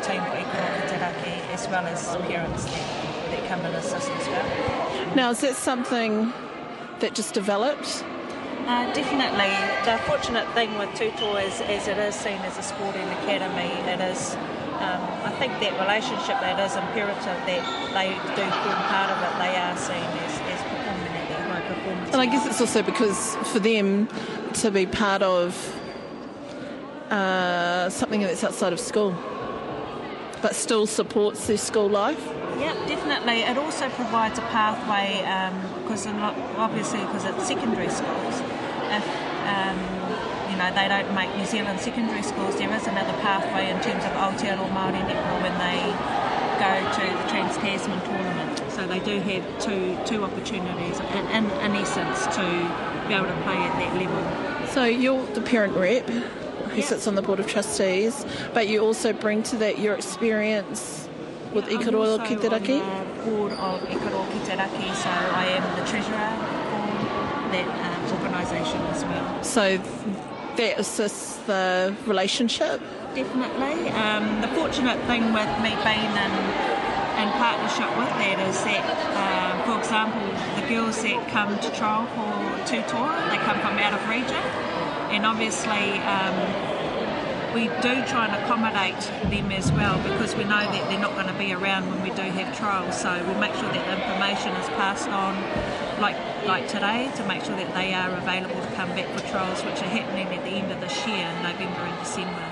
team 0.00 0.24
for 0.24 0.38
Ikaroa 0.44 0.72
ki 0.80 0.88
te 0.88 0.96
raki, 1.04 1.34
as 1.52 1.68
well 1.68 1.84
as 1.84 2.00
parents 2.32 2.64
that, 2.64 2.86
that 3.32 3.48
come 3.48 3.60
and 3.68 3.76
assist 3.76 4.08
as 4.08 4.26
well. 4.28 5.14
now 5.14 5.28
is 5.30 5.42
that 5.42 5.54
something 5.54 6.32
that 7.00 7.14
just 7.14 7.34
developed? 7.34 8.02
Uh, 8.68 8.84
definitely. 8.92 9.48
The 9.86 9.96
fortunate 10.04 10.46
thing 10.52 10.76
with 10.76 10.90
Tutoa 10.90 11.40
is, 11.40 11.58
as 11.62 11.88
it 11.88 11.96
is 11.96 12.14
seen 12.14 12.36
as 12.42 12.58
a 12.58 12.62
sporting 12.62 13.08
academy, 13.24 13.72
it 13.90 13.98
is. 13.98 14.34
Um, 14.78 15.00
I 15.24 15.32
think 15.38 15.54
that 15.60 15.72
relationship 15.80 16.38
that 16.44 16.60
is 16.60 16.76
imperative 16.76 17.24
that 17.24 17.46
they 17.96 18.12
do 18.36 18.44
form 18.60 18.82
part 18.92 19.08
of 19.08 19.18
it. 19.24 19.38
They 19.40 19.56
are 19.56 19.74
seen 19.74 19.96
as, 19.96 20.38
as 20.52 20.60
performing 20.68 21.12
at 21.16 21.28
their 21.30 21.48
high 21.48 21.60
performance. 21.62 22.12
And 22.12 22.20
I 22.20 22.26
guess 22.26 22.46
it's 22.46 22.60
also 22.60 22.82
because 22.82 23.36
for 23.50 23.58
them 23.58 24.06
to 24.60 24.70
be 24.70 24.84
part 24.84 25.22
of 25.22 25.56
uh, 27.10 27.88
something 27.88 28.20
that's 28.20 28.44
outside 28.44 28.74
of 28.74 28.80
school, 28.80 29.16
but 30.42 30.54
still 30.54 30.86
supports 30.86 31.46
their 31.46 31.56
school 31.56 31.88
life. 31.88 32.22
Yeah, 32.58 32.74
definitely. 32.86 33.40
It 33.42 33.56
also 33.56 33.88
provides 33.88 34.38
a 34.38 34.42
pathway 34.42 35.22
because 35.82 36.06
obviously 36.06 37.00
because 37.00 37.24
it's 37.24 37.48
secondary 37.48 37.88
schools. 37.88 38.42
If 38.90 39.04
um, 39.46 39.78
you 40.50 40.56
know 40.56 40.72
they 40.74 40.88
don't 40.88 41.14
make 41.14 41.34
New 41.36 41.46
Zealand 41.46 41.80
secondary 41.80 42.22
schools, 42.22 42.56
there 42.56 42.72
is 42.74 42.86
another 42.86 43.12
pathway 43.20 43.70
in 43.70 43.80
terms 43.80 44.04
of 44.04 44.12
Aotearoa 44.12 44.68
Māori 44.72 45.02
netball 45.06 45.42
when 45.42 45.56
they 45.58 45.80
go 46.58 46.72
to 46.98 47.04
the 47.22 47.28
Trans 47.30 47.56
Tasman 47.58 48.00
tournament. 48.02 48.62
So 48.72 48.86
they 48.86 49.00
do 49.00 49.20
have 49.20 49.44
two 49.60 49.98
two 50.06 50.24
opportunities 50.24 51.00
in, 51.00 51.26
in, 51.36 51.44
in 51.44 51.72
essence 51.76 52.26
to 52.36 52.44
be 53.08 53.14
able 53.14 53.26
to 53.26 53.42
play 53.42 53.56
at 53.56 53.74
that 53.78 53.94
level. 53.96 54.66
So 54.68 54.84
you're 54.84 55.24
the 55.34 55.40
parent 55.40 55.76
rep 55.76 56.08
who 56.08 56.82
sits 56.82 57.06
on 57.06 57.14
the 57.14 57.22
board 57.22 57.40
of 57.40 57.46
trustees, 57.46 58.24
but 58.52 58.68
you 58.68 58.80
also 58.80 59.12
bring 59.12 59.42
to 59.44 59.56
that 59.56 59.78
your 59.78 59.94
experience 59.94 61.08
with 61.52 61.64
Ikaroa 61.66 62.20
I'm 62.20 62.30
also 62.30 62.50
on 62.52 62.62
the 62.62 63.22
board 63.24 63.52
of 63.52 63.80
Ikaroa 63.88 64.32
Ki 64.32 64.38
Te 64.40 64.94
so 64.94 65.08
I 65.08 65.46
am 65.56 65.64
the 65.78 65.86
treasurer 65.90 66.30
for 66.70 66.84
that 67.52 67.66
um, 67.66 68.12
organisation 68.12 68.37
as 68.56 69.04
well. 69.04 69.44
So 69.44 69.78
that 70.56 70.78
assists 70.78 71.36
the 71.46 71.94
relationship. 72.06 72.80
Definitely. 73.14 73.88
Um, 73.90 74.40
the 74.40 74.48
fortunate 74.48 74.98
thing 75.06 75.32
with 75.32 75.48
me 75.62 75.70
being 75.82 76.12
in, 76.12 76.32
in 77.18 77.28
partnership 77.38 77.88
with 77.96 78.12
that 78.20 78.38
is 78.48 78.62
that, 78.64 78.84
uh, 79.16 79.64
for 79.64 79.78
example, 79.78 80.26
the 80.60 80.68
girls 80.68 81.02
that 81.02 81.28
come 81.28 81.58
to 81.58 81.70
trial 81.72 82.06
for 82.14 82.64
Tutoa, 82.66 83.30
they 83.30 83.38
come 83.38 83.58
from 83.60 83.78
out 83.78 83.94
of 83.94 84.08
region, 84.08 84.44
and 85.14 85.24
obviously 85.24 85.98
um, 86.04 86.34
we 87.54 87.68
do 87.80 88.04
try 88.06 88.26
and 88.26 88.34
accommodate 88.44 89.00
them 89.30 89.50
as 89.52 89.72
well 89.72 89.96
because 90.02 90.34
we 90.36 90.44
know 90.44 90.60
that 90.60 90.88
they're 90.88 91.00
not 91.00 91.14
going 91.14 91.26
to 91.26 91.38
be 91.38 91.52
around 91.52 91.88
when 91.88 92.02
we 92.02 92.10
do 92.10 92.22
have 92.22 92.56
trials. 92.56 93.00
So 93.00 93.10
we'll 93.26 93.40
make 93.40 93.54
sure 93.54 93.72
that 93.72 93.86
the 93.86 93.94
information 93.94 94.52
is 94.54 94.68
passed 94.76 95.08
on, 95.08 95.34
like 96.00 96.16
like 96.46 96.68
today, 96.68 97.10
to 97.16 97.26
make 97.26 97.44
sure 97.44 97.56
that 97.56 97.74
they 97.74 97.94
are 97.94 98.10
available 98.16 98.60
to 98.60 98.74
come 98.74 98.88
back 98.90 99.06
for 99.16 99.26
trials, 99.28 99.62
which 99.64 99.80
are 99.82 99.88
happening 99.88 100.26
at 100.26 100.44
the 100.44 100.50
end 100.50 100.72
of 100.72 100.80
this 100.80 101.06
year, 101.06 101.26
in 101.26 101.42
November 101.42 101.80
and 101.80 101.98
December. 101.98 102.44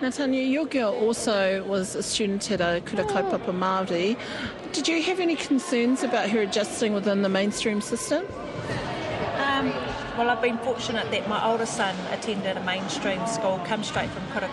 Now, 0.00 0.10
Tanya, 0.10 0.42
your 0.42 0.66
girl 0.66 0.92
also 0.94 1.62
was 1.62 1.94
a 1.94 2.02
student 2.02 2.50
at 2.50 2.60
a 2.60 2.80
Kura 2.80 3.04
Kaupapa 3.04 3.52
Māori. 3.52 4.16
Did 4.72 4.88
you 4.88 5.00
have 5.00 5.20
any 5.20 5.36
concerns 5.36 6.02
about 6.02 6.28
her 6.30 6.40
adjusting 6.40 6.92
within 6.92 7.22
the 7.22 7.28
mainstream 7.28 7.80
system? 7.80 8.26
Um, 9.36 9.72
well, 10.18 10.28
I've 10.28 10.42
been 10.42 10.58
fortunate 10.58 11.08
that 11.12 11.28
my 11.28 11.46
older 11.46 11.66
son 11.66 11.94
attended 12.10 12.56
a 12.56 12.64
mainstream 12.64 13.24
school, 13.28 13.60
come 13.64 13.84
straight 13.84 14.10
from 14.10 14.26
Kura 14.32 14.48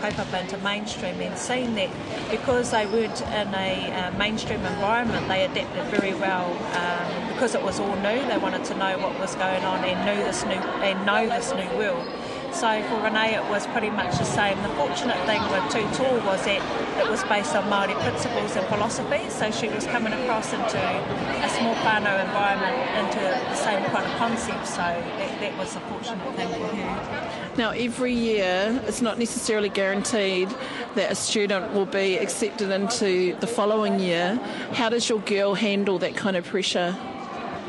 Kaupapa 0.00 0.40
into 0.40 0.58
mainstream, 0.58 1.20
and 1.20 1.36
seen 1.38 1.74
that 1.74 1.90
because 2.30 2.70
they 2.70 2.86
weren't 2.86 3.20
in 3.22 3.54
a 3.54 3.92
uh, 3.92 4.10
mainstream 4.18 4.64
environment, 4.64 5.28
they 5.28 5.44
adapted 5.44 5.84
very 5.86 6.14
well. 6.14 6.50
Um, 6.76 7.30
because 7.40 7.54
it 7.54 7.62
was 7.62 7.80
all 7.80 7.96
new, 7.96 8.20
they 8.28 8.36
wanted 8.36 8.62
to 8.66 8.74
know 8.76 8.98
what 8.98 9.18
was 9.18 9.34
going 9.36 9.64
on 9.64 9.82
and 9.82 9.96
knew 10.04 10.22
this 10.22 10.44
new 10.44 10.60
and 10.84 11.06
know 11.06 11.26
this 11.26 11.54
new 11.54 11.78
world. 11.78 12.06
So 12.52 12.82
for 12.82 13.00
Renee, 13.00 13.34
it 13.34 13.48
was 13.48 13.66
pretty 13.68 13.88
much 13.88 14.18
the 14.18 14.24
same. 14.24 14.60
The 14.60 14.68
fortunate 14.70 15.16
thing 15.24 15.40
with 15.48 15.64
Tutoa 15.72 16.20
was 16.26 16.44
that 16.44 16.60
it 17.00 17.08
was 17.08 17.22
based 17.24 17.56
on 17.56 17.64
Māori 17.70 17.94
principles 18.02 18.56
and 18.56 18.66
philosophy. 18.66 19.24
So 19.30 19.50
she 19.50 19.68
was 19.70 19.86
coming 19.86 20.12
across 20.12 20.52
into 20.52 20.76
a 20.76 21.48
small 21.48 21.74
whānau 21.76 22.20
environment, 22.20 22.76
into 23.00 23.20
the 23.24 23.54
same 23.54 23.84
kind 23.88 24.04
of 24.04 24.12
concept. 24.18 24.66
So 24.66 24.82
that, 24.82 25.40
that 25.40 25.56
was 25.56 25.76
a 25.76 25.80
fortunate 25.80 26.34
thing 26.36 26.48
for 26.48 26.76
her. 26.76 27.29
Now, 27.56 27.70
every 27.70 28.12
year, 28.12 28.80
it's 28.86 29.02
not 29.02 29.18
necessarily 29.18 29.68
guaranteed 29.68 30.48
that 30.94 31.10
a 31.10 31.14
student 31.14 31.72
will 31.74 31.86
be 31.86 32.16
accepted 32.16 32.70
into 32.70 33.36
the 33.40 33.46
following 33.46 33.98
year. 33.98 34.36
How 34.72 34.88
does 34.88 35.08
your 35.08 35.18
girl 35.20 35.54
handle 35.54 35.98
that 35.98 36.14
kind 36.14 36.36
of 36.36 36.46
pressure? 36.46 36.96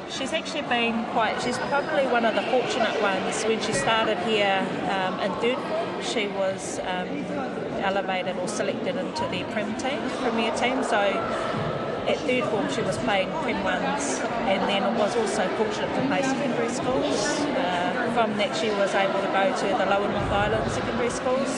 She's 0.09 0.33
actually 0.33 0.63
been 0.63 1.05
quite, 1.05 1.41
she's 1.41 1.57
probably 1.57 2.05
one 2.07 2.25
of 2.25 2.35
the 2.35 2.43
fortunate 2.43 3.01
ones. 3.01 3.43
When 3.43 3.61
she 3.61 3.73
started 3.73 4.17
here 4.19 4.67
um, 4.91 5.19
in 5.19 5.31
third 5.39 5.57
she 6.03 6.27
was 6.27 6.79
um, 6.79 7.07
elevated 7.81 8.35
or 8.37 8.47
selected 8.47 8.95
into 8.95 9.25
the 9.27 9.43
Prem 9.51 9.75
team, 9.77 9.99
Premier 10.21 10.51
team. 10.55 10.83
So 10.83 10.99
at 12.07 12.17
third 12.19 12.45
form, 12.49 12.69
she 12.71 12.81
was 12.81 12.97
playing 12.99 13.29
Prem 13.41 13.63
ones 13.63 14.19
and 14.49 14.61
then 14.67 14.97
was 14.97 15.15
also 15.15 15.47
fortunate 15.57 15.93
to 15.95 16.01
play 16.07 16.21
secondary 16.21 16.69
schools. 16.69 17.39
Uh, 17.55 18.11
from 18.13 18.35
that, 18.37 18.55
she 18.55 18.69
was 18.71 18.93
able 18.93 19.21
to 19.21 19.31
go 19.31 19.45
to 19.55 19.67
the 19.77 19.85
Lower 19.85 20.09
North 20.09 20.31
Island 20.31 20.71
secondary 20.71 21.09
schools 21.09 21.49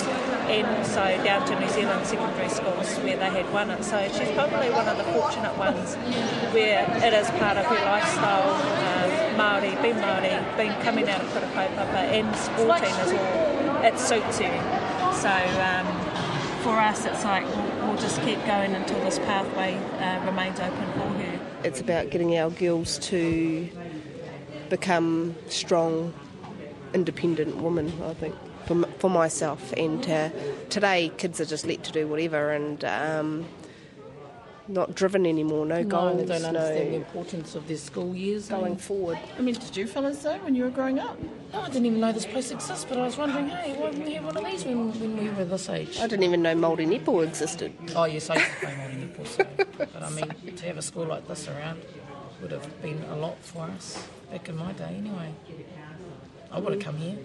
and 0.51 0.67
also 0.77 1.03
down 1.23 1.47
to 1.47 1.59
New 1.59 1.69
Zealand 1.69 2.05
secondary 2.05 2.49
schools 2.49 2.97
where 2.99 3.17
they 3.17 3.29
had 3.29 3.51
won 3.53 3.69
it. 3.71 3.83
So 3.83 3.97
she's 4.09 4.31
probably 4.31 4.69
one 4.69 4.87
of 4.87 4.97
the 4.97 5.05
fortunate 5.15 5.57
ones 5.57 5.95
where 6.53 6.83
it 7.03 7.13
is 7.13 7.29
part 7.41 7.57
of 7.57 7.65
her 7.65 7.85
lifestyle, 7.85 8.53
um, 8.53 9.39
Māori, 9.39 9.81
being 9.81 9.95
Māori, 9.95 10.57
being 10.57 10.73
coming 10.81 11.09
out 11.09 11.21
of 11.21 11.31
Kura 11.31 11.47
Kaupapa 11.55 12.03
and 12.11 12.35
sporting 12.35 12.93
as 13.01 13.13
well. 13.13 13.83
It 13.83 13.97
suits 13.99 14.39
her. 14.39 15.13
So 15.13 15.31
um, 15.59 15.87
for 16.63 16.79
us, 16.79 17.05
it's 17.05 17.23
like 17.23 17.45
we'll 17.93 18.01
just 18.01 18.21
keep 18.23 18.43
going 18.45 18.73
until 18.73 18.99
this 19.01 19.19
pathway 19.19 19.75
uh, 19.99 20.25
remains 20.25 20.59
open 20.59 20.91
for 20.93 21.07
her. 21.09 21.39
It's 21.63 21.79
about 21.79 22.09
getting 22.09 22.35
our 22.37 22.49
girls 22.49 22.97
to 22.99 23.69
become 24.69 25.35
strong, 25.47 26.11
independent 26.95 27.57
women, 27.57 27.93
I 28.03 28.15
think, 28.15 28.35
for, 28.65 28.83
for 28.97 29.11
myself. 29.11 29.73
And 29.77 30.09
uh, 30.09 30.29
today, 30.69 31.11
kids 31.17 31.39
are 31.39 31.45
just 31.45 31.67
let 31.67 31.83
to 31.83 31.91
do 31.91 32.07
whatever 32.07 32.51
and 32.51 32.83
um, 32.83 33.45
not 34.67 34.95
driven 34.95 35.25
anymore, 35.25 35.65
no, 35.65 35.81
No, 35.81 35.83
goals, 35.83 36.17
they 36.17 36.25
don't 36.25 36.45
understand 36.45 36.91
the 36.93 36.95
importance 36.95 37.55
of 37.55 37.67
their 37.67 37.77
school 37.77 38.15
years. 38.15 38.47
going 38.47 38.77
forward. 38.77 39.19
I 39.37 39.41
mean, 39.41 39.55
did 39.55 39.75
you 39.75 39.87
fellas 39.87 40.19
though 40.23 40.37
when 40.39 40.55
you 40.55 40.63
were 40.63 40.69
growing 40.69 40.99
up? 40.99 41.17
No, 41.51 41.61
I 41.61 41.67
didn't 41.67 41.85
even 41.85 41.99
know 41.99 42.11
this 42.11 42.25
place 42.25 42.51
exists, 42.51 42.85
but 42.87 42.97
I 42.97 43.01
was 43.05 43.17
wondering, 43.17 43.49
hey, 43.49 43.73
why 43.79 43.91
didn't 43.91 44.05
we 44.05 44.13
have 44.13 44.25
one 44.25 44.37
of 44.37 44.45
these 44.45 44.63
when, 44.65 44.91
when 44.99 45.17
we 45.17 45.29
were 45.29 45.45
this 45.45 45.69
age? 45.69 45.99
I 45.99 46.07
didn't 46.07 46.23
even 46.23 46.41
know 46.41 46.55
Māori 46.55 46.87
netball 46.87 47.23
existed. 47.25 47.73
Oh, 47.95 48.05
yes, 48.05 48.29
I 48.29 48.35
used 48.35 48.49
to 48.49 48.55
play 48.65 48.73
Māori 48.73 49.09
netball, 49.09 49.27
so. 49.27 49.45
But 49.77 50.01
I 50.03 50.09
mean, 50.09 50.55
to 50.55 50.65
have 50.65 50.77
a 50.77 50.81
school 50.81 51.05
like 51.05 51.27
this 51.27 51.47
around 51.47 51.81
would 52.41 52.51
have 52.51 52.81
been 52.81 53.03
a 53.11 53.15
lot 53.15 53.37
for 53.39 53.63
us 53.63 54.07
back 54.31 54.47
in 54.49 54.55
my 54.57 54.71
day, 54.73 54.95
anyway. 54.97 55.33
I 56.51 56.59
would 56.59 56.73
have 56.73 56.81
come 56.81 56.97
here. 56.97 57.17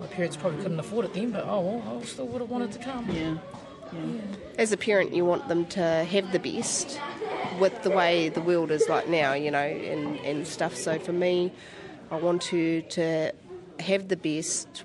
My 0.00 0.06
parents 0.08 0.36
probably 0.36 0.62
couldn't 0.62 0.78
afford 0.78 1.06
it 1.06 1.14
then, 1.14 1.30
but 1.30 1.44
oh 1.46 1.60
well, 1.60 1.98
I 2.00 2.04
still 2.04 2.26
would 2.26 2.40
have 2.42 2.50
wanted 2.50 2.72
to 2.72 2.78
come. 2.78 3.10
Yeah. 3.10 3.38
As 4.58 4.72
a 4.72 4.76
parent, 4.76 5.14
you 5.14 5.24
want 5.24 5.48
them 5.48 5.66
to 5.66 5.80
have 6.04 6.32
the 6.32 6.38
best 6.38 6.98
with 7.60 7.82
the 7.82 7.90
way 7.90 8.28
the 8.28 8.40
world 8.40 8.70
is 8.70 8.88
like 8.88 9.08
now, 9.08 9.32
you 9.32 9.50
know, 9.50 9.58
and, 9.58 10.16
and 10.20 10.46
stuff. 10.46 10.74
So 10.74 10.98
for 10.98 11.12
me, 11.12 11.52
I 12.10 12.16
want 12.16 12.44
her 12.44 12.80
to 12.80 13.32
have 13.80 14.08
the 14.08 14.16
best 14.16 14.84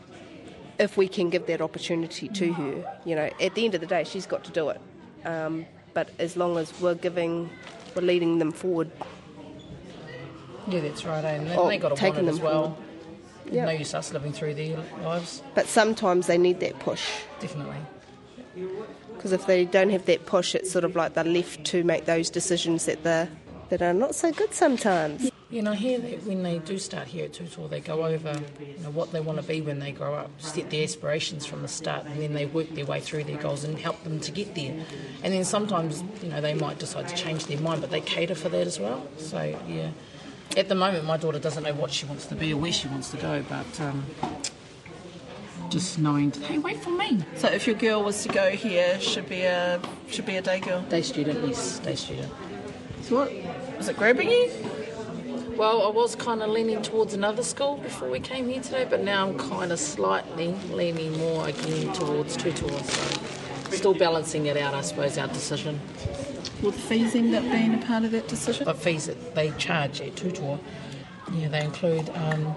if 0.80 0.98
we 0.98 1.08
can 1.08 1.30
give 1.30 1.46
that 1.48 1.62
opportunity 1.62 2.28
to 2.30 2.54
her. 2.54 3.00
You 3.06 3.16
know, 3.16 3.30
at 3.40 3.56
the 3.56 3.66
end 3.66 3.76
of 3.76 3.82
the 3.82 3.88
day, 3.88 4.04
she's 4.04 4.26
got 4.26 4.44
to 4.46 4.52
do 4.52 4.70
it. 4.70 4.82
Um, 5.26 5.66
but 5.94 6.10
as 6.20 6.36
long 6.38 6.58
as 6.58 6.74
we're 6.82 6.96
giving, 6.96 7.50
we're 7.96 8.02
leading 8.02 8.40
them 8.40 8.52
forward. 8.52 8.90
Yeah, 10.68 10.82
that's 10.82 11.06
right, 11.06 11.24
eh? 11.24 11.30
and 11.32 11.48
they, 11.48 11.56
Oh, 11.56 11.68
they 11.68 11.78
got 11.78 11.96
to 11.96 12.04
want 12.04 12.16
it 12.18 12.20
them 12.22 12.30
as 12.30 12.40
well. 12.40 12.76
forward. 12.76 12.78
Yeah. 13.52 13.66
No 13.66 13.72
use 13.72 13.94
us 13.94 14.14
living 14.14 14.32
through 14.32 14.54
their 14.54 14.78
lives. 15.04 15.44
But 15.56 15.68
sometimes 15.68 16.28
they 16.28 16.38
need 16.38 16.60
that 16.62 16.80
push. 16.80 17.10
Definitely. 17.40 17.78
Because 19.14 19.32
if 19.32 19.46
they 19.48 19.66
don't 19.66 19.90
have 19.90 20.06
that 20.06 20.26
push, 20.26 20.56
it's 20.56 20.72
sort 20.72 20.84
of 20.84 20.96
like 20.96 21.14
they're 21.14 21.24
left 21.24 21.64
to 21.66 21.84
make 21.84 22.06
those 22.06 22.30
decisions 22.30 22.86
that, 22.86 23.04
they're, 23.04 23.30
that 23.70 23.82
are 23.82 23.94
not 23.94 24.16
so 24.16 24.32
good 24.32 24.54
sometimes. 24.54 25.32
You 25.50 25.62
know, 25.62 25.74
hear 25.74 26.00
that 26.00 26.24
when 26.24 26.44
they 26.44 26.60
do 26.60 26.80
start 26.80 27.08
here 27.08 27.26
at 27.26 27.34
Tutoa, 27.34 27.70
they 27.70 27.82
go 27.82 28.06
over 28.06 28.42
you 28.62 28.84
know, 28.84 28.90
what 28.92 29.12
they 29.12 29.20
want 29.20 29.38
to 29.38 29.44
be 29.44 29.60
when 29.60 29.80
they 29.80 29.92
grow 29.92 30.14
up, 30.14 30.32
set 30.40 30.70
their 30.70 30.84
aspirations 30.84 31.46
from 31.46 31.62
the 31.62 31.68
start, 31.68 32.06
and 32.06 32.22
then 32.22 32.34
they 32.34 32.46
work 32.46 32.70
their 32.70 32.86
way 32.86 33.02
through 33.02 33.26
their 33.26 33.38
goals 33.38 33.66
and 33.66 33.78
help 33.78 34.02
them 34.06 34.22
to 34.22 34.32
get 34.32 34.56
there. 34.56 34.74
And 35.24 35.34
then 35.34 35.44
sometimes, 35.44 36.04
you 36.24 36.30
know, 36.30 36.40
they 36.40 36.54
might 36.54 36.80
decide 36.80 37.10
to 37.10 37.16
change 37.16 37.48
their 37.48 37.60
mind, 37.60 37.82
but 37.82 37.92
they 37.92 38.00
cater 38.00 38.34
for 38.34 38.48
that 38.48 38.66
as 38.66 38.80
well. 38.80 39.06
So, 39.18 39.42
yeah. 39.68 39.92
At 40.56 40.70
the 40.70 40.76
moment, 40.76 41.04
my 41.04 41.18
daughter 41.18 41.40
doesn't 41.40 41.64
know 41.64 41.74
what 41.74 41.92
she 41.92 42.06
wants 42.06 42.28
to 42.28 42.36
be 42.36 42.54
or 42.54 42.58
where 42.58 42.72
she 42.72 42.88
wants 42.88 43.10
to 43.12 43.18
go, 43.18 43.44
but 43.50 43.82
um, 43.82 44.06
just 45.72 45.98
knowing, 45.98 46.32
hey, 46.32 46.58
wait 46.58 46.78
for 46.84 46.92
me. 46.92 47.24
So 47.38 47.48
if 47.48 47.66
your 47.66 47.78
girl 47.78 48.04
was 48.04 48.22
to 48.24 48.30
go 48.30 48.52
here, 48.52 49.00
should 49.00 49.28
be 49.30 49.44
a 49.44 49.82
should 50.10 50.26
be 50.26 50.36
a 50.36 50.42
day 50.42 50.60
girl. 50.60 50.82
Day 50.84 51.02
student, 51.02 51.48
yes, 51.48 51.80
day 51.80 51.96
student. 51.96 52.32
So 53.04 53.16
what 53.16 53.78
was 53.78 53.88
it 53.88 53.98
grabbing 53.98 54.30
you? 54.30 54.52
Well, 55.56 55.84
I 55.84 55.90
was 55.90 56.16
kind 56.16 56.42
of 56.42 56.50
leaning 56.50 56.82
towards 56.82 57.14
another 57.14 57.44
school 57.44 57.78
before 57.78 58.10
we 58.10 58.20
came 58.20 58.50
here 58.50 58.62
today, 58.62 58.86
but 58.90 59.02
now 59.02 59.28
I'm 59.28 59.38
kind 59.38 59.72
of 59.72 59.80
slightly 59.80 60.54
leaning 60.72 61.18
more 61.18 61.48
again 61.48 61.94
towards 61.94 62.36
Tutoa. 62.36 62.84
So 62.84 63.76
still 63.78 63.94
balancing 63.94 64.48
it 64.48 64.58
out, 64.58 64.74
I 64.74 64.82
suppose, 64.82 65.18
our 65.18 65.28
decision. 65.28 65.80
Will 66.62 66.72
the 66.72 66.80
fees 66.80 67.16
end 67.16 67.34
up 67.34 67.44
being 67.44 67.76
a 67.76 67.86
part 67.86 68.04
of 68.04 68.12
that 68.12 68.28
decision? 68.28 68.66
The 68.66 68.74
fees 68.74 69.06
that 69.06 69.36
they 69.36 69.52
charge 69.52 70.02
at 70.02 70.16
Tutoa, 70.16 70.60
yeah, 71.34 71.48
they 71.48 71.64
include 71.64 72.10
um, 72.10 72.56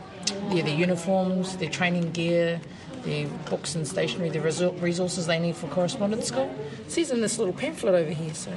yeah, 0.51 0.63
their 0.65 0.75
uniforms, 0.75 1.57
their 1.57 1.71
training 1.71 2.11
gear, 2.13 2.61
their 3.05 3.27
books 3.51 3.75
and 3.75 3.87
stationery, 3.87 4.31
the 4.31 4.39
resor- 4.39 4.81
resources 4.83 5.27
they 5.27 5.39
need 5.39 5.57
for 5.57 5.67
correspondence 5.69 6.27
school. 6.27 6.53
It 6.87 6.91
says 6.91 7.11
in 7.11 7.21
this 7.21 7.39
little 7.39 7.55
pamphlet 7.55 7.95
over 7.95 8.11
here, 8.11 8.35
so 8.35 8.51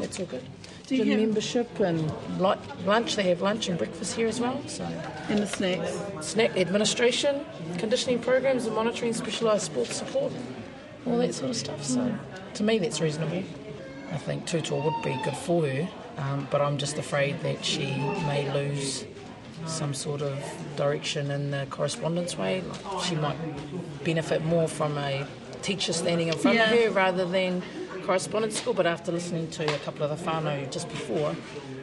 that's 0.00 0.18
all 0.20 0.26
good. 0.26 0.42
Do 0.86 0.96
you 0.96 1.04
have- 1.10 1.20
membership 1.20 1.80
and 1.80 2.12
lunch. 2.38 3.16
They 3.16 3.22
have 3.24 3.40
lunch 3.40 3.68
and 3.68 3.78
breakfast 3.78 4.14
here 4.14 4.26
as 4.28 4.40
well. 4.40 4.60
So 4.66 4.84
and 5.28 5.38
the 5.38 5.46
snacks. 5.46 6.00
Snack 6.20 6.56
administration, 6.56 7.44
conditioning 7.78 8.18
programs, 8.18 8.66
and 8.66 8.74
monitoring 8.74 9.12
specialised 9.14 9.66
sports 9.66 9.96
support, 9.96 10.32
all 11.06 11.18
that 11.18 11.34
sort 11.34 11.50
of 11.50 11.56
stuff. 11.56 11.82
So 11.84 12.14
to 12.54 12.62
me, 12.62 12.78
that's 12.78 13.00
reasonable. 13.00 13.42
I 14.12 14.16
think 14.18 14.46
Tutoa 14.46 14.82
would 14.84 15.02
be 15.02 15.18
good 15.24 15.36
for 15.36 15.66
her, 15.66 15.88
um, 16.18 16.46
but 16.50 16.60
I'm 16.60 16.76
just 16.76 16.98
afraid 16.98 17.40
that 17.42 17.64
she 17.64 17.86
may 18.26 18.50
lose 18.52 19.04
some 19.66 19.94
sort 19.94 20.22
of 20.22 20.38
direction 20.76 21.30
in 21.30 21.50
the 21.50 21.66
correspondence 21.70 22.36
way. 22.36 22.62
Like 22.62 23.02
she 23.04 23.14
might 23.14 23.36
benefit 24.04 24.44
more 24.44 24.68
from 24.68 24.98
a 24.98 25.26
teacher 25.62 25.92
standing 25.92 26.28
in 26.28 26.34
front 26.34 26.58
of 26.58 26.66
her 26.66 26.90
rather 26.90 27.24
than 27.24 27.62
correspondence 28.04 28.60
school, 28.60 28.74
but 28.74 28.86
after 28.86 29.12
listening 29.12 29.48
to 29.50 29.74
a 29.74 29.78
couple 29.78 30.02
of 30.02 30.10
the 30.10 30.24
whānau 30.24 30.70
just 30.70 30.88
before, 30.88 31.36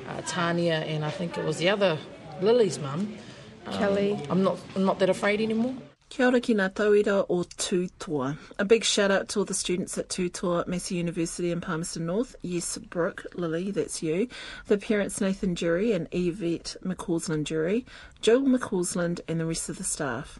uh, 0.08 0.22
Tania 0.28 0.80
and 0.80 1.06
I 1.06 1.10
think 1.10 1.38
it 1.38 1.46
was 1.46 1.58
the 1.58 1.70
other 1.70 1.98
Lily's 2.42 2.80
mum, 2.80 3.18
um, 3.66 3.74
Kelly. 3.74 4.20
I'm 4.30 4.44
not 4.44 4.58
I'm 4.76 4.86
not 4.86 5.00
that 5.00 5.10
afraid 5.10 5.42
anymore. 5.42 5.76
Kia 6.10 6.26
ora 6.26 6.40
ki 6.42 6.56
ngā 6.56 6.72
tauira 6.74 7.24
o. 7.30 8.34
A 8.58 8.66
big 8.66 8.84
shout 8.84 9.12
out 9.12 9.30
to 9.30 9.40
all 9.40 9.46
the 9.46 9.54
students 9.54 9.96
at 9.96 10.10
Tūtoa 10.10 10.66
Massey 10.66 10.96
University 10.96 11.52
in 11.52 11.62
Palmerston 11.62 12.08
North. 12.08 12.36
Yes, 12.42 12.80
Brooke, 12.80 13.28
Lily, 13.36 13.70
that's 13.70 14.02
you. 14.02 14.28
The 14.66 14.80
parents 14.80 15.22
Nathan 15.22 15.54
Durie 15.54 15.92
and 15.92 16.08
Yvette 16.12 16.78
McCausland 16.84 17.44
Durie, 17.44 17.86
Joel 18.22 18.42
McCausland 18.42 19.20
and 19.28 19.40
the 19.40 19.46
rest 19.46 19.70
of 19.70 19.78
the 19.78 19.84
staff. 19.84 20.40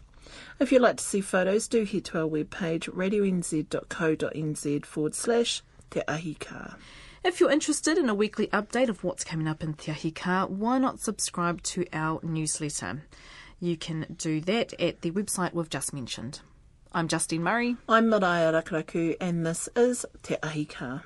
If 0.58 0.72
you'd 0.72 0.82
like 0.82 0.96
to 0.96 1.04
see 1.04 1.20
photos, 1.20 1.68
do 1.68 1.84
head 1.84 2.04
to 2.06 2.18
our 2.18 2.28
webpage 2.28 2.88
radionz.co.nz 2.90 4.84
forward 4.84 5.14
slash 5.14 5.62
Te 5.90 6.02
Ahi 6.08 6.34
Kaa. 6.34 6.76
If 7.22 7.38
you're 7.38 7.50
interested 7.50 7.96
in 7.96 8.08
a 8.08 8.14
weekly 8.14 8.48
update 8.48 8.88
of 8.88 9.04
what's 9.04 9.22
coming 9.22 9.46
up 9.46 9.62
in 9.62 9.74
Te 9.74 9.92
Ahi 9.92 10.10
Kaa, 10.10 10.46
why 10.46 10.78
not 10.78 10.98
subscribe 10.98 11.62
to 11.62 11.86
our 11.92 12.18
newsletter? 12.24 13.02
You 13.62 13.76
can 13.76 14.16
do 14.16 14.40
that 14.42 14.72
at 14.80 15.02
the 15.02 15.10
website 15.10 15.52
we've 15.52 15.68
just 15.68 15.92
mentioned. 15.92 16.40
I'm 16.92 17.08
Justine 17.08 17.42
Murray. 17.42 17.76
I'm 17.86 18.06
Maraea 18.06 18.54
Rakuraku, 18.54 19.16
and 19.20 19.44
this 19.44 19.68
is 19.76 20.06
Te 20.22 20.36
Ahi 20.42 20.64
Kaa. 20.64 21.02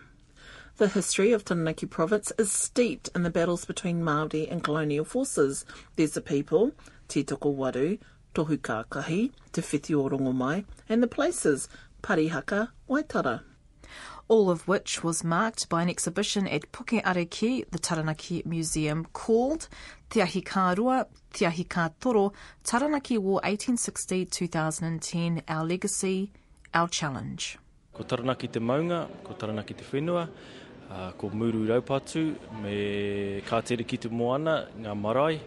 The 0.77 0.87
history 0.87 1.33
of 1.33 1.45
Taranaki 1.45 1.87
province 1.87 2.31
is 2.39 2.53
steeped 2.53 3.11
in 3.13 3.25
the 3.25 3.31
battles 3.31 3.65
between 3.65 4.03
Māori 4.03 4.49
and 4.49 4.63
colonial 4.63 5.05
forces. 5.05 5.65
There's 5.97 6.13
the 6.13 6.21
people, 6.21 6.71
Tītokowaru, 7.09 7.99
Tohu 8.37 8.59
Kākahi, 8.59 9.33
Te 9.51 9.61
Whiti 9.61 9.93
o 9.97 10.09
Rongomai, 10.09 10.65
and 10.89 11.03
the 11.03 11.09
places, 11.09 11.69
Parihaka, 12.05 12.69
Waitara. 12.89 13.41
All 14.27 14.49
of 14.49 14.67
which 14.67 15.05
was 15.05 15.23
marked 15.23 15.69
by 15.69 15.83
an 15.83 15.91
exhibition 15.91 16.49
at 16.49 16.73
Puke 16.73 17.03
Areki, 17.05 17.67
the 17.71 17.79
Taranaki 17.79 18.43
Museum, 18.47 19.07
called 19.13 19.69
Te 20.09 20.23
Ahi 20.23 20.41
Te 20.41 21.45
Ahikatoro, 21.45 22.33
Taranaki 22.65 23.19
War 23.19 23.43
1860-2010, 23.43 25.43
Our 25.47 25.67
Legacy, 25.67 26.33
Our 26.73 26.89
Challenge. 26.89 27.59
Ko 27.93 28.03
Taranaki 28.03 28.49
te 28.51 28.61
maunga, 28.61 29.09
ko 29.23 29.35
Taranaki 29.35 29.75
te 29.77 29.85
whenua, 29.85 30.27
uh, 30.91 31.13
ko 31.13 31.29
Muru 31.29 31.67
Raupatu, 31.67 32.35
me 32.63 33.43
Kātere 33.43 33.87
ki 33.87 33.99
te 33.99 34.09
moana, 34.09 34.69
ngā 34.81 34.99
marae, 34.99 35.39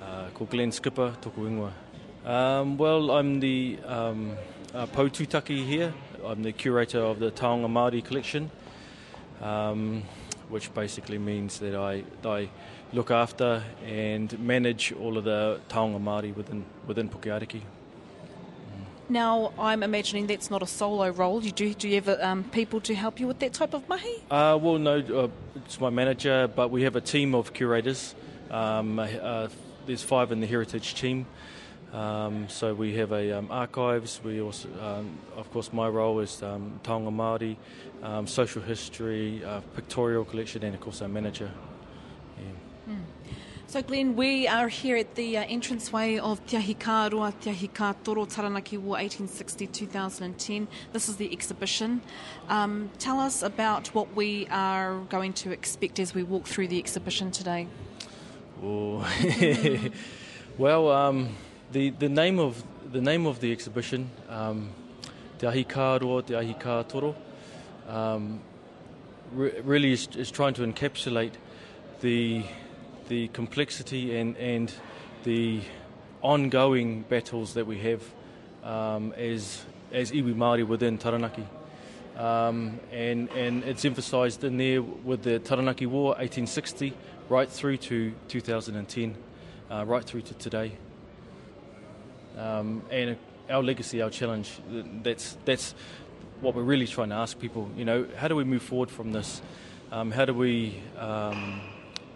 uh, 0.00 0.30
ko 0.32 0.46
Glenn 0.46 0.72
Skipper, 0.72 1.16
toko 1.20 1.42
ingoa. 1.42 1.72
Um, 2.24 2.78
well, 2.78 3.10
I'm 3.10 3.40
the 3.40 3.78
um, 3.84 4.38
uh, 4.74 4.86
Paututaki 4.86 5.64
here. 5.64 5.92
I'm 6.24 6.42
the 6.42 6.52
curator 6.52 7.00
of 7.00 7.18
the 7.18 7.30
Taonga 7.30 7.68
Māori 7.68 8.04
collection, 8.04 8.50
um, 9.40 10.02
which 10.48 10.72
basically 10.74 11.18
means 11.18 11.58
that 11.58 11.74
I, 11.74 12.04
I 12.24 12.48
look 12.92 13.10
after 13.10 13.62
and 13.84 14.38
manage 14.38 14.92
all 14.92 15.18
of 15.18 15.24
the 15.24 15.60
Taonga 15.68 16.00
Māori 16.00 16.34
within, 16.34 16.64
within 16.86 17.08
Pukeareki. 17.08 17.60
Now, 19.08 19.52
I'm 19.56 19.84
imagining 19.84 20.26
that's 20.26 20.50
not 20.50 20.62
a 20.62 20.66
solo 20.66 21.10
role. 21.10 21.42
You 21.42 21.52
do, 21.52 21.72
do 21.74 21.88
you 21.88 21.94
have 22.00 22.08
um, 22.20 22.42
people 22.44 22.80
to 22.80 22.94
help 22.94 23.20
you 23.20 23.28
with 23.28 23.38
that 23.38 23.52
type 23.52 23.72
of 23.72 23.88
mahi? 23.88 24.22
Uh, 24.30 24.58
well, 24.60 24.78
no, 24.78 24.98
uh, 24.98 25.28
it's 25.64 25.80
my 25.80 25.90
manager, 25.90 26.48
but 26.48 26.70
we 26.72 26.82
have 26.82 26.96
a 26.96 27.00
team 27.00 27.34
of 27.34 27.52
curators. 27.52 28.16
Um, 28.50 28.98
uh, 28.98 29.48
there's 29.86 30.02
five 30.02 30.32
in 30.32 30.40
the 30.40 30.46
heritage 30.46 30.94
team. 30.96 31.26
Um, 31.92 32.48
so 32.48 32.74
we 32.74 32.94
have 32.96 33.12
a 33.12 33.38
um, 33.38 33.50
archives. 33.50 34.20
We 34.22 34.40
also, 34.40 34.68
um, 34.80 35.18
of 35.36 35.50
course, 35.52 35.72
my 35.72 35.88
role 35.88 36.20
is 36.20 36.42
um, 36.42 36.80
Taonga 36.82 37.10
Māori, 37.10 37.56
um, 38.02 38.26
social 38.26 38.62
history, 38.62 39.44
uh, 39.44 39.60
pictorial 39.74 40.24
collection, 40.24 40.62
and 40.64 40.74
of 40.74 40.80
course 40.80 41.00
our 41.02 41.08
manager. 41.08 41.50
Yeah. 42.38 42.94
Mm. 42.94 43.32
So, 43.68 43.82
Glenn, 43.82 44.14
we 44.14 44.46
are 44.46 44.68
here 44.68 44.96
at 44.96 45.16
the 45.16 45.38
uh, 45.38 45.44
entranceway 45.44 46.18
of 46.18 46.44
Te 46.46 46.56
Ahi 46.56 46.74
Kārua, 46.76 47.32
Te 47.40 47.50
Ahi 47.50 47.68
Toro 48.04 48.24
Taranaki 48.24 48.78
War 48.78 48.96
1860-2010. 48.98 50.68
This 50.92 51.08
is 51.08 51.16
the 51.16 51.32
exhibition. 51.32 52.00
Um, 52.48 52.90
tell 53.00 53.18
us 53.18 53.42
about 53.42 53.88
what 53.88 54.14
we 54.14 54.46
are 54.52 55.00
going 55.08 55.32
to 55.32 55.50
expect 55.50 55.98
as 55.98 56.14
we 56.14 56.22
walk 56.22 56.46
through 56.46 56.68
the 56.68 56.78
exhibition 56.78 57.32
today. 57.32 57.66
Oh. 58.62 59.04
well, 60.58 60.88
um, 60.92 61.30
the, 61.76 61.90
the 61.90 62.08
name 62.08 62.38
of 62.38 62.64
the 62.90 63.02
name 63.02 63.26
of 63.26 63.40
the 63.40 63.52
exhibition, 63.52 64.08
um, 64.30 64.70
Te 65.38 65.46
Ahi 65.46 65.64
Kāroa, 65.64 66.24
Te 66.24 66.34
Ahi 66.34 66.54
Kātoro, 66.54 67.14
um, 67.86 68.40
re- 69.32 69.60
really 69.62 69.92
is, 69.92 70.08
is 70.16 70.30
trying 70.30 70.54
to 70.54 70.62
encapsulate 70.62 71.32
the 72.00 72.44
the 73.08 73.28
complexity 73.28 74.16
and, 74.16 74.38
and 74.38 74.72
the 75.24 75.60
ongoing 76.22 77.02
battles 77.02 77.52
that 77.52 77.66
we 77.66 77.76
have 77.78 78.02
um, 78.64 79.12
as 79.12 79.62
as 79.92 80.12
iwi 80.12 80.34
Māori 80.34 80.66
within 80.66 80.96
Taranaki. 80.96 81.46
Um, 82.16 82.80
and, 82.90 83.28
and 83.32 83.62
it's 83.64 83.84
emphasised 83.84 84.42
in 84.44 84.56
there 84.56 84.80
with 84.80 85.22
the 85.24 85.38
Taranaki 85.38 85.84
War, 85.84 86.14
1860, 86.14 86.94
right 87.28 87.46
through 87.46 87.76
to 87.76 88.14
2010, 88.28 89.14
uh, 89.70 89.84
right 89.84 90.02
through 90.02 90.22
to 90.22 90.32
today. 90.32 90.72
Um, 92.36 92.82
and 92.90 93.16
our 93.48 93.62
legacy, 93.62 94.02
our 94.02 94.10
challenge, 94.10 94.58
that's, 95.02 95.36
that's 95.44 95.74
what 96.40 96.54
we're 96.54 96.62
really 96.62 96.86
trying 96.86 97.08
to 97.10 97.14
ask 97.14 97.38
people. 97.38 97.70
You 97.76 97.84
know, 97.84 98.06
how 98.16 98.28
do 98.28 98.36
we 98.36 98.44
move 98.44 98.62
forward 98.62 98.90
from 98.90 99.12
this? 99.12 99.40
Um, 99.92 100.10
how 100.10 100.24
do 100.24 100.34
we 100.34 100.82
um, 100.98 101.60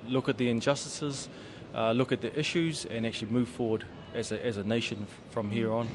look 0.07 0.29
at 0.29 0.39
the 0.39 0.51
injustices, 0.51 1.29
uh, 1.75 1.93
look 1.93 2.13
at 2.13 2.21
the 2.21 2.37
issues, 2.39 2.85
and 2.85 3.07
actually 3.07 3.31
move 3.31 3.49
forward 3.49 3.85
as 4.15 4.33
a, 4.33 4.45
as 4.45 4.57
a 4.57 4.65
nation 4.65 5.07
from 5.31 5.51
here 5.51 5.73
on? 5.73 5.89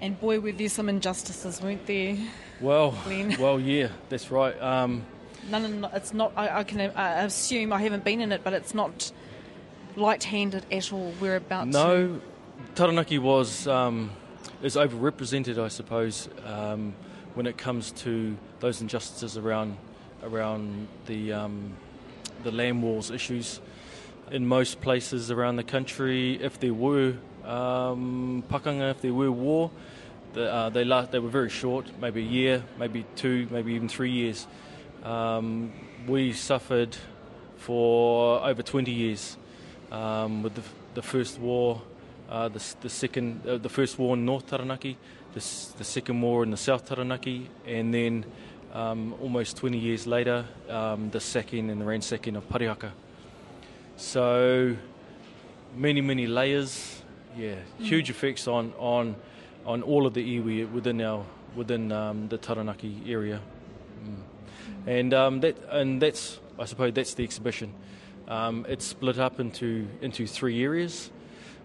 And 0.00 0.20
boy, 0.20 0.40
were 0.40 0.52
there 0.52 0.68
some 0.68 0.88
injustices, 0.88 1.62
weren't 1.62 1.86
there? 1.86 2.18
Well, 2.60 2.98
Glenn? 3.04 3.36
well, 3.40 3.60
yeah, 3.60 3.88
that's 4.08 4.30
right. 4.32 4.60
Um, 4.60 5.06
None, 5.48 5.88
it's 5.92 6.12
not. 6.12 6.32
I, 6.36 6.58
I 6.58 6.64
can 6.64 6.80
assume 6.80 7.72
I 7.72 7.80
haven't 7.80 8.04
been 8.04 8.20
in 8.20 8.32
it, 8.32 8.42
but 8.44 8.52
it's 8.52 8.74
not 8.74 9.12
light-handed 9.96 10.66
at 10.72 10.92
all. 10.92 11.14
We're 11.20 11.36
about 11.36 11.68
no, 11.68 12.06
to. 12.06 12.22
Taranaki 12.74 13.18
was 13.18 13.68
um, 13.68 14.10
is 14.62 14.76
overrepresented, 14.76 15.58
I 15.58 15.68
suppose, 15.68 16.30
um, 16.46 16.94
when 17.34 17.46
it 17.46 17.58
comes 17.58 17.92
to 17.92 18.34
those 18.60 18.80
injustices 18.80 19.36
around 19.36 19.76
around 20.22 20.88
the 21.04 21.34
um, 21.34 21.74
the 22.44 22.50
land 22.50 22.82
wars 22.82 23.10
issues. 23.10 23.60
In 24.30 24.46
most 24.46 24.80
places 24.80 25.30
around 25.30 25.56
the 25.56 25.64
country, 25.64 26.42
if 26.42 26.58
there 26.60 26.72
were 26.72 27.14
um, 27.44 28.42
pakanga, 28.48 28.92
if 28.92 29.02
there 29.02 29.12
were 29.12 29.30
war, 29.30 29.70
the, 30.32 30.50
uh, 30.50 30.70
they 30.70 30.84
they 31.10 31.18
were 31.18 31.28
very 31.28 31.50
short, 31.50 31.84
maybe 32.00 32.22
a 32.22 32.26
year, 32.26 32.64
maybe 32.78 33.04
two, 33.16 33.48
maybe 33.50 33.74
even 33.74 33.88
three 33.88 34.12
years. 34.12 34.46
Um, 35.02 35.72
we 36.06 36.32
suffered 36.32 36.96
for 37.58 38.42
over 38.42 38.62
20 38.62 38.90
years 38.90 39.36
um, 39.90 40.42
with 40.42 40.54
the, 40.54 40.62
the 40.94 41.02
first 41.02 41.38
war 41.38 41.82
uh, 42.32 42.48
the, 42.48 42.74
the 42.80 42.88
second, 42.88 43.46
uh, 43.46 43.58
the 43.58 43.68
first 43.68 43.98
war 43.98 44.16
in 44.16 44.24
North 44.24 44.46
Taranaki, 44.46 44.96
the, 45.34 45.40
the 45.76 45.84
second 45.84 46.20
war 46.22 46.42
in 46.42 46.50
the 46.50 46.56
South 46.56 46.88
Taranaki, 46.88 47.50
and 47.66 47.92
then 47.92 48.24
um, 48.72 49.14
almost 49.20 49.58
20 49.58 49.76
years 49.76 50.06
later, 50.06 50.46
um, 50.70 51.10
the 51.10 51.20
sacking 51.20 51.68
and 51.68 51.78
the 51.78 51.84
ransacking 51.84 52.34
of 52.36 52.48
Parihaka. 52.48 52.92
So 53.96 54.74
many, 55.76 56.00
many 56.00 56.26
layers, 56.26 57.02
yeah, 57.36 57.56
Mm. 57.78 57.84
huge 57.84 58.08
effects 58.08 58.48
on, 58.48 58.72
on, 58.78 59.14
on 59.66 59.82
all 59.82 60.06
of 60.06 60.14
the 60.14 60.38
iwi 60.38 60.70
within 60.72 61.02
our 61.02 61.24
within 61.54 61.92
um, 61.92 62.28
the 62.28 62.38
Taranaki 62.38 63.02
area, 63.06 63.38
mm. 64.02 64.22
and 64.86 65.12
um, 65.12 65.40
that 65.40 65.56
and 65.70 66.00
that's 66.00 66.40
I 66.58 66.64
suppose 66.64 66.94
that's 66.94 67.12
the 67.12 67.24
exhibition. 67.24 67.74
Um, 68.26 68.64
it's 68.68 68.86
split 68.86 69.18
up 69.18 69.38
into 69.38 69.86
into 70.00 70.26
three 70.26 70.62
areas. 70.64 71.10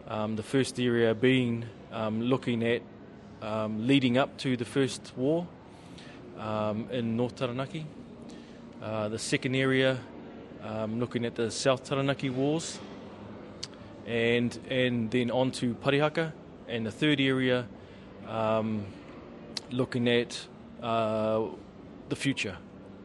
Um, 0.09 0.37
the 0.37 0.43
first 0.43 0.79
area 0.79 1.13
being 1.13 1.65
um, 1.91 2.21
looking 2.21 2.63
at 2.63 2.81
um, 3.41 3.87
leading 3.87 4.17
up 4.17 4.37
to 4.37 4.55
the 4.55 4.63
first 4.63 5.11
war 5.17 5.45
um, 6.39 6.87
in 6.91 7.17
North 7.17 7.35
Taranaki. 7.35 7.85
Uh, 8.81 9.09
the 9.09 9.19
second 9.19 9.53
area 9.53 9.99
um, 10.63 11.01
looking 11.01 11.25
at 11.25 11.35
the 11.35 11.51
South 11.51 11.83
Taranaki 11.83 12.29
wars, 12.29 12.79
and 14.05 14.57
and 14.69 15.11
then 15.11 15.29
on 15.29 15.51
to 15.51 15.73
Parihaka. 15.73 16.31
And 16.69 16.85
the 16.85 16.91
third 16.91 17.19
area 17.19 17.67
um, 18.29 18.85
looking 19.71 20.07
at 20.07 20.39
uh, 20.81 21.47
the 22.07 22.15
future, 22.15 22.57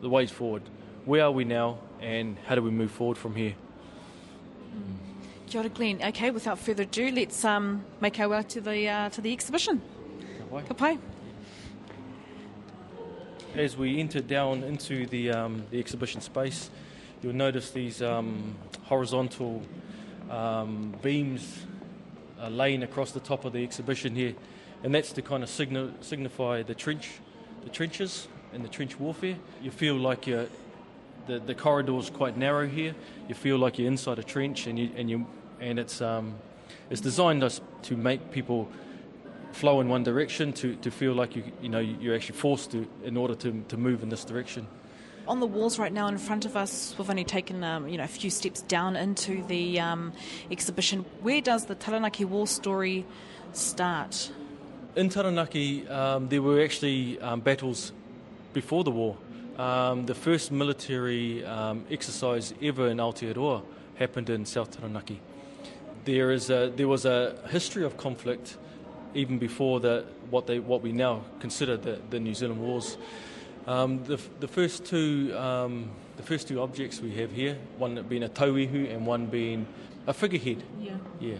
the 0.02 0.08
ways 0.08 0.30
forward. 0.30 0.62
Where 1.04 1.24
are 1.24 1.32
we 1.32 1.42
now, 1.42 1.78
and 2.00 2.36
how 2.46 2.54
do 2.54 2.62
we 2.62 2.70
move 2.70 2.92
forward 2.92 3.18
from 3.18 3.34
here? 3.34 3.54
Kia 5.52 5.60
ora, 5.60 5.68
Glenn. 5.68 6.02
Okay, 6.02 6.30
without 6.30 6.58
further 6.58 6.84
ado, 6.84 7.10
let's 7.10 7.44
um, 7.44 7.84
make 8.00 8.18
our 8.20 8.30
way 8.30 8.42
to 8.42 8.60
the 8.62 8.88
uh, 8.88 9.10
to 9.10 9.20
the 9.20 9.30
exhibition. 9.30 9.82
Ka 10.50 10.72
pai. 10.72 10.98
As 13.54 13.76
we 13.76 14.00
enter 14.00 14.22
down 14.22 14.64
into 14.64 15.04
the, 15.08 15.30
um, 15.30 15.64
the 15.70 15.78
exhibition 15.78 16.22
space, 16.22 16.70
you'll 17.20 17.34
notice 17.34 17.70
these 17.70 18.00
um, 18.00 18.54
horizontal 18.84 19.60
um, 20.30 20.94
beams 21.02 21.66
uh, 22.40 22.48
laying 22.48 22.82
across 22.82 23.12
the 23.12 23.20
top 23.20 23.44
of 23.44 23.52
the 23.52 23.62
exhibition 23.62 24.14
here, 24.14 24.34
and 24.82 24.94
that's 24.94 25.12
to 25.12 25.20
kind 25.20 25.42
of 25.42 25.50
signi- 25.50 25.92
signify 26.00 26.62
the 26.62 26.74
trench, 26.74 27.10
the 27.64 27.68
trenches 27.68 28.26
and 28.54 28.64
the 28.64 28.70
trench 28.70 28.98
warfare. 28.98 29.36
You 29.60 29.70
feel 29.70 29.96
like 29.96 30.26
you're 30.26 30.46
the, 31.26 31.40
the 31.40 31.54
corridor's 31.54 32.08
quite 32.08 32.38
narrow 32.38 32.66
here. 32.66 32.94
You 33.28 33.34
feel 33.34 33.58
like 33.58 33.78
you're 33.78 33.88
inside 33.88 34.18
a 34.18 34.24
trench, 34.24 34.66
and 34.66 34.78
you 34.78 34.88
and 34.96 35.10
you 35.10 35.26
and 35.62 35.78
it's 35.78 36.00
um, 36.00 36.34
it's 36.90 37.00
designed 37.00 37.42
us 37.42 37.60
to 37.82 37.96
make 37.96 38.32
people 38.32 38.68
flow 39.52 39.80
in 39.80 39.88
one 39.88 40.02
direction 40.02 40.52
to, 40.54 40.74
to 40.76 40.90
feel 40.90 41.12
like 41.12 41.36
you 41.36 41.44
you 41.62 41.68
know 41.68 41.78
you're 41.78 42.14
actually 42.14 42.36
forced 42.36 42.72
to 42.72 42.86
in 43.04 43.16
order 43.16 43.34
to 43.34 43.64
to 43.68 43.76
move 43.76 44.02
in 44.02 44.08
this 44.08 44.24
direction. 44.24 44.66
On 45.28 45.38
the 45.38 45.46
walls 45.46 45.78
right 45.78 45.92
now 45.92 46.08
in 46.08 46.18
front 46.18 46.44
of 46.44 46.56
us, 46.56 46.96
we've 46.98 47.08
only 47.08 47.24
taken 47.24 47.62
um, 47.62 47.88
you 47.88 47.96
know 47.96 48.04
a 48.04 48.08
few 48.08 48.30
steps 48.30 48.62
down 48.62 48.96
into 48.96 49.42
the 49.46 49.80
um, 49.80 50.12
exhibition. 50.50 51.04
Where 51.20 51.40
does 51.40 51.66
the 51.66 51.74
Taranaki 51.74 52.24
war 52.24 52.46
story 52.46 53.04
start? 53.52 54.32
In 54.96 55.08
Taranaki, 55.08 55.88
um, 55.88 56.28
there 56.28 56.42
were 56.42 56.62
actually 56.62 57.18
um, 57.20 57.40
battles 57.40 57.92
before 58.52 58.84
the 58.84 58.90
war. 58.90 59.16
Um, 59.56 60.06
the 60.06 60.14
first 60.14 60.50
military 60.50 61.44
um, 61.44 61.84
exercise 61.90 62.52
ever 62.60 62.88
in 62.88 62.98
Aotearoa 62.98 63.62
happened 63.94 64.28
in 64.28 64.44
South 64.44 64.70
Taranaki. 64.70 65.20
There 66.04 66.32
is 66.32 66.50
a, 66.50 66.72
there 66.74 66.88
was 66.88 67.04
a 67.04 67.36
history 67.50 67.84
of 67.84 67.96
conflict 67.96 68.56
even 69.14 69.38
before 69.38 69.80
the, 69.80 70.04
what 70.30 70.46
they 70.46 70.58
what 70.58 70.82
we 70.82 70.92
now 70.92 71.22
consider 71.40 71.76
the, 71.76 72.00
the 72.10 72.18
New 72.18 72.34
Zealand 72.34 72.60
wars. 72.60 72.96
Um, 73.66 74.02
the, 74.04 74.20
the 74.40 74.48
first 74.48 74.84
two 74.84 75.36
um, 75.36 75.90
the 76.16 76.22
first 76.22 76.48
two 76.48 76.60
objects 76.60 77.00
we 77.00 77.12
have 77.12 77.32
here, 77.32 77.56
one 77.78 78.02
being 78.08 78.22
a 78.22 78.28
tauihu 78.28 78.92
and 78.92 79.06
one 79.06 79.26
being 79.26 79.66
a 80.06 80.12
figurehead. 80.12 80.62
Yeah. 80.80 80.96
Yeah. 81.20 81.36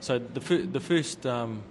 So 0.00 0.18
the 0.18 0.40
fir- 0.40 0.66
the 0.66 0.80
first 0.80 1.26
um, 1.26 1.62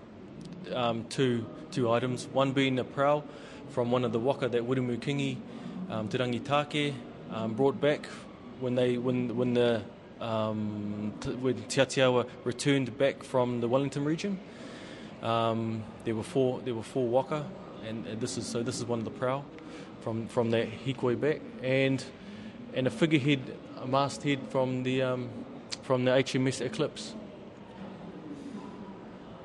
um, 0.73 1.05
two 1.09 1.45
two 1.71 1.91
items, 1.91 2.27
one 2.27 2.51
being 2.51 2.79
a 2.79 2.83
prow 2.83 3.23
from 3.69 3.91
one 3.91 4.03
of 4.03 4.11
the 4.11 4.19
waka 4.19 4.49
that 4.49 4.63
Wiremu 4.63 4.97
Kingi, 4.97 5.37
um, 5.89 6.07
Te 6.09 6.93
um, 7.31 7.53
brought 7.53 7.79
back 7.79 8.07
when 8.59 8.75
they 8.75 8.97
when 8.97 9.35
when 9.35 9.53
the 9.53 9.81
um, 10.23 11.13
t- 11.19 11.31
when 11.31 11.55
Te 11.63 11.81
Atiawa 11.81 12.25
returned 12.43 12.97
back 12.97 13.23
from 13.23 13.59
the 13.59 13.67
Wellington 13.67 14.05
region. 14.05 14.39
Um, 15.21 15.83
there 16.05 16.15
were 16.15 16.23
four 16.23 16.61
there 16.61 16.73
were 16.73 16.83
four 16.83 17.07
waka, 17.07 17.45
and, 17.87 18.05
and 18.07 18.19
this 18.19 18.37
is 18.37 18.45
so 18.45 18.63
this 18.63 18.77
is 18.77 18.85
one 18.85 18.99
of 18.99 19.05
the 19.05 19.11
prow 19.11 19.43
from 20.01 20.27
from 20.27 20.51
that 20.51 20.67
hikoi 20.85 21.19
back, 21.19 21.41
and 21.61 22.03
and 22.73 22.87
a 22.87 22.89
figurehead, 22.89 23.39
a 23.81 23.87
masthead 23.87 24.39
from 24.49 24.83
the 24.83 25.01
um, 25.01 25.29
from 25.81 26.05
the 26.05 26.11
HMS 26.11 26.61
Eclipse. 26.61 27.13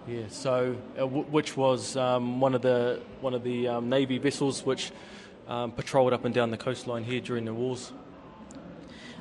Yeah, 0.07 0.23
so 0.31 0.77
uh, 0.97 1.01
w- 1.01 1.25
which 1.25 1.57
was 1.57 1.97
um, 1.97 2.41
one 2.41 2.55
of 2.55 2.63
the 2.63 3.01
one 3.21 3.35
of 3.35 3.43
the 3.43 3.69
um, 3.69 3.89
navy 3.89 4.19
vessels 4.19 4.65
which 4.65 4.91
um, 5.49 5.73
patrolled 5.73 6.13
up 6.13 6.25
and 6.25 6.35
down 6.35 6.51
the 6.51 6.57
coastline 6.57 7.05
here 7.05 7.21
during 7.21 7.45
the 7.45 7.55
wars. 7.55 7.93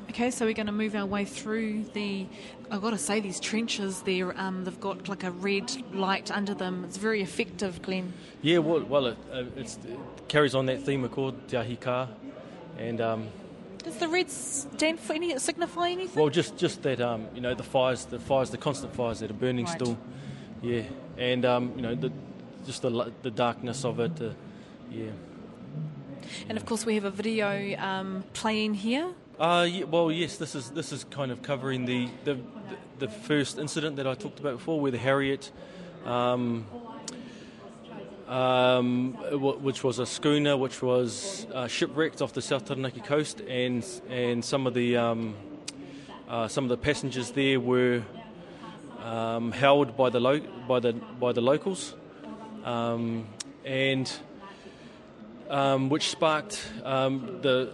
Okay, 0.09 0.31
so 0.31 0.45
we're 0.45 0.53
going 0.53 0.67
to 0.67 0.71
move 0.71 0.95
our 0.95 1.05
way 1.05 1.25
through 1.25 1.83
the. 1.93 2.25
I've 2.71 2.81
got 2.81 2.91
to 2.91 2.97
say, 2.97 3.19
these 3.19 3.39
trenches 3.39 4.01
there, 4.01 4.37
um, 4.39 4.63
they've 4.63 4.79
got 4.79 5.07
like 5.09 5.23
a 5.23 5.31
red 5.31 5.71
light 5.93 6.31
under 6.31 6.53
them. 6.53 6.83
It's 6.85 6.97
very 6.97 7.21
effective, 7.21 7.81
Glenn. 7.81 8.13
Yeah, 8.41 8.59
well, 8.59 8.81
well 8.83 9.05
it, 9.07 9.17
uh, 9.31 9.43
it's, 9.55 9.75
it 9.85 9.99
carries 10.27 10.55
on 10.55 10.65
that 10.67 10.81
theme 10.81 11.07
called 11.09 11.47
Te 11.49 11.57
Ahi 11.57 11.75
Ka, 11.75 12.07
and 12.77 13.01
um, 13.01 13.27
Does 13.83 13.97
the 13.97 14.07
red 14.07 14.29
stand 14.31 14.99
for 14.99 15.13
any, 15.13 15.37
signify 15.39 15.89
anything? 15.89 16.21
well, 16.21 16.29
just 16.29 16.57
just 16.57 16.83
that 16.83 17.01
um, 17.01 17.27
you 17.35 17.41
know 17.41 17.53
the 17.53 17.63
fires, 17.63 18.05
the 18.05 18.19
fires, 18.19 18.49
the 18.49 18.57
constant 18.57 18.95
fires 18.95 19.19
that 19.19 19.29
are 19.29 19.33
burning 19.33 19.65
Right. 19.65 19.75
still. 19.75 19.97
Yeah, 20.61 20.83
and 21.17 21.45
um, 21.45 21.73
you 21.75 21.81
know 21.81 21.95
the 21.95 22.11
just 22.65 22.81
the 22.81 23.11
the 23.23 23.31
darkness 23.31 23.83
of 23.85 23.99
it. 23.99 24.21
Uh, 24.21 24.29
yeah. 24.89 25.11
And 26.49 26.57
of 26.57 26.65
course, 26.65 26.85
we 26.85 26.95
have 26.95 27.05
a 27.05 27.11
video 27.11 27.77
um, 27.77 28.23
playing 28.33 28.73
here. 28.73 29.13
Uh, 29.39 29.67
yeah, 29.69 29.83
well, 29.83 30.11
yes, 30.11 30.37
this 30.37 30.55
is 30.55 30.71
this 30.71 30.91
is 30.91 31.03
kind 31.03 31.31
of 31.31 31.43
covering 31.43 31.85
the, 31.85 32.09
the 32.23 32.39
the 32.97 33.07
first 33.07 33.59
incident 33.59 33.97
that 33.97 34.07
I 34.07 34.15
talked 34.15 34.39
about 34.39 34.53
before, 34.53 34.89
the 34.89 34.97
Harriet, 34.97 35.51
um, 36.05 36.65
um, 38.27 39.13
which 39.61 39.83
was 39.83 39.99
a 39.99 40.07
schooner 40.07 40.57
which 40.57 40.81
was 40.81 41.45
uh, 41.53 41.67
shipwrecked 41.67 42.19
off 42.23 42.33
the 42.33 42.41
South 42.41 42.65
Taranaki 42.65 42.99
coast, 43.01 43.41
and 43.41 43.85
and 44.09 44.43
some 44.43 44.65
of 44.65 44.73
the 44.73 44.97
um, 44.97 45.35
uh, 46.27 46.47
some 46.47 46.63
of 46.63 46.69
the 46.69 46.77
passengers 46.77 47.29
there 47.29 47.59
were 47.59 48.01
um, 49.03 49.51
held 49.51 49.95
by 49.95 50.09
the 50.09 50.19
lo- 50.19 50.41
by 50.67 50.79
the 50.79 50.93
by 50.93 51.31
the 51.31 51.41
locals, 51.41 51.93
um, 52.65 53.27
and 53.63 54.11
um, 55.47 55.89
which 55.89 56.09
sparked 56.09 56.59
the 56.81 57.71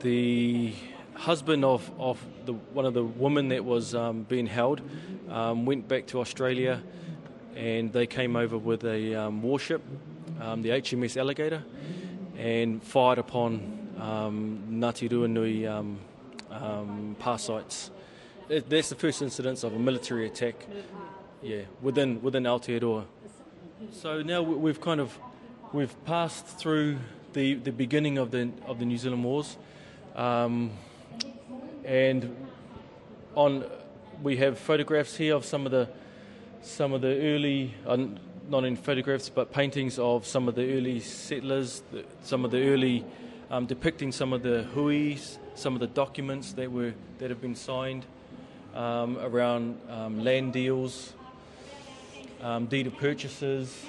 the 0.00 0.72
husband 1.14 1.64
of, 1.64 1.90
of 1.98 2.18
the, 2.46 2.52
one 2.52 2.86
of 2.86 2.94
the 2.94 3.04
women 3.04 3.48
that 3.48 3.64
was 3.64 3.94
um, 3.94 4.22
being 4.22 4.46
held 4.46 4.80
um, 5.28 5.66
went 5.66 5.86
back 5.88 6.06
to 6.08 6.20
Australia 6.20 6.82
and 7.56 7.92
they 7.92 8.06
came 8.06 8.36
over 8.36 8.56
with 8.56 8.84
a 8.84 9.14
um, 9.14 9.42
warship, 9.42 9.82
um, 10.40 10.62
the 10.62 10.70
HMS 10.70 11.16
Alligator, 11.16 11.62
and 12.38 12.82
fired 12.82 13.18
upon 13.18 13.78
um, 14.00 14.62
Ngāti 14.70 15.10
Ruanui 15.10 15.68
um, 15.70 15.98
um, 16.50 17.16
parasites. 17.18 17.90
It, 18.48 18.70
that's 18.70 18.88
the 18.88 18.94
first 18.94 19.20
incidence 19.20 19.62
of 19.62 19.74
a 19.74 19.78
military 19.78 20.26
attack, 20.26 20.54
yeah, 21.42 21.62
within 21.82 22.22
within 22.22 22.44
Aotearoa. 22.44 23.04
So 23.92 24.22
now 24.22 24.42
we- 24.42 24.56
we've 24.56 24.80
kind 24.80 25.00
of 25.00 25.18
we've 25.72 25.94
passed 26.04 26.46
through 26.46 26.98
the, 27.34 27.54
the 27.54 27.72
beginning 27.72 28.16
of 28.16 28.30
the 28.30 28.50
of 28.66 28.78
the 28.78 28.84
New 28.86 28.96
Zealand 28.98 29.22
wars, 29.24 29.56
um, 30.16 30.70
and 31.84 32.36
on 33.34 33.64
we 34.22 34.36
have 34.36 34.58
photographs 34.58 35.16
here 35.16 35.34
of 35.34 35.44
some 35.44 35.66
of 35.66 35.72
the 35.72 35.88
some 36.62 36.92
of 36.92 37.00
the 37.00 37.20
early 37.20 37.74
uh, 37.86 37.96
not 38.48 38.64
in 38.64 38.76
photographs 38.76 39.28
but 39.28 39.52
paintings 39.52 39.98
of 39.98 40.26
some 40.26 40.48
of 40.48 40.54
the 40.54 40.76
early 40.76 41.00
settlers, 41.00 41.82
the, 41.92 42.04
some 42.22 42.44
of 42.44 42.50
the 42.50 42.68
early 42.68 43.04
um, 43.50 43.66
depicting 43.66 44.12
some 44.12 44.32
of 44.32 44.42
the 44.42 44.66
huis, 44.74 45.38
some 45.54 45.74
of 45.74 45.80
the 45.80 45.86
documents 45.86 46.52
that 46.52 46.70
were 46.70 46.92
that 47.18 47.30
have 47.30 47.40
been 47.40 47.54
signed 47.54 48.04
um, 48.74 49.18
around 49.18 49.78
um, 49.88 50.22
land 50.22 50.52
deals, 50.52 51.12
um, 52.42 52.66
deed 52.66 52.86
of 52.86 52.96
purchases, 52.96 53.84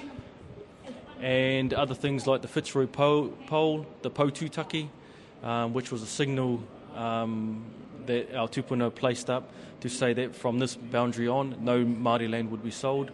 and 1.20 1.72
other 1.74 1.94
things 1.94 2.26
like 2.26 2.42
the 2.42 2.48
Fitzroy 2.48 2.86
pole, 2.86 3.28
pole 3.46 3.86
the 4.02 4.10
Pou 4.10 4.30
Tūtaki, 4.30 4.88
um, 5.42 5.72
which 5.72 5.90
was 5.90 6.02
a 6.02 6.06
signal 6.06 6.62
um, 6.94 7.64
that 8.06 8.34
our 8.34 8.48
tupuna 8.48 8.94
placed 8.94 9.30
up 9.30 9.52
to 9.80 9.88
say 9.88 10.12
that 10.12 10.34
from 10.34 10.58
this 10.58 10.76
boundary 10.76 11.28
on, 11.28 11.56
no 11.60 11.84
Māori 11.84 12.30
land 12.30 12.50
would 12.50 12.62
be 12.62 12.70
sold. 12.70 13.10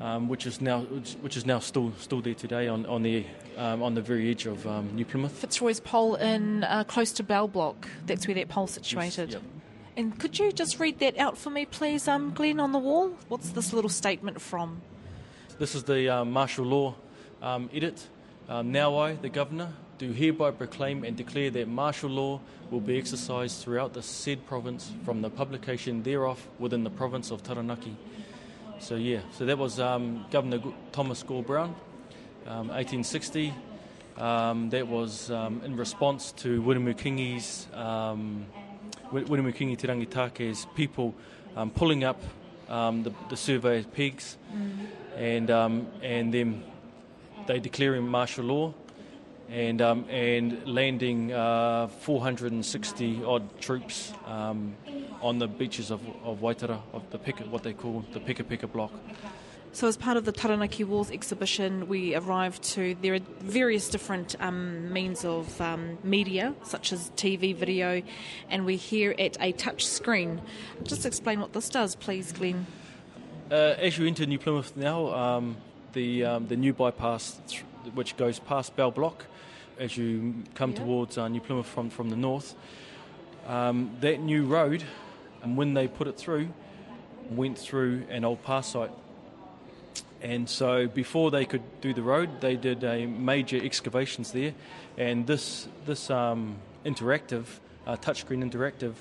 Um, 0.00 0.28
which 0.28 0.46
is 0.46 0.62
now 0.62 0.80
which, 0.80 1.12
which 1.20 1.36
is 1.36 1.44
now 1.44 1.58
still 1.58 1.92
still 1.98 2.22
there 2.22 2.32
today 2.32 2.68
on 2.68 2.86
on 2.86 3.02
the 3.02 3.26
um, 3.58 3.82
on 3.82 3.94
the 3.94 4.00
very 4.00 4.30
edge 4.30 4.46
of 4.46 4.66
um, 4.66 4.88
New 4.94 5.04
Plymouth. 5.04 5.32
Fitzroy's 5.32 5.78
pole 5.78 6.14
in 6.14 6.64
uh, 6.64 6.84
close 6.84 7.12
to 7.12 7.22
Bell 7.22 7.46
Block. 7.46 7.86
That's 8.06 8.26
where 8.26 8.34
that 8.36 8.48
pole's 8.48 8.70
situated. 8.70 9.32
yep. 9.32 9.42
And 9.96 10.18
could 10.18 10.38
you 10.38 10.52
just 10.52 10.80
read 10.80 11.00
that 11.00 11.18
out 11.18 11.36
for 11.36 11.50
me, 11.50 11.66
please, 11.66 12.08
um, 12.08 12.32
Glenn, 12.32 12.58
on 12.60 12.72
the 12.72 12.78
wall? 12.78 13.10
What's 13.28 13.50
this 13.50 13.74
little 13.74 13.90
statement 13.90 14.40
from? 14.40 14.80
This 15.58 15.74
is 15.74 15.84
the 15.84 16.08
um, 16.08 16.30
martial 16.30 16.64
law 16.64 16.94
um, 17.42 17.68
edit. 17.74 18.08
Um, 18.48 18.72
now 18.72 18.96
I, 18.96 19.14
the 19.14 19.28
Governor, 19.28 19.74
do 20.00 20.12
hereby 20.12 20.50
proclaim 20.50 21.04
and 21.04 21.14
declare 21.14 21.50
that 21.50 21.68
martial 21.68 22.08
law 22.08 22.40
will 22.70 22.80
be 22.80 22.96
exercised 22.96 23.62
throughout 23.62 23.92
the 23.92 24.02
said 24.02 24.46
province 24.46 24.90
from 25.04 25.20
the 25.20 25.28
publication 25.28 26.02
thereof 26.02 26.48
within 26.58 26.84
the 26.84 26.90
province 26.90 27.30
of 27.30 27.42
Taranaki. 27.42 27.94
So 28.78 28.94
yeah, 28.94 29.20
so 29.32 29.44
that 29.44 29.58
was 29.58 29.78
um, 29.78 30.24
Governor 30.30 30.62
Thomas 30.90 31.22
Gore 31.22 31.42
Browne, 31.42 31.74
um, 32.46 32.68
1860. 32.68 33.52
Um, 34.16 34.70
that 34.70 34.88
was 34.88 35.30
um, 35.30 35.60
in 35.66 35.76
response 35.76 36.32
to 36.32 36.62
Wiremu 36.62 36.96
Kingi's, 36.96 37.66
um, 37.74 38.46
Wiremu 39.12 39.54
Te 39.54 39.86
Rangitake's 39.86 40.66
people 40.74 41.14
um, 41.56 41.70
pulling 41.70 42.04
up 42.04 42.22
um, 42.70 43.02
the, 43.02 43.12
the 43.28 43.36
surveyor's 43.36 43.84
pegs 43.84 44.38
and 45.16 45.50
um, 45.50 45.88
and 46.02 46.32
then 46.32 46.64
they 47.46 47.58
declaring 47.58 48.06
martial 48.08 48.44
law 48.44 48.74
and 49.50 49.82
um, 49.82 50.04
and 50.08 50.66
landing 50.66 51.32
uh, 51.32 51.88
460 51.88 53.24
odd 53.24 53.60
troops 53.60 54.12
um, 54.26 54.76
on 55.20 55.38
the 55.38 55.48
beaches 55.48 55.90
of, 55.90 56.00
of 56.24 56.40
Waitara 56.40 56.80
of 56.92 57.08
the 57.10 57.18
Pika, 57.18 57.46
what 57.48 57.62
they 57.62 57.72
call 57.72 58.04
the 58.12 58.20
Pekapeka 58.20 58.70
block. 58.70 58.92
So, 59.72 59.86
as 59.86 59.96
part 59.96 60.16
of 60.16 60.24
the 60.24 60.32
Taranaki 60.32 60.82
Wars 60.82 61.12
exhibition, 61.12 61.86
we 61.86 62.14
arrived 62.16 62.62
to. 62.74 62.96
There 63.02 63.14
are 63.14 63.20
various 63.40 63.88
different 63.88 64.34
um, 64.40 64.92
means 64.92 65.24
of 65.24 65.60
um, 65.60 65.98
media, 66.02 66.54
such 66.64 66.92
as 66.92 67.10
TV, 67.16 67.54
video, 67.54 68.02
and 68.48 68.66
we're 68.66 68.76
here 68.76 69.14
at 69.16 69.36
a 69.40 69.52
touch 69.52 69.86
screen. 69.86 70.40
Just 70.82 71.06
explain 71.06 71.38
what 71.40 71.52
this 71.52 71.68
does, 71.68 71.94
please, 71.94 72.32
Glenn. 72.32 72.66
Uh, 73.50 73.74
as 73.78 73.96
you 73.96 74.06
enter 74.06 74.26
New 74.26 74.38
Plymouth 74.38 74.76
now, 74.76 75.14
um, 75.14 75.56
the 75.92 76.24
um, 76.24 76.48
the 76.48 76.56
new 76.56 76.72
bypass, 76.72 77.40
th- 77.48 77.62
which 77.94 78.16
goes 78.16 78.40
past 78.40 78.74
Bell 78.74 78.90
Block, 78.90 79.26
as 79.80 79.96
you 79.96 80.34
come 80.54 80.70
Yeah. 80.70 80.84
towards 80.84 81.18
uh, 81.18 81.26
New 81.28 81.40
Plymouth 81.40 81.66
from 81.66 81.90
from 81.90 82.10
the 82.10 82.16
north, 82.16 82.54
um, 83.48 83.90
that 84.00 84.20
new 84.20 84.44
road, 84.44 84.84
and 85.42 85.56
when 85.56 85.74
they 85.74 85.88
put 85.88 86.06
it 86.06 86.16
through, 86.16 86.48
went 87.30 87.58
through 87.58 88.02
an 88.10 88.24
old 88.24 88.42
pass 88.44 88.68
site. 88.68 88.92
And 90.22 90.48
so 90.48 90.86
before 90.86 91.30
they 91.30 91.46
could 91.46 91.62
do 91.80 91.94
the 91.94 92.02
road, 92.02 92.28
they 92.40 92.56
did 92.56 92.84
a 92.84 93.06
major 93.06 93.56
excavations 93.56 94.32
there, 94.32 94.52
and 94.98 95.26
this 95.26 95.68
this 95.86 96.10
um, 96.10 96.56
interactive 96.84 97.44
uh, 97.86 97.96
touchscreen 97.96 98.42
interactive 98.44 98.92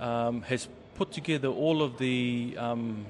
um, 0.00 0.42
has 0.42 0.68
put 0.94 1.10
together 1.12 1.48
all 1.48 1.82
of 1.82 1.96
the 1.98 2.54
um, 2.58 3.06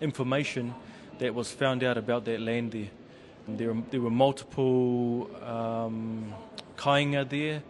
information 0.00 0.74
that 1.18 1.34
was 1.34 1.50
found 1.50 1.82
out 1.82 1.96
about 1.98 2.24
that 2.24 2.40
land 2.40 2.72
there. 2.72 2.90
And 3.46 3.58
there, 3.58 3.74
there 3.90 4.00
were 4.00 4.10
multiple 4.10 5.28
um, 5.44 6.32
kainga 6.82 7.28
there, 7.28 7.62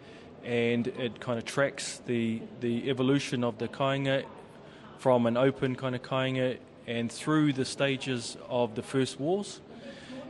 and 0.43 0.87
it 0.87 1.19
kind 1.19 1.37
of 1.37 1.45
tracks 1.45 2.01
the 2.07 2.41
the 2.61 2.89
evolution 2.89 3.43
of 3.43 3.57
the 3.59 3.67
kainga 3.67 4.25
from 4.97 5.27
an 5.27 5.37
open 5.37 5.75
kind 5.75 5.93
of 5.95 6.01
kainga 6.01 6.57
and 6.87 7.11
through 7.11 7.53
the 7.53 7.65
stages 7.65 8.37
of 8.49 8.73
the 8.75 8.81
first 8.81 9.19
wars 9.19 9.61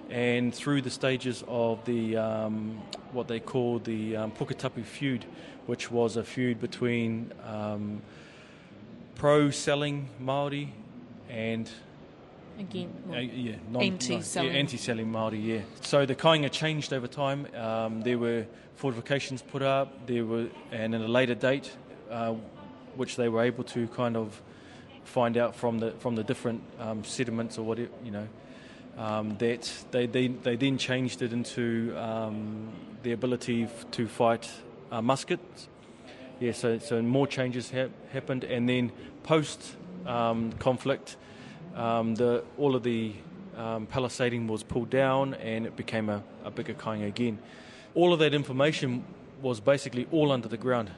and 0.09 0.53
through 0.53 0.81
the 0.81 0.89
stages 0.89 1.43
of 1.47 1.83
the 1.85 2.17
um, 2.17 2.81
what 3.13 3.27
they 3.27 3.39
call 3.39 3.79
the 3.79 4.17
um, 4.17 4.31
Puketapu 4.31 4.83
feud, 4.83 5.25
which 5.65 5.89
was 5.89 6.17
a 6.17 6.23
feud 6.23 6.59
between 6.59 7.31
um, 7.47 8.01
pro-selling 9.15 10.09
Maori 10.19 10.73
and 11.29 11.69
Again, 12.59 12.93
uh, 13.11 13.17
yeah, 13.17 13.55
anti-selling. 13.79 14.51
yeah, 14.53 14.59
anti-selling 14.59 15.11
Maori. 15.11 15.39
Yeah. 15.39 15.61
So 15.81 16.05
the 16.05 16.15
kainga 16.15 16.51
changed 16.51 16.93
over 16.93 17.07
time. 17.07 17.47
Um, 17.55 18.01
there 18.01 18.17
were 18.17 18.45
fortifications 18.75 19.41
put 19.41 19.61
up. 19.61 20.05
There 20.07 20.25
were, 20.25 20.47
and 20.71 20.93
at 20.93 21.01
a 21.01 21.07
later 21.07 21.35
date, 21.35 21.71
uh, 22.11 22.35
which 22.95 23.15
they 23.15 23.27
were 23.27 23.41
able 23.41 23.63
to 23.65 23.87
kind 23.87 24.15
of 24.15 24.39
find 25.03 25.35
out 25.37 25.55
from 25.55 25.79
the 25.79 25.91
from 25.99 26.15
the 26.15 26.23
different 26.23 26.61
um, 26.79 27.03
sediments 27.03 27.57
or 27.57 27.65
whatever 27.65 27.89
you 28.03 28.11
know. 28.11 28.27
Um, 28.95 29.35
that 29.39 29.71
they, 29.89 30.05
they 30.05 30.27
they 30.27 30.55
then 30.55 30.77
changed 30.77 31.23
it 31.23 31.33
into 31.33 31.95
um, 31.97 32.71
the 33.01 33.11
ability 33.13 33.63
f- 33.63 33.89
to 33.91 34.07
fight 34.07 34.47
uh, 34.91 35.01
muskets. 35.01 35.67
Yeah, 36.39 36.51
so 36.51 36.77
so 36.77 37.01
more 37.01 37.25
changes 37.25 37.71
ha- 37.71 37.89
happened, 38.11 38.43
and 38.43 38.69
then 38.69 38.91
post 39.23 39.75
um, 40.05 40.53
conflict, 40.59 41.17
um, 41.75 42.15
the 42.15 42.43
all 42.57 42.75
of 42.75 42.83
the 42.83 43.13
um, 43.57 43.87
palisading 43.87 44.47
was 44.47 44.63
pulled 44.63 44.89
down, 44.89 45.33
and 45.35 45.65
it 45.65 45.75
became 45.75 46.09
a, 46.09 46.23
a 46.43 46.51
bigger 46.51 46.73
kainga 46.73 47.07
again. 47.07 47.39
All 47.95 48.13
of 48.13 48.19
that 48.19 48.33
information 48.33 49.03
was 49.41 49.59
basically 49.59 50.07
all 50.11 50.31
under 50.31 50.47
the 50.47 50.57
ground. 50.57 50.91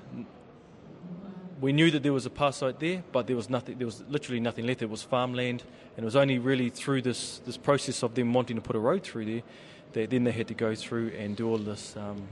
We 1.62 1.72
knew 1.74 1.90
that 1.92 2.04
there 2.04 2.14
was 2.14 2.26
a 2.26 2.30
pass 2.30 2.58
site 2.58 2.80
there, 2.80 3.04
but 3.12 3.28
there 3.28 3.36
was 3.36 3.50
nothing. 3.50 3.78
There 3.78 3.88
was 3.88 4.04
literally 4.10 4.40
nothing 4.40 4.66
left. 4.66 4.82
It 4.82 4.90
was 4.90 5.04
farmland, 5.04 5.64
and 5.96 6.04
it 6.04 6.06
was 6.06 6.16
only 6.16 6.38
really 6.38 6.70
through 6.70 7.02
this 7.02 7.40
this 7.40 7.58
process 7.58 8.04
of 8.04 8.16
them 8.16 8.34
wanting 8.34 8.56
to 8.56 8.62
put 8.62 8.76
a 8.76 8.80
road 8.80 9.04
through 9.04 9.26
there 9.26 9.44
that 9.94 10.10
then 10.10 10.26
they 10.26 10.32
had 10.32 10.48
to 10.50 10.54
go 10.54 10.76
through 10.76 11.14
and 11.18 11.36
do 11.36 11.50
all 11.50 11.58
this. 11.58 11.96
Um, 11.98 12.28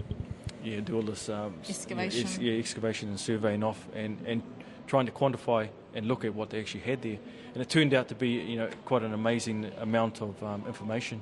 yeah, 0.64 0.80
do 0.80 0.96
all 0.96 1.02
this 1.02 1.28
um, 1.30 1.56
Excavation. 1.68 2.22
Yeah, 2.22 2.26
ex- 2.26 2.38
yeah, 2.38 2.54
excavation 2.54 3.10
and 3.10 3.20
surveying 3.20 3.64
off, 3.64 3.86
and, 3.94 4.18
and 4.26 4.42
trying 4.88 5.06
to 5.06 5.12
quantify 5.12 5.70
and 5.94 6.08
look 6.08 6.26
at 6.26 6.34
what 6.34 6.50
they 6.50 6.60
actually 6.60 6.82
had 6.82 7.02
there. 7.02 7.18
And 7.54 7.62
it 7.62 7.70
turned 7.70 7.94
out 7.94 8.08
to 8.10 8.16
be, 8.16 8.30
you 8.30 8.58
know, 8.58 8.70
quite 8.86 9.04
an 9.04 9.14
amazing 9.14 9.72
amount 9.80 10.22
of 10.22 10.42
um, 10.44 10.64
information. 10.68 11.22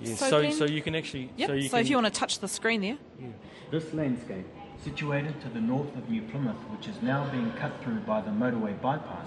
Yeah, 0.00 0.14
So 0.14 0.30
so 0.30 0.40
Glenn- 0.40 0.52
so 0.52 0.64
you 0.66 0.82
can 0.82 0.94
actually 0.94 1.30
Yep. 1.36 1.48
so 1.48 1.52
you 1.54 1.62
so 1.64 1.70
can 1.70 1.80
if 1.80 1.90
you 1.90 1.96
want 1.96 2.06
to 2.12 2.18
touch 2.18 2.38
the 2.38 2.48
screen 2.48 2.80
there. 2.80 2.98
This 3.70 3.92
landscape, 3.94 4.46
situated 4.84 5.40
to 5.42 5.48
the 5.48 5.60
north 5.60 5.94
of 5.96 6.08
New 6.08 6.22
Plymouth, 6.22 6.56
which 6.72 6.88
is 6.88 7.00
now 7.02 7.28
being 7.30 7.52
cut 7.52 7.72
through 7.82 8.00
by 8.00 8.20
the 8.20 8.30
motorway 8.30 8.80
bypass, 8.80 9.26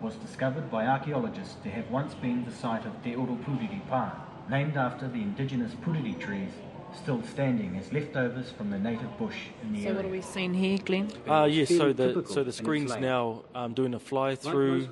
was 0.00 0.14
discovered 0.16 0.70
by 0.70 0.86
archaeologists 0.86 1.56
to 1.64 1.70
have 1.70 1.90
once 1.90 2.14
been 2.14 2.44
the 2.44 2.52
site 2.52 2.84
of 2.86 3.02
Te 3.02 3.14
Oro 3.14 3.36
Puriri 3.44 3.80
Pa, 3.88 4.14
named 4.48 4.76
after 4.76 5.08
the 5.08 5.20
indigenous 5.20 5.74
puriri 5.74 6.18
trees 6.18 6.52
still 6.96 7.22
standing 7.22 7.76
as 7.76 7.92
leftovers 7.92 8.50
from 8.50 8.70
the 8.70 8.78
native 8.78 9.16
bush 9.18 9.36
in 9.62 9.72
the 9.72 9.80
So 9.82 9.84
area. 9.88 9.96
what 9.96 10.04
are 10.06 10.08
we 10.08 10.20
seeing 10.22 10.54
here, 10.54 10.78
Glenn? 10.78 11.10
Uh, 11.28 11.44
yes, 11.50 11.68
so 11.68 11.92
the 11.92 12.24
so 12.28 12.42
the 12.44 12.52
screen's 12.52 12.96
now 12.96 13.42
um, 13.54 13.74
doing 13.74 13.94
a 13.94 13.98
fly 13.98 14.34
through, 14.34 14.88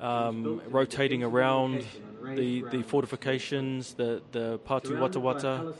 um, 0.00 0.60
rotating 0.68 1.22
around 1.22 1.84
the 2.34 2.62
the 2.70 2.82
fortifications, 2.82 3.94
the 3.94 4.22
the 4.32 4.58
Patu 4.66 4.96
Wata 4.98 5.20
Wata, 5.20 5.74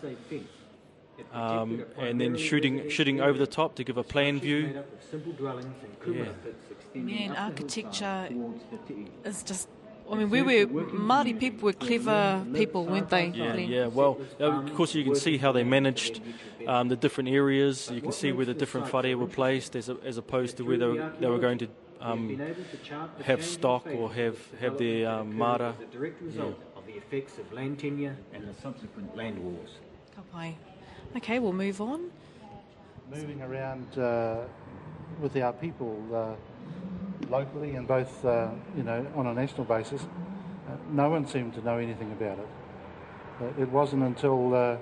um, 1.32 1.84
and 1.98 2.20
then 2.20 2.36
shooting 2.36 2.88
shooting 2.90 3.20
over 3.20 3.38
the 3.38 3.46
top 3.46 3.74
to 3.76 3.84
give 3.84 3.96
a 3.96 4.04
plan 4.04 4.40
view. 4.40 4.82
Yeah. 6.06 6.26
Man, 6.94 7.34
architecture 7.36 8.28
is 9.24 9.42
just. 9.42 9.68
I 10.10 10.16
mean, 10.16 10.30
we 10.30 10.42
were 10.42 10.66
Māori 10.66 11.38
people 11.38 11.66
were 11.66 11.72
clever 11.72 12.44
people, 12.54 12.84
weren't 12.86 13.08
they? 13.10 13.28
Yeah, 13.28 13.56
yeah. 13.56 13.86
Well, 13.86 14.20
uh, 14.40 14.44
of 14.44 14.74
course, 14.74 14.94
you 14.94 15.04
can 15.04 15.14
see 15.14 15.38
how 15.38 15.52
they 15.52 15.64
managed 15.64 16.20
um, 16.66 16.88
the 16.88 16.96
different 16.96 17.30
areas. 17.30 17.90
You 17.90 18.00
can 18.00 18.12
see 18.12 18.32
where 18.32 18.46
the 18.46 18.54
different 18.54 18.92
whare 18.92 19.16
were 19.16 19.26
placed, 19.26 19.74
as, 19.76 19.88
as 20.04 20.16
opposed 20.18 20.56
to 20.58 20.64
where 20.64 20.76
they 20.76 20.86
were, 20.86 21.12
they 21.20 21.26
were 21.26 21.38
going 21.38 21.58
to 21.58 21.68
um, 22.00 22.38
have 23.22 23.44
stock 23.44 23.86
or 23.86 24.12
have 24.12 24.38
have 24.60 24.78
their 24.78 25.08
um, 25.08 25.36
mara. 25.36 25.74
The 25.78 25.86
direct 25.98 26.22
result 26.22 26.60
of 26.76 26.86
the 26.86 26.92
effects 26.94 27.38
of 27.38 27.52
land 27.52 27.78
tenure 27.78 28.16
and 28.32 28.46
the 28.46 28.54
subsequent 28.60 29.16
land 29.16 29.38
wars. 29.42 29.78
Kapai. 30.16 30.54
Okay, 31.16 31.38
we'll 31.38 31.52
move 31.52 31.80
on. 31.80 32.10
moving 33.10 33.42
around 33.42 33.98
uh, 33.98 34.44
with 35.20 35.36
our 35.36 35.52
people 35.52 36.00
uh, 36.12 36.34
locally 37.30 37.76
and 37.76 37.86
both, 37.86 38.24
uh, 38.24 38.50
you 38.76 38.82
know, 38.82 39.06
on 39.14 39.26
a 39.26 39.34
national 39.34 39.64
basis, 39.64 40.02
uh, 40.02 40.76
no 40.90 41.10
one 41.10 41.26
seemed 41.26 41.54
to 41.54 41.62
know 41.62 41.78
anything 41.78 42.12
about 42.12 42.38
it. 42.38 42.48
Uh, 43.40 43.62
it 43.62 43.68
wasn't 43.70 44.02
until 44.02 44.54
uh, 44.54 44.76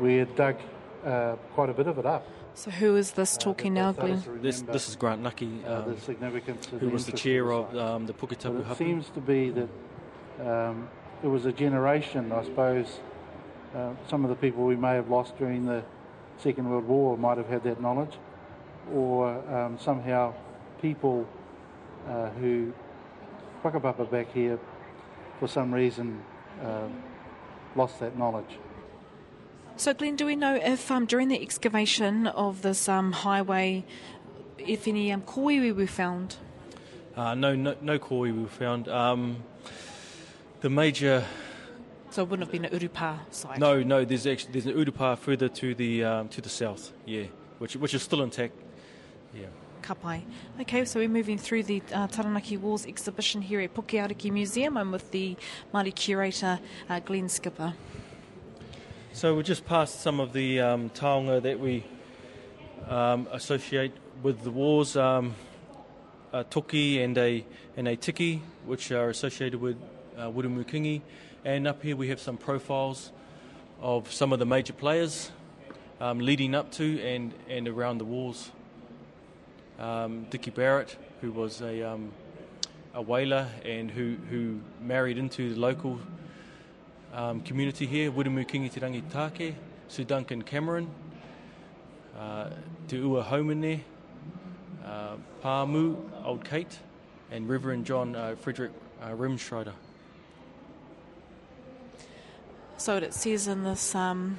we 0.00 0.16
had 0.16 0.34
dug 0.34 0.56
uh, 1.04 1.36
quite 1.54 1.70
a 1.70 1.74
bit 1.74 1.86
of 1.86 1.98
it 1.98 2.06
up. 2.06 2.26
So 2.54 2.70
who 2.70 2.96
is 2.96 3.12
this 3.12 3.36
talking 3.36 3.74
now, 3.74 3.92
Glenn? 3.92 4.22
This 4.40 4.62
this 4.62 4.88
is 4.88 4.96
Grant 4.96 5.20
Knuckey, 5.20 5.62
uh, 5.66 5.82
the 5.82 5.90
um, 5.90 5.98
significance 6.00 6.66
of 6.68 6.80
who 6.80 6.86
the 6.86 6.92
was 6.92 7.04
the 7.04 7.12
chair 7.12 7.52
of 7.52 7.66
of 7.66 7.72
the 7.72 7.84
um, 7.84 8.06
the 8.06 8.14
Puketapu 8.14 8.60
it 8.60 8.66
Hapu. 8.66 8.78
seems 8.78 9.10
to 9.10 9.20
be 9.20 9.50
that 9.50 9.68
um, 10.40 10.88
it 11.22 11.26
was 11.26 11.44
a 11.44 11.52
generation, 11.52 12.32
I 12.32 12.42
suppose. 12.44 13.00
Uh, 13.74 13.90
some 14.08 14.24
of 14.24 14.30
the 14.30 14.36
people 14.36 14.64
we 14.64 14.76
may 14.76 14.94
have 14.94 15.10
lost 15.10 15.36
during 15.36 15.66
the 15.66 15.84
Second 16.38 16.70
World 16.70 16.88
War 16.88 17.18
might 17.18 17.36
have 17.36 17.48
had 17.48 17.62
that 17.64 17.80
knowledge, 17.80 18.16
or 18.90 19.28
um, 19.54 19.78
somehow 19.78 20.32
people 20.80 21.28
uh, 22.08 22.30
who 22.30 22.72
whakapapa 23.64 24.10
back 24.10 24.32
here 24.32 24.58
for 25.40 25.48
some 25.48 25.74
reason 25.74 26.22
uh, 26.62 26.88
lost 27.74 28.00
that 28.00 28.16
knowledge. 28.16 28.58
So, 29.76 29.92
Glenn, 29.92 30.16
do 30.16 30.24
we 30.24 30.36
know 30.36 30.54
if 30.54 30.90
um, 30.90 31.04
during 31.04 31.28
the 31.28 31.40
excavation 31.40 32.26
of 32.26 32.62
this 32.62 32.88
um, 32.88 33.12
highway, 33.12 33.84
if 34.56 34.88
any 34.88 35.12
um, 35.12 35.20
koiwi 35.20 35.76
were 35.76 35.86
found? 35.86 36.36
Uh, 37.14 37.34
no, 37.34 37.54
no, 37.54 37.76
no 37.82 37.98
koiwi 37.98 38.48
found. 38.48 38.88
Um, 38.88 39.42
the 40.60 40.70
major. 40.70 41.24
So 42.10 42.22
it 42.22 42.30
wouldn't 42.30 42.48
have 42.48 42.52
been 42.52 42.64
an 42.64 42.78
Urupa 42.78 43.18
site. 43.30 43.58
No, 43.58 43.82
no. 43.82 44.04
There's 44.04 44.26
actually 44.26 44.52
there's 44.52 44.66
an 44.66 44.72
Urupa 44.72 45.18
further 45.18 45.48
to 45.48 45.74
the 45.74 46.04
um, 46.04 46.28
to 46.28 46.40
the 46.40 46.48
south. 46.48 46.92
Yeah, 47.04 47.24
which 47.58 47.76
which 47.76 47.92
is 47.92 48.02
still 48.02 48.22
intact. 48.22 48.54
Yeah. 49.34 49.46
Kapai. 49.86 50.22
Okay, 50.60 50.84
so 50.84 50.98
we're 50.98 51.08
moving 51.08 51.38
through 51.38 51.62
the 51.62 51.80
uh, 51.92 52.08
Taranaki 52.08 52.56
Wars 52.56 52.84
exhibition 52.86 53.40
here 53.40 53.60
at 53.60 53.72
Puke 53.72 53.92
Ariki 53.92 54.32
Museum. 54.32 54.76
I'm 54.76 54.90
with 54.90 55.12
the 55.12 55.36
Māori 55.72 55.94
curator, 55.94 56.58
uh, 56.88 56.98
Glenn 56.98 57.28
Skipper. 57.28 57.72
So 59.12 59.36
we 59.36 59.44
just 59.44 59.64
passed 59.64 60.00
some 60.00 60.18
of 60.18 60.32
the 60.32 60.60
um, 60.60 60.90
taonga 60.90 61.40
that 61.40 61.60
we 61.60 61.84
um, 62.88 63.28
associate 63.30 63.92
with 64.24 64.42
the 64.42 64.50
wars, 64.50 64.96
um, 64.96 65.36
a 66.32 66.42
toki 66.42 67.00
and 67.00 67.16
a 67.16 67.46
and 67.76 67.86
a 67.86 67.94
tiki, 67.94 68.42
which 68.64 68.90
are 68.90 69.08
associated 69.10 69.60
with 69.60 69.76
uh, 70.18 70.22
Wiremu 70.22 70.66
Kingi. 70.66 71.00
And 71.44 71.68
up 71.68 71.80
here 71.80 71.94
we 71.94 72.08
have 72.08 72.18
some 72.18 72.36
profiles 72.36 73.12
of 73.80 74.12
some 74.12 74.32
of 74.32 74.40
the 74.40 74.46
major 74.46 74.72
players 74.72 75.30
um, 76.00 76.18
leading 76.18 76.56
up 76.56 76.72
to 76.72 77.00
and, 77.02 77.32
and 77.48 77.68
around 77.68 77.98
the 77.98 78.04
wars. 78.04 78.50
Um, 79.78 80.24
Dickie 80.30 80.50
Barrett, 80.50 80.96
who 81.20 81.32
was 81.32 81.60
a, 81.60 81.82
um, 81.82 82.12
a 82.94 83.02
whaler 83.02 83.48
and 83.64 83.90
who, 83.90 84.16
who 84.30 84.60
married 84.80 85.18
into 85.18 85.52
the 85.52 85.60
local 85.60 85.98
um, 87.12 87.40
community 87.42 87.86
here, 87.86 88.10
Wiremu 88.10 88.46
Kingi 88.46 88.72
Te 88.72 88.80
Rangi 88.80 89.02
Take, 89.10 89.54
Sir 89.88 90.04
Duncan 90.04 90.42
Cameron, 90.42 90.88
uh, 92.18 92.50
Te 92.88 92.96
Ua 92.96 93.22
Haumene, 93.22 93.80
uh, 94.84 95.16
Pāmu, 95.42 95.96
Old 96.24 96.44
Kate, 96.44 96.78
and 97.30 97.48
Reverend 97.48 97.84
John 97.84 98.16
uh, 98.16 98.34
Frederick 98.36 98.72
uh. 99.02 99.72
So 102.78 102.96
it 102.96 103.14
says 103.14 103.48
in 103.48 103.64
this 103.64 103.94
um, 103.94 104.38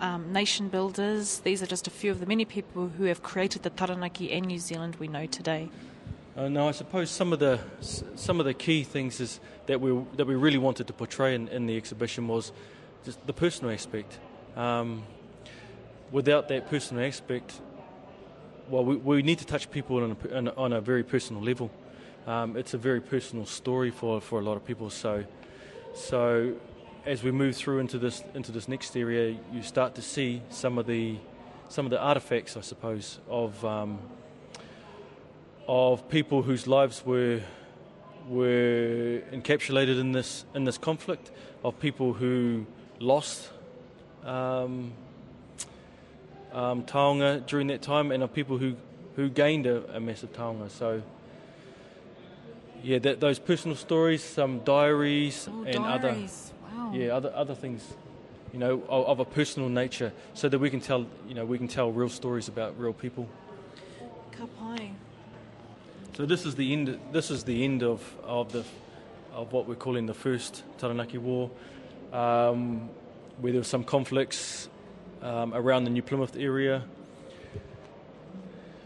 um, 0.00 0.32
Nation 0.32 0.68
Builders, 0.68 1.40
these 1.40 1.62
are 1.62 1.66
just 1.66 1.86
a 1.86 1.90
few 1.90 2.10
of 2.10 2.20
the 2.20 2.26
many 2.26 2.44
people 2.44 2.88
who 2.88 3.04
have 3.04 3.22
created 3.22 3.62
the 3.62 3.70
Taranaki 3.70 4.32
and 4.32 4.46
New 4.46 4.58
Zealand 4.58 4.96
we 4.96 5.08
know 5.08 5.26
today. 5.26 5.68
Uh, 6.36 6.48
no, 6.48 6.68
I 6.68 6.70
suppose 6.70 7.10
some 7.10 7.32
of 7.32 7.40
the 7.40 7.58
some 8.14 8.38
of 8.38 8.46
the 8.46 8.54
key 8.54 8.84
things 8.84 9.20
is 9.20 9.40
that 9.66 9.80
we 9.80 9.90
that 10.16 10.26
we 10.26 10.36
really 10.36 10.58
wanted 10.58 10.86
to 10.86 10.92
portray 10.92 11.34
in, 11.34 11.48
in 11.48 11.66
the 11.66 11.76
exhibition 11.76 12.28
was 12.28 12.52
just 13.04 13.26
the 13.26 13.32
personal 13.32 13.72
aspect. 13.72 14.18
Um, 14.56 15.02
without 16.12 16.48
that 16.48 16.70
personal 16.70 17.04
aspect, 17.04 17.60
well, 18.68 18.84
we, 18.84 18.96
we 18.96 19.22
need 19.22 19.38
to 19.38 19.46
touch 19.46 19.70
people 19.70 20.02
on 20.02 20.16
a, 20.16 20.36
on 20.36 20.48
a, 20.48 20.54
on 20.54 20.72
a 20.72 20.80
very 20.80 21.02
personal 21.02 21.42
level. 21.42 21.70
Um, 22.26 22.56
it's 22.56 22.74
a 22.74 22.78
very 22.78 23.00
personal 23.00 23.46
story 23.46 23.90
for, 23.90 24.20
for 24.20 24.38
a 24.38 24.42
lot 24.42 24.56
of 24.56 24.64
people. 24.64 24.90
So, 24.90 25.24
so 25.94 26.54
as 27.06 27.22
we 27.22 27.30
move 27.30 27.56
through 27.56 27.78
into 27.78 27.98
this 27.98 28.22
into 28.34 28.52
this 28.52 28.68
next 28.68 28.96
area, 28.96 29.36
you 29.52 29.62
start 29.62 29.94
to 29.94 30.02
see 30.02 30.42
some 30.50 30.78
of 30.78 30.86
the 30.86 31.16
some 31.68 31.86
of 31.86 31.90
the 31.90 32.00
artifacts, 32.00 32.56
I 32.56 32.60
suppose, 32.60 33.18
of 33.28 33.64
um, 33.64 33.98
of 35.66 36.08
people 36.08 36.42
whose 36.42 36.66
lives 36.66 37.04
were 37.04 37.40
were 38.28 39.22
encapsulated 39.32 39.98
in 39.98 40.12
this 40.12 40.44
in 40.54 40.64
this 40.64 40.78
conflict, 40.78 41.30
of 41.64 41.78
people 41.80 42.12
who 42.14 42.66
lost 43.00 43.50
um, 44.24 44.92
um, 46.52 46.82
taonga 46.84 47.46
during 47.46 47.68
that 47.68 47.82
time, 47.82 48.10
and 48.12 48.22
of 48.22 48.32
people 48.32 48.58
who 48.58 48.76
who 49.16 49.28
gained 49.28 49.66
a, 49.66 49.96
a 49.96 50.00
massive 50.00 50.32
taonga. 50.32 50.70
So. 50.70 51.02
Yeah, 52.80 53.00
that, 53.00 53.18
those 53.18 53.40
personal 53.40 53.76
stories, 53.76 54.22
some 54.22 54.60
diaries, 54.60 55.48
Oh, 55.50 55.64
and 55.64 55.82
diaries. 55.82 55.88
other 55.88 56.16
Wow. 56.88 56.94
yeah 56.94 57.08
other 57.08 57.32
other 57.34 57.54
things, 57.54 57.94
you 58.52 58.58
know, 58.58 58.82
of, 58.88 59.06
of 59.06 59.20
a 59.20 59.24
personal 59.24 59.68
nature, 59.68 60.12
so 60.34 60.48
that 60.48 60.58
we 60.58 60.70
can 60.70 60.80
tell 60.80 61.06
you 61.28 61.34
know 61.34 61.44
we 61.44 61.58
can 61.58 61.68
tell 61.68 61.92
real 61.92 62.08
stories 62.08 62.48
about 62.48 62.78
real 62.78 62.92
people. 62.92 63.28
Kapai. 64.32 64.90
So 66.16 66.26
this 66.26 66.46
is 66.46 66.54
the 66.54 66.72
end. 66.72 66.98
This 67.12 67.30
is 67.30 67.44
the 67.44 67.64
end 67.64 67.82
of, 67.82 68.02
of 68.24 68.52
the 68.52 68.64
of 69.32 69.52
what 69.52 69.68
we're 69.68 69.74
calling 69.74 70.06
the 70.06 70.14
first 70.14 70.64
Taranaki 70.78 71.18
War, 71.18 71.50
um, 72.12 72.88
where 73.40 73.52
there 73.52 73.60
were 73.60 73.64
some 73.64 73.84
conflicts 73.84 74.68
um, 75.22 75.52
around 75.54 75.84
the 75.84 75.90
New 75.90 76.02
Plymouth 76.02 76.36
area. 76.36 76.84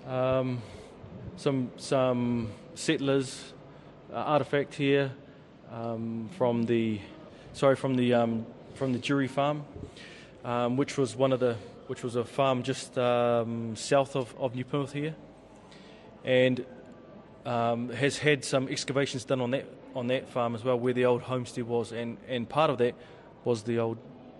Um, 0.06 0.60
some 1.36 1.70
some 1.76 2.50
settlers 2.74 3.54
uh, 4.12 4.16
artifact 4.16 4.74
here 4.74 5.12
um, 5.70 6.28
from 6.36 6.64
the 6.64 7.00
sorry 7.52 7.76
from 7.76 7.94
the 7.96 8.14
um, 8.14 8.46
from 8.74 8.92
the 8.92 8.98
Jury 8.98 9.28
farm, 9.28 9.64
um, 10.44 10.76
which 10.76 10.96
was 10.96 11.16
one 11.16 11.32
of 11.32 11.40
the 11.40 11.56
which 11.86 12.02
was 12.02 12.16
a 12.16 12.24
farm 12.24 12.62
just 12.62 12.96
um, 12.98 13.76
south 13.76 14.16
of, 14.16 14.34
of 14.38 14.54
New 14.54 14.64
Plymouth 14.64 14.92
here, 14.92 15.14
and 16.24 16.64
um, 17.44 17.90
has 17.90 18.18
had 18.18 18.44
some 18.44 18.68
excavations 18.68 19.24
done 19.24 19.40
on 19.40 19.50
that 19.50 19.66
on 19.94 20.06
that 20.06 20.28
farm 20.28 20.54
as 20.54 20.64
well, 20.64 20.78
where 20.78 20.94
the 20.94 21.04
old 21.04 21.22
homestead 21.22 21.64
was, 21.64 21.92
and, 21.92 22.16
and 22.26 22.48
part 22.48 22.70
of 22.70 22.78
that 22.78 22.94
was 23.44 23.62
the 23.64 23.78
old 23.78 23.98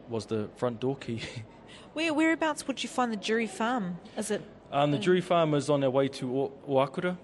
was 0.08 0.26
the 0.26 0.48
front 0.56 0.80
door 0.80 0.96
key. 0.96 1.20
Where 1.92 2.14
whereabouts 2.14 2.66
would 2.66 2.82
you 2.82 2.88
find 2.88 3.12
the 3.12 3.18
jury 3.18 3.46
farm? 3.46 3.98
Is 4.16 4.30
it? 4.30 4.40
um, 4.72 4.92
the 4.92 4.98
Jury 4.98 5.20
farm 5.20 5.52
is 5.52 5.68
on 5.68 5.84
our 5.84 5.90
way 5.90 6.08
to 6.08 6.40
o- 6.40 6.52
Oakura, 6.66 7.18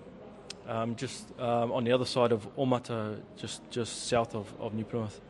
um, 0.66 0.94
just 0.94 1.26
um, 1.40 1.72
on 1.72 1.84
the 1.84 1.92
other 1.92 2.04
side 2.04 2.32
of 2.32 2.46
Omata, 2.56 3.18
just 3.36 3.62
just 3.70 4.08
south 4.08 4.34
of, 4.34 4.52
of 4.60 4.74
New 4.74 4.84
Plymouth. 4.84 5.20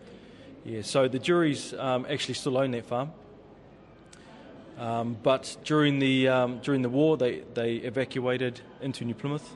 Yeah, 0.68 0.82
so 0.82 1.08
the 1.08 1.18
juries 1.18 1.72
um, 1.72 2.04
actually 2.10 2.34
still 2.34 2.58
own 2.58 2.72
that 2.72 2.84
farm. 2.84 3.10
Um, 4.76 5.16
but 5.22 5.56
during 5.64 5.98
the 5.98 6.28
um, 6.28 6.58
during 6.58 6.82
the 6.82 6.90
war, 6.90 7.16
they, 7.16 7.42
they 7.54 7.76
evacuated 7.76 8.60
into 8.82 9.06
New 9.06 9.14
Plymouth, 9.14 9.48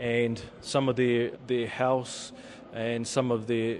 and 0.00 0.42
some 0.60 0.88
of 0.88 0.96
their 0.96 1.30
their 1.46 1.68
house 1.68 2.32
and 2.72 3.06
some 3.06 3.30
of 3.30 3.46
their 3.46 3.78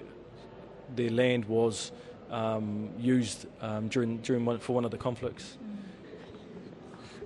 their 0.94 1.10
land 1.10 1.46
was 1.46 1.90
um, 2.30 2.90
used 2.96 3.46
um, 3.60 3.88
during 3.88 4.18
during 4.18 4.44
one, 4.44 4.60
for 4.60 4.72
one 4.76 4.84
of 4.84 4.92
the 4.92 4.98
conflicts. 4.98 5.58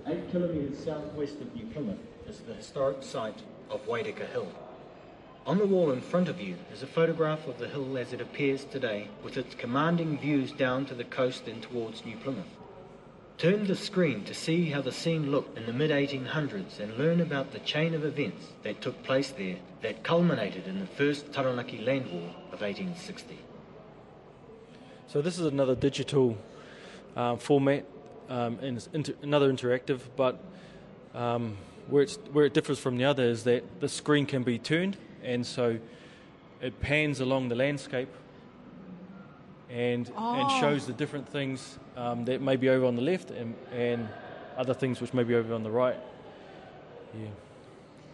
Eight 0.07 0.31
kilometres 0.31 0.83
southwest 0.83 1.39
of 1.41 1.55
New 1.55 1.67
Plymouth 1.67 1.99
is 2.27 2.39
the 2.39 2.55
historic 2.55 3.03
site 3.03 3.43
of 3.69 3.85
Waireka 3.85 4.27
Hill. 4.31 4.47
On 5.45 5.57
the 5.57 5.65
wall 5.65 5.91
in 5.91 5.99
front 5.99 6.29
of 6.29 6.39
you 6.39 6.55
is 6.71 6.83
a 6.83 6.87
photograph 6.87 7.47
of 7.47 7.59
the 7.59 7.67
hill 7.67 7.97
as 7.97 8.13
it 8.13 8.21
appears 8.21 8.63
today, 8.63 9.09
with 9.23 9.35
its 9.35 9.53
commanding 9.55 10.17
views 10.17 10.53
down 10.53 10.85
to 10.85 10.95
the 10.95 11.03
coast 11.03 11.49
and 11.49 11.61
towards 11.61 12.05
New 12.05 12.15
Plymouth. 12.15 12.47
Turn 13.37 13.67
the 13.67 13.75
screen 13.75 14.23
to 14.23 14.33
see 14.33 14.69
how 14.69 14.79
the 14.79 14.91
scene 14.93 15.31
looked 15.31 15.57
in 15.57 15.65
the 15.65 15.73
mid 15.73 15.91
1800s 15.91 16.79
and 16.79 16.97
learn 16.97 17.19
about 17.19 17.51
the 17.51 17.59
chain 17.59 17.93
of 17.93 18.05
events 18.05 18.53
that 18.63 18.79
took 18.79 19.03
place 19.03 19.31
there 19.31 19.57
that 19.81 20.01
culminated 20.01 20.65
in 20.65 20.79
the 20.79 20.85
First 20.85 21.33
Taranaki 21.33 21.79
Land 21.79 22.09
War 22.09 22.29
of 22.53 22.61
1860. 22.61 23.37
So 25.07 25.21
this 25.21 25.37
is 25.37 25.45
another 25.45 25.75
digital 25.75 26.37
um, 27.17 27.37
format, 27.37 27.85
um, 28.29 28.59
and 28.61 28.77
it's 28.77 28.87
inter- 28.93 29.15
another 29.21 29.51
interactive. 29.51 29.99
But 30.15 30.41
um, 31.13 31.57
where 31.89 32.05
where 32.31 32.45
it 32.45 32.53
differs 32.53 32.79
from 32.79 32.95
the 32.95 33.03
other 33.03 33.23
is 33.23 33.43
that 33.43 33.81
the 33.81 33.89
screen 33.89 34.25
can 34.25 34.43
be 34.43 34.57
turned, 34.57 34.95
and 35.23 35.45
so 35.45 35.77
it 36.61 36.79
pans 36.79 37.19
along 37.19 37.49
the 37.49 37.55
landscape 37.55 38.09
and 39.69 40.07
and 40.07 40.13
Oh. 40.17 40.59
shows 40.59 40.85
the 40.85 40.93
different 40.93 41.27
things 41.27 41.79
um, 41.97 42.25
that 42.25 42.41
may 42.41 42.55
be 42.55 42.69
over 42.69 42.85
on 42.85 42.95
the 42.95 43.01
left 43.01 43.31
and 43.31 43.55
and 43.71 44.07
other 44.57 44.73
things 44.73 45.01
which 45.01 45.13
may 45.13 45.23
be 45.23 45.35
over 45.35 45.53
on 45.53 45.63
the 45.63 45.71
right. 45.71 45.97
Yeah. 47.19 47.27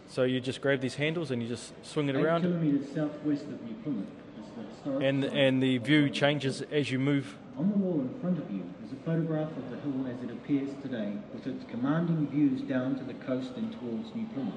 So 0.08 0.22
you 0.24 0.40
just 0.40 0.60
grab 0.60 0.80
these 0.80 0.94
handles 0.96 1.30
and 1.30 1.42
you 1.42 1.48
just 1.48 1.72
swing 1.84 2.08
it 2.08 2.16
Eight 2.16 2.24
around. 2.24 2.42
kilometres 2.42 2.88
southwest 2.94 3.44
of 3.44 3.60
New 3.62 3.74
Plymouth 3.82 4.06
is 4.40 4.84
the 4.84 4.98
and 5.06 5.24
site 5.24 5.32
and 5.34 5.62
the 5.62 5.78
view 5.78 6.08
changes 6.10 6.62
as 6.72 6.90
you 6.90 6.98
move. 6.98 7.36
On 7.58 7.68
the 7.70 7.76
wall 7.76 8.00
in 8.00 8.18
front 8.20 8.38
of 8.38 8.50
you 8.50 8.62
is 8.84 8.92
a 8.92 8.96
photograph 9.04 9.50
of 9.56 9.70
the 9.70 9.76
hill 9.76 10.06
as 10.08 10.22
it 10.24 10.30
appears 10.32 10.70
today, 10.82 11.12
with 11.34 11.46
its 11.46 11.64
commanding 11.70 12.26
views 12.28 12.62
down 12.62 12.96
to 12.96 13.04
the 13.04 13.14
coast 13.14 13.52
and 13.56 13.70
towards 13.78 14.14
New 14.14 14.26
Plymouth. 14.34 14.54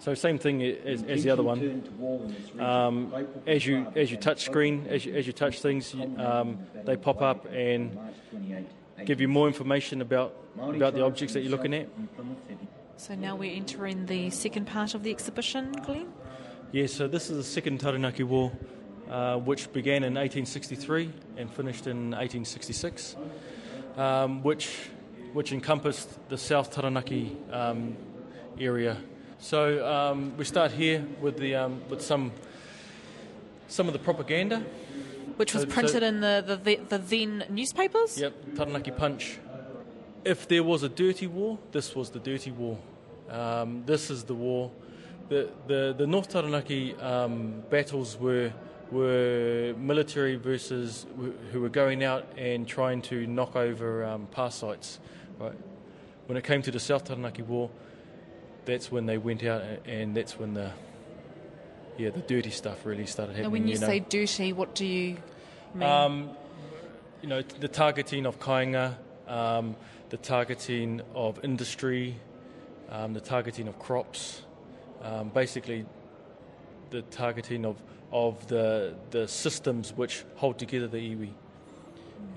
So 0.00 0.14
same 0.14 0.38
thing 0.38 0.62
as, 0.62 1.02
as 1.02 1.24
the 1.24 1.30
other 1.30 1.42
one. 1.42 1.60
turn 1.60 1.82
to 1.82 1.90
wall 1.92 2.22
in 2.22 2.28
this 2.28 2.44
region. 2.50 2.60
Um, 2.60 3.26
as 3.46 3.66
you 3.66 3.86
as 3.96 4.10
you 4.10 4.16
touch 4.16 4.44
screen, 4.44 4.86
as 4.88 5.04
you, 5.04 5.14
as 5.14 5.26
you 5.26 5.32
touch 5.32 5.60
things, 5.60 5.94
um, 6.18 6.58
they 6.84 6.96
pop 6.96 7.20
up 7.20 7.46
and 7.52 7.98
give 9.04 9.20
you 9.20 9.28
more 9.28 9.48
information 9.48 10.00
about 10.00 10.34
about 10.56 10.94
the 10.94 11.04
objects 11.04 11.34
that 11.34 11.40
you're 11.40 11.50
looking 11.50 11.74
at. 11.74 11.88
So 12.96 13.14
now 13.14 13.36
we're 13.36 13.54
entering 13.54 14.06
the 14.06 14.30
second 14.30 14.66
part 14.66 14.94
of 14.94 15.02
the 15.02 15.10
exhibition, 15.10 15.72
Glenn. 15.84 16.12
Yeah, 16.72 16.86
so 16.86 17.08
this 17.08 17.30
is 17.30 17.36
the 17.36 17.44
second 17.44 17.78
Taranaki 17.78 18.24
War, 18.24 18.52
uh, 19.08 19.36
which 19.38 19.72
began 19.72 20.04
in 20.04 20.14
1863 20.14 21.10
and 21.36 21.50
finished 21.50 21.86
in 21.86 22.10
1866, 22.10 23.16
um, 23.96 24.42
which 24.42 24.90
which 25.32 25.52
encompassed 25.52 26.08
the 26.28 26.38
South 26.38 26.70
Taranaki 26.70 27.36
um, 27.52 27.96
area. 28.58 28.96
So 29.38 29.86
um, 29.86 30.36
we 30.36 30.44
start 30.44 30.72
here 30.72 31.04
with 31.20 31.38
the 31.38 31.54
um, 31.54 31.80
with 31.88 32.02
some 32.02 32.32
some 33.68 33.86
of 33.86 33.92
the 33.92 33.98
propaganda, 33.98 34.62
Which 35.36 35.54
was 35.54 35.62
So- 35.62 35.68
so- 35.68 35.74
printed 35.74 36.02
in 36.02 36.20
the, 36.20 36.42
the, 36.46 36.56
the, 36.56 36.76
the 36.88 36.98
then 36.98 37.44
newspapers? 37.50 38.18
Yep, 38.18 38.56
Taranaki 38.56 38.90
Punch. 38.90 39.38
If 40.24 40.48
there 40.48 40.64
was 40.64 40.82
a 40.82 40.88
dirty 40.88 41.26
war, 41.26 41.58
this 41.72 41.94
was 41.94 42.10
the 42.10 42.18
dirty 42.18 42.50
war. 42.50 42.78
Um, 43.30 43.84
this 43.86 44.10
is 44.10 44.24
the 44.24 44.34
war. 44.34 44.70
The 45.28 45.48
the, 45.66 45.94
the 45.96 46.06
North 46.06 46.28
Taranaki 46.30 46.94
um, 46.96 47.62
battles 47.70 48.16
were 48.18 48.52
were 48.90 49.74
military 49.78 50.36
versus 50.36 51.06
who 51.52 51.60
were 51.60 51.68
going 51.68 52.02
out 52.02 52.24
and 52.38 52.66
trying 52.66 53.02
to 53.02 53.26
knock 53.26 53.54
over 53.54 54.04
um, 54.04 54.26
sites. 54.50 54.98
Right. 55.38 55.54
When 56.26 56.36
it 56.36 56.44
came 56.44 56.62
to 56.62 56.70
the 56.70 56.80
South 56.80 57.04
Taranaki 57.04 57.42
War, 57.42 57.70
that's 58.68 58.92
when 58.92 59.06
they 59.06 59.16
went 59.16 59.42
out 59.44 59.62
and 59.86 60.14
that's 60.14 60.38
when 60.38 60.52
the 60.52 60.70
yeah 61.96 62.10
the 62.10 62.20
dirty 62.20 62.50
stuff 62.50 62.84
really 62.84 63.06
started 63.06 63.32
happening. 63.32 63.50
Now, 63.50 63.52
when 63.52 63.66
you, 63.66 63.78
know. 63.78 63.86
say 63.86 64.00
dirty, 64.00 64.52
what 64.52 64.74
do 64.74 64.84
you 64.84 65.16
mean? 65.74 65.88
Um, 65.88 66.30
you 67.22 67.28
know, 67.28 67.42
the 67.42 67.66
targeting 67.66 68.26
of 68.26 68.38
kainga, 68.38 68.94
um, 69.26 69.74
the 70.10 70.18
targeting 70.18 71.00
of 71.14 71.42
industry, 71.42 72.16
um, 72.90 73.14
the 73.14 73.20
targeting 73.20 73.68
of 73.68 73.78
crops, 73.78 74.42
um, 75.02 75.30
basically 75.30 75.86
the 76.90 77.02
targeting 77.02 77.64
of 77.64 77.82
of 78.12 78.46
the 78.48 78.94
the 79.10 79.26
systems 79.26 79.92
which 79.94 80.24
hold 80.36 80.58
together 80.58 80.88
the 80.88 80.98
iwi. 80.98 81.30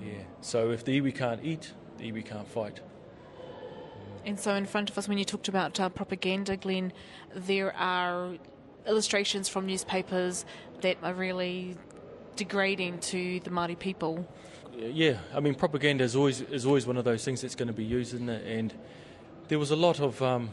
Yeah. 0.02 0.14
So 0.40 0.70
if 0.70 0.82
the 0.84 0.98
iwi 0.98 1.14
can't 1.14 1.44
eat, 1.44 1.72
the 1.98 2.10
iwi 2.10 2.24
can't 2.24 2.48
fight. 2.48 2.80
And 4.24 4.38
so, 4.38 4.54
in 4.54 4.66
front 4.66 4.88
of 4.88 4.96
us, 4.98 5.08
when 5.08 5.18
you 5.18 5.24
talked 5.24 5.48
about 5.48 5.78
uh, 5.80 5.88
propaganda, 5.88 6.56
Glenn, 6.56 6.92
there 7.34 7.74
are 7.76 8.34
illustrations 8.86 9.48
from 9.48 9.66
newspapers 9.66 10.44
that 10.80 10.96
are 11.02 11.14
really 11.14 11.76
degrading 12.36 12.98
to 12.98 13.40
the 13.40 13.50
Māori 13.50 13.78
people. 13.78 14.26
Yeah, 14.76 15.18
I 15.34 15.40
mean, 15.40 15.54
propaganda 15.54 16.04
is 16.04 16.16
always 16.16 16.40
is 16.40 16.64
always 16.66 16.86
one 16.86 16.96
of 16.96 17.04
those 17.04 17.24
things 17.24 17.40
that's 17.40 17.54
going 17.54 17.68
to 17.68 17.74
be 17.74 17.84
used, 17.84 18.14
isn't 18.14 18.28
it? 18.28 18.46
And 18.46 18.72
there 19.48 19.58
was 19.58 19.70
a 19.70 19.76
lot 19.76 20.00
of 20.00 20.20
um, 20.22 20.50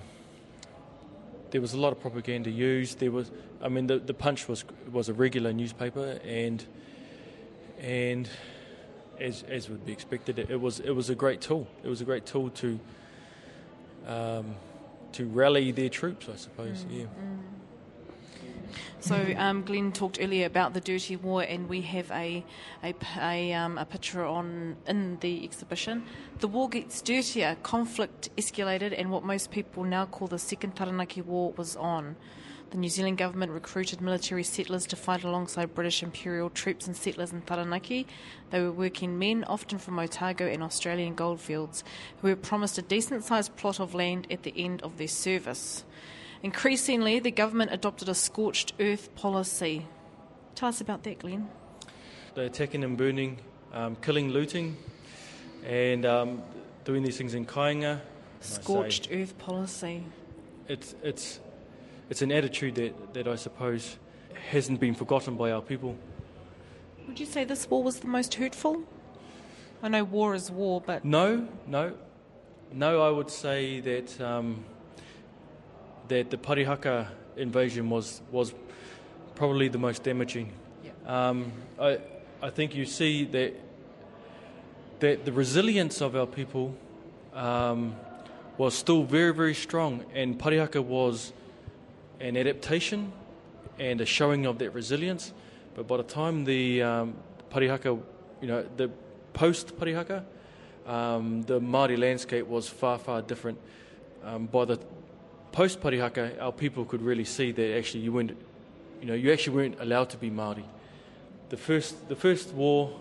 there 1.51 1.61
was 1.61 1.73
a 1.73 1.77
lot 1.79 1.91
of 1.91 1.99
propaganda 1.99 2.49
used. 2.49 2.99
There 2.99 3.11
was, 3.11 3.31
I 3.61 3.69
mean, 3.69 3.87
the 3.87 3.99
the 3.99 4.13
Punch 4.13 4.47
was 4.47 4.65
was 4.91 5.09
a 5.09 5.13
regular 5.13 5.53
newspaper, 5.53 6.19
and 6.25 6.63
and 7.79 8.29
as 9.19 9.43
as 9.43 9.69
would 9.69 9.85
be 9.85 9.91
expected, 9.91 10.39
it, 10.39 10.49
it 10.49 10.59
was 10.59 10.79
it 10.79 10.91
was 10.91 11.09
a 11.09 11.15
great 11.15 11.39
tool. 11.39 11.67
It 11.83 11.87
was 11.87 12.01
a 12.01 12.05
great 12.05 12.25
tool 12.25 12.49
to 12.49 12.79
um, 14.09 14.55
to 15.13 15.25
rally 15.25 15.71
their 15.71 15.89
troops, 15.89 16.27
I 16.31 16.35
suppose. 16.35 16.85
Mm, 16.85 16.99
yeah. 16.99 17.05
So 18.99 19.33
um, 19.37 19.63
Glenn 19.63 19.91
talked 19.91 20.19
earlier 20.21 20.45
about 20.45 20.73
the 20.73 20.81
dirty 20.81 21.15
war, 21.15 21.41
and 21.43 21.69
we 21.69 21.81
have 21.81 22.11
a 22.11 22.43
a, 22.83 22.93
a, 23.19 23.53
um, 23.53 23.77
a, 23.77 23.85
picture 23.85 24.25
on 24.25 24.75
in 24.87 25.17
the 25.21 25.43
exhibition. 25.43 26.03
The 26.39 26.47
war 26.47 26.69
gets 26.69 27.01
dirtier. 27.01 27.55
Conflict 27.63 28.29
escalated, 28.35 28.93
and 28.97 29.09
what 29.09 29.23
most 29.23 29.51
people 29.51 29.83
now 29.83 30.05
call 30.05 30.27
the 30.27 30.39
Second 30.39 30.75
Taranaki 30.75 31.21
War 31.21 31.53
was 31.55 31.75
on. 31.77 32.17
The 32.71 32.77
New 32.77 32.89
Zealand 32.89 33.17
government 33.17 33.51
recruited 33.51 33.99
military 33.99 34.43
settlers 34.43 34.85
to 34.87 34.95
fight 34.95 35.23
alongside 35.23 35.73
British 35.73 36.03
Imperial 36.03 36.51
troops 36.51 36.85
and 36.85 36.95
settlers 36.95 37.33
in 37.33 37.41
Taranaki. 37.41 38.05
They 38.51 38.61
were 38.61 38.71
working 38.71 39.17
men, 39.17 39.43
often 39.45 39.79
from 39.79 39.97
Otago 39.97 40.45
and 40.45 40.61
Australian 40.61 41.15
goldfields, 41.15 41.83
who 42.21 42.27
were 42.27 42.35
promised 42.35 42.77
a 42.77 42.83
decent 42.83 43.23
sized 43.23 43.55
plot 43.55 43.79
of 43.79 43.95
land 43.95 44.27
at 44.29 44.43
the 44.43 44.53
end 44.55 44.83
of 44.83 44.99
their 44.99 45.07
service. 45.07 45.83
Increasingly, 46.43 47.17
the 47.17 47.31
government 47.31 47.73
adopted 47.73 48.07
a 48.07 48.13
scorched 48.13 48.73
earth 48.79 49.13
policy. 49.15 49.87
Tell 50.53 50.69
us 50.69 50.79
about 50.79 51.01
that, 51.03 51.19
Glenn. 51.19 51.49
They're 52.35 52.45
attacking 52.45 52.83
and 52.83 52.95
burning, 52.95 53.39
um, 53.73 53.95
killing, 53.95 54.29
looting, 54.29 54.77
and 55.65 56.05
um, 56.05 56.43
doing 56.85 57.01
these 57.01 57.17
things 57.17 57.33
in 57.33 57.47
Kainga. 57.47 58.01
Scorched 58.41 59.09
earth 59.11 59.39
policy. 59.39 60.05
It's, 60.67 60.93
it's, 61.01 61.39
it's 62.09 62.21
an 62.21 62.31
attitude 62.31 62.75
that, 62.75 63.13
that 63.13 63.27
I 63.27 63.35
suppose 63.35 63.97
hasn't 64.51 64.79
been 64.79 64.95
forgotten 64.95 65.35
by 65.35 65.51
our 65.51 65.61
people. 65.61 65.95
Would 67.07 67.19
you 67.19 67.25
say 67.25 67.43
this 67.43 67.69
war 67.69 67.83
was 67.83 67.99
the 67.99 68.07
most 68.07 68.33
hurtful? 68.33 68.83
I 69.81 69.89
know 69.89 70.03
war 70.03 70.35
is 70.35 70.51
war, 70.51 70.81
but. 70.81 71.05
No, 71.05 71.47
no. 71.67 71.93
No, 72.71 73.01
I 73.01 73.09
would 73.09 73.29
say 73.29 73.79
that. 73.79 74.21
Um, 74.21 74.63
that 76.09 76.29
the 76.29 76.37
Parihaka 76.37 77.07
invasion 77.37 77.89
was 77.89 78.21
was 78.31 78.53
probably 79.35 79.69
the 79.69 79.77
most 79.77 80.03
damaging. 80.03 80.51
Yeah. 80.83 80.91
Um, 81.29 81.51
I 81.79 81.99
I 82.41 82.49
think 82.49 82.75
you 82.75 82.85
see 82.85 83.25
that 83.25 83.53
that 84.99 85.25
the 85.25 85.31
resilience 85.31 86.01
of 86.01 86.15
our 86.15 86.27
people 86.27 86.75
um, 87.33 87.95
was 88.57 88.73
still 88.73 89.03
very 89.03 89.33
very 89.33 89.53
strong, 89.53 90.03
and 90.13 90.37
Parihaka 90.37 90.83
was 90.83 91.31
an 92.19 92.35
adaptation 92.37 93.11
and 93.79 94.01
a 94.01 94.05
showing 94.05 94.45
of 94.45 94.59
that 94.59 94.71
resilience. 94.71 95.33
But 95.75 95.87
by 95.87 95.97
the 95.97 96.03
time 96.03 96.43
the 96.43 96.83
um, 96.83 97.15
Parihaka, 97.51 98.01
you 98.41 98.47
know, 98.47 98.65
the 98.75 98.89
post 99.33 99.77
Parihaka, 99.77 100.23
um, 100.85 101.43
the 101.43 101.59
Māori 101.59 101.97
landscape 101.97 102.47
was 102.47 102.67
far 102.67 102.99
far 102.99 103.21
different. 103.21 103.57
Um, 104.23 104.47
by 104.47 104.65
the 104.65 104.79
post 105.51 105.79
Parihaka, 105.81 106.41
our 106.41 106.51
people 106.51 106.85
could 106.85 107.01
really 107.01 107.25
see 107.25 107.51
that 107.51 107.77
actually 107.77 108.01
you 108.01 108.11
weren't, 108.11 108.35
you 109.01 109.07
know, 109.07 109.13
you 109.13 109.31
actually 109.31 109.55
weren't 109.55 109.79
allowed 109.79 110.09
to 110.09 110.17
be 110.17 110.29
Maori. 110.29 110.65
The 111.49 111.57
first, 111.57 112.09
the 112.09 112.15
first 112.15 112.53
war 112.53 112.99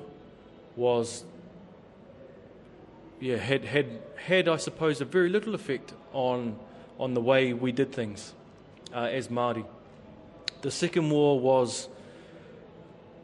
was, 0.77 1.25
yeah, 3.21 3.37
had 3.37 3.65
had 3.65 3.87
had 4.17 4.49
I 4.49 4.57
suppose 4.59 5.01
a 5.01 5.05
very 5.05 5.29
little 5.29 5.55
effect 5.55 5.93
on 6.13 6.57
on 6.99 7.15
the 7.15 7.21
way 7.21 7.53
we 7.53 7.73
did 7.73 7.93
things 7.93 8.35
uh, 8.95 9.01
as 9.01 9.31
Maori. 9.31 9.65
The 10.63 10.71
second 10.71 11.11
war 11.11 11.39
was 11.39 11.89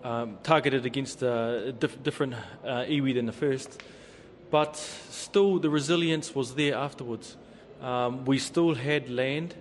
um, 0.04 0.38
targeted 0.42 0.86
against 0.86 1.22
a 1.22 1.74
diff- 1.78 2.02
different 2.02 2.34
uh, 2.64 2.84
iwi 2.84 3.14
than 3.14 3.26
the 3.26 3.32
first, 3.32 3.82
but 4.50 4.76
still 4.76 5.58
the 5.58 5.70
resilience 5.70 6.34
was 6.34 6.54
there 6.54 6.74
afterwards. 6.74 7.36
Um, 7.80 8.24
we 8.24 8.38
still 8.38 8.74
had 8.74 9.10
land, 9.10 9.54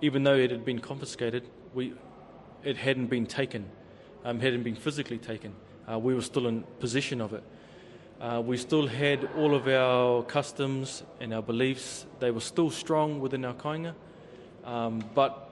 even 0.00 0.24
though 0.24 0.36
it 0.36 0.50
had 0.50 0.64
been 0.64 0.80
confiscated. 0.80 1.44
We, 1.72 1.94
it 2.62 2.76
hadn't 2.76 3.06
been 3.06 3.26
taken, 3.26 3.66
um, 4.24 4.40
hadn't 4.40 4.62
been 4.62 4.76
physically 4.76 5.18
taken. 5.18 5.54
Uh, 5.90 5.98
we 5.98 6.14
were 6.14 6.22
still 6.22 6.46
in 6.46 6.64
possession 6.80 7.20
of 7.20 7.32
it. 7.32 7.42
Uh, 8.20 8.42
we 8.44 8.56
still 8.56 8.86
had 8.86 9.28
all 9.36 9.54
of 9.54 9.68
our 9.68 10.22
customs 10.22 11.02
and 11.20 11.34
our 11.34 11.42
beliefs. 11.42 12.06
They 12.20 12.30
were 12.30 12.40
still 12.40 12.70
strong 12.70 13.20
within 13.20 13.44
our 13.44 13.54
kainga. 13.54 13.94
Um, 14.64 15.04
but 15.14 15.50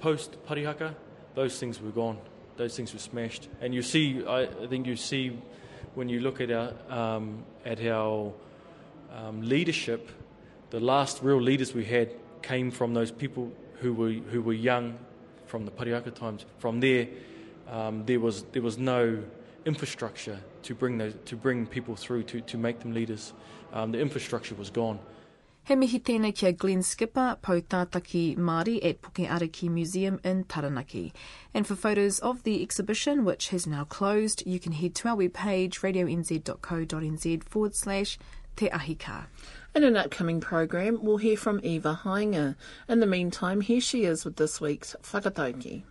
post 0.00 0.36
Parihaka, 0.46 0.94
those 1.34 1.58
things 1.58 1.80
were 1.80 1.90
gone. 1.90 2.18
Those 2.56 2.76
things 2.76 2.92
were 2.92 2.98
smashed. 2.98 3.48
And 3.60 3.74
you 3.74 3.82
see, 3.82 4.24
I, 4.26 4.42
I 4.42 4.66
think 4.68 4.86
you 4.86 4.96
see 4.96 5.38
when 5.94 6.08
you 6.08 6.20
look 6.20 6.40
at 6.40 6.50
our, 6.50 6.72
um, 6.88 7.44
at 7.64 7.84
our 7.84 8.32
um, 9.14 9.42
leadership, 9.42 10.10
the 10.70 10.80
last 10.80 11.22
real 11.22 11.40
leaders 11.40 11.74
we 11.74 11.84
had 11.84 12.10
came 12.42 12.70
from 12.70 12.94
those 12.94 13.10
people 13.10 13.52
who 13.80 13.92
were, 13.92 14.10
who 14.10 14.42
were 14.42 14.52
young 14.52 14.98
from 15.46 15.64
the 15.64 15.70
Parihaka 15.70 16.14
times. 16.14 16.44
From 16.58 16.80
there, 16.80 17.08
um, 17.68 18.04
there, 18.06 18.20
was, 18.20 18.44
there 18.52 18.62
was 18.62 18.78
no 18.78 19.22
infrastructure 19.64 20.38
to 20.62 20.74
bring, 20.74 20.98
those, 20.98 21.14
to 21.26 21.36
bring 21.36 21.66
people 21.66 21.96
through, 21.96 22.22
to, 22.24 22.40
to 22.40 22.56
make 22.56 22.80
them 22.80 22.94
leaders. 22.94 23.32
Um, 23.72 23.92
the 23.92 24.00
infrastructure 24.00 24.54
was 24.54 24.70
gone. 24.70 24.98
He 25.64 25.76
mihi 25.76 26.00
tēnei 26.00 26.34
kia 26.34 26.50
Glenn 26.50 26.82
Skipper, 26.82 27.36
Pou 27.40 27.60
Tūtaki 27.60 28.36
Māori 28.36 28.84
at 28.84 29.00
Puke 29.00 29.28
Ariki 29.28 29.68
Museum 29.70 30.18
in 30.24 30.42
Taranaki. 30.42 31.12
And 31.54 31.64
for 31.64 31.76
photos 31.76 32.18
of 32.18 32.42
the 32.42 32.62
exhibition, 32.62 33.24
which 33.24 33.50
has 33.50 33.64
now 33.64 33.84
closed, 33.84 34.42
you 34.44 34.58
can 34.58 34.72
head 34.72 34.96
to 34.96 35.08
our 35.08 35.16
webpage 35.16 35.78
radionz.co.nz 35.84 37.44
forward 37.44 37.76
slash 37.76 38.18
Te 38.56 38.70
Ahi 38.70 38.96
Kaa. 38.96 39.26
In 39.72 39.84
an 39.84 39.96
upcoming 39.96 40.40
program, 40.40 40.98
we'll 41.00 41.18
hear 41.18 41.36
from 41.36 41.60
Eva 41.62 41.94
Hainger. 42.02 42.56
In 42.88 42.98
the 42.98 43.06
meantime, 43.06 43.60
here 43.60 43.80
she 43.80 44.02
is 44.02 44.24
with 44.24 44.34
this 44.34 44.60
week's 44.60 44.96
Whakatauki. 45.04 45.84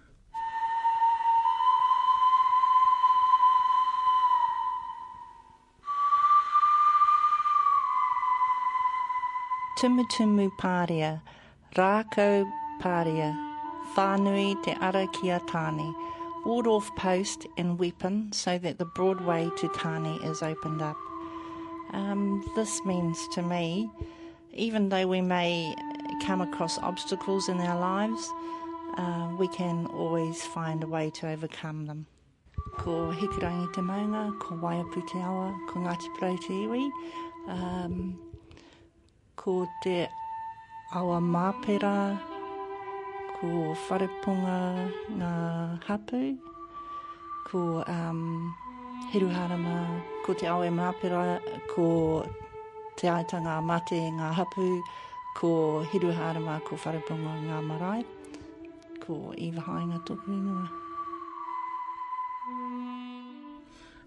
Tumutumu 9.81 10.51
Pāria, 10.59 11.23
Rākau 11.73 12.47
Pāria, 12.81 13.35
Whānui 13.95 14.61
Te 14.61 14.73
Ara 14.79 15.07
Kia 15.07 15.39
Tāne, 15.47 15.95
ward 16.45 16.67
off 16.67 16.95
post 16.95 17.47
and 17.57 17.79
weapon 17.79 18.31
so 18.31 18.59
that 18.59 18.77
the 18.77 18.85
broad 18.85 19.21
way 19.21 19.49
to 19.57 19.67
Tāne 19.69 20.23
is 20.23 20.43
opened 20.43 20.83
up. 20.83 20.97
Um, 21.93 22.47
this 22.55 22.85
means 22.85 23.27
to 23.29 23.41
me, 23.41 23.89
even 24.53 24.89
though 24.89 25.07
we 25.07 25.19
may 25.19 25.73
come 26.21 26.41
across 26.41 26.77
obstacles 26.77 27.49
in 27.49 27.59
our 27.59 27.79
lives, 27.79 28.31
uh, 28.99 29.31
we 29.39 29.47
can 29.47 29.87
always 29.87 30.43
find 30.43 30.83
a 30.83 30.87
way 30.87 31.09
to 31.09 31.27
overcome 31.27 31.87
them. 31.87 32.05
Ko 32.77 33.11
Hikurangi 33.17 33.73
Te 33.73 33.81
Maunga, 33.81 34.39
ko 34.41 34.57
Waiapu 34.57 35.07
Te 35.07 35.17
Awa, 35.17 35.59
ko 35.69 35.79
Ngāti 35.79 36.15
Porou 36.19 36.39
Te 36.39 36.53
Iwi, 36.53 36.91
um, 37.47 38.19
ko 39.41 39.65
Te 39.81 40.05
Awa 40.93 41.17
Māpera, 41.17 42.13
ko 43.39 43.73
Wharepunga 43.73 44.57
Ngā 45.17 45.31
Hapu, 45.87 46.37
ko 47.49 47.81
um, 47.89 48.53
Hiruharama, 49.09 49.77
ko 50.25 50.35
Te 50.37 50.45
Awa 50.45 50.69
Māpera, 50.69 51.39
ko 51.73 52.21
Te 52.93 53.09
Aitanga 53.09 53.57
Mate 53.65 53.97
Ngā 54.13 54.29
Hapu, 54.37 54.67
ko 55.39 55.81
Hiruharama, 55.89 56.59
ko 56.67 56.77
Wharepunga 56.77 57.33
Ngā 57.47 57.63
Marae, 57.65 58.05
ko 59.01 59.33
Iwa 59.33 59.65
Hainga 59.71 60.05
tōku 60.05 60.37
ingoa. 60.37 60.80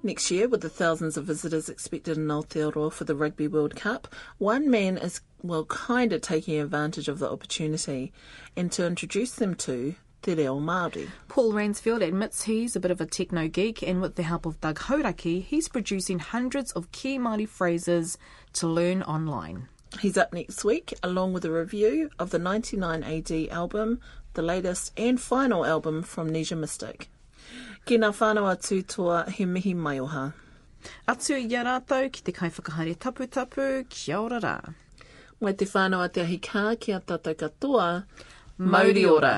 Next 0.05 0.31
year, 0.31 0.48
with 0.48 0.60
the 0.60 0.68
thousands 0.68 1.16
of 1.16 1.24
visitors 1.24 1.70
expected 1.70 2.18
in 2.18 2.26
Aotearoa 2.26 2.93
for 2.93 3.05
the 3.05 3.14
Rugby 3.14 3.48
World 3.48 3.74
Cup, 3.74 4.06
one 4.36 4.70
man 4.70 4.98
is, 4.98 5.22
well, 5.43 5.64
kind 5.64 6.12
of 6.12 6.20
taking 6.20 6.60
advantage 6.60 7.09
of 7.09 7.20
the 7.20 7.31
opportunity 7.31 8.12
and 8.55 8.70
to 8.72 8.86
introduce 8.86 9.32
them 9.32 9.55
to 9.55 9.94
te 10.20 10.35
reo 10.35 10.60
Māori. 10.60 11.09
Paul 11.28 11.55
Ransfield 11.55 12.06
admits 12.06 12.43
he's 12.43 12.76
a 12.76 12.81
bit 12.81 12.90
of 12.90 13.01
a 13.01 13.06
techno 13.06 13.48
geek, 13.48 13.81
and 13.82 14.02
with 14.02 14.16
the 14.16 14.24
help 14.24 14.44
of 14.44 14.60
Doug 14.60 14.78
Hauraki, 14.78 15.40
he's 15.40 15.68
producing 15.68 16.18
hundreds 16.18 16.70
of 16.72 16.93
key 16.93 17.18
Māori 17.18 17.48
phrases 17.48 18.18
to 18.52 18.68
learn 18.68 19.02
online. 19.05 19.68
He's 20.01 20.18
up 20.18 20.35
next 20.35 20.64
week, 20.64 20.93
along 21.02 21.32
with 21.32 21.47
a 21.47 21.51
review 21.51 22.10
of 22.18 22.28
the 22.28 22.39
99 22.39 23.02
AD 23.02 23.48
album, 23.51 24.01
the 24.35 24.43
latest 24.43 24.93
and 24.98 25.18
final 25.18 25.64
album 25.64 26.02
from 26.02 26.28
Nesian 26.28 26.59
Mystik. 26.60 27.06
Ki 27.85 27.98
ngā 28.01 28.09
whānau 28.16 28.48
tūtoa 28.65 29.16
he 29.36 29.44
mihi 29.44 29.74
mai 29.77 29.98
oha. 30.01 30.31
Atu 31.12 31.36
i 31.36 31.56
a 31.56 31.65
rātou 31.66 32.09
ki 32.12 32.23
te 32.24 32.32
kaiwhakahare 32.32 32.94
tapu 32.97 33.27
tapu, 33.28 33.66
kia 33.93 34.20
ora 34.24 34.39
rā. 34.40 34.55
Mai 35.40 35.52
te 35.52 35.69
whānau 35.69 36.06
te 36.09 36.23
ahi 36.23 36.39
kā 36.47 36.62
ki 36.81 36.94
a 36.97 37.01
tātou 37.01 37.36
katoa, 37.36 37.89
Mauri 38.56 39.05
ora. 39.05 39.35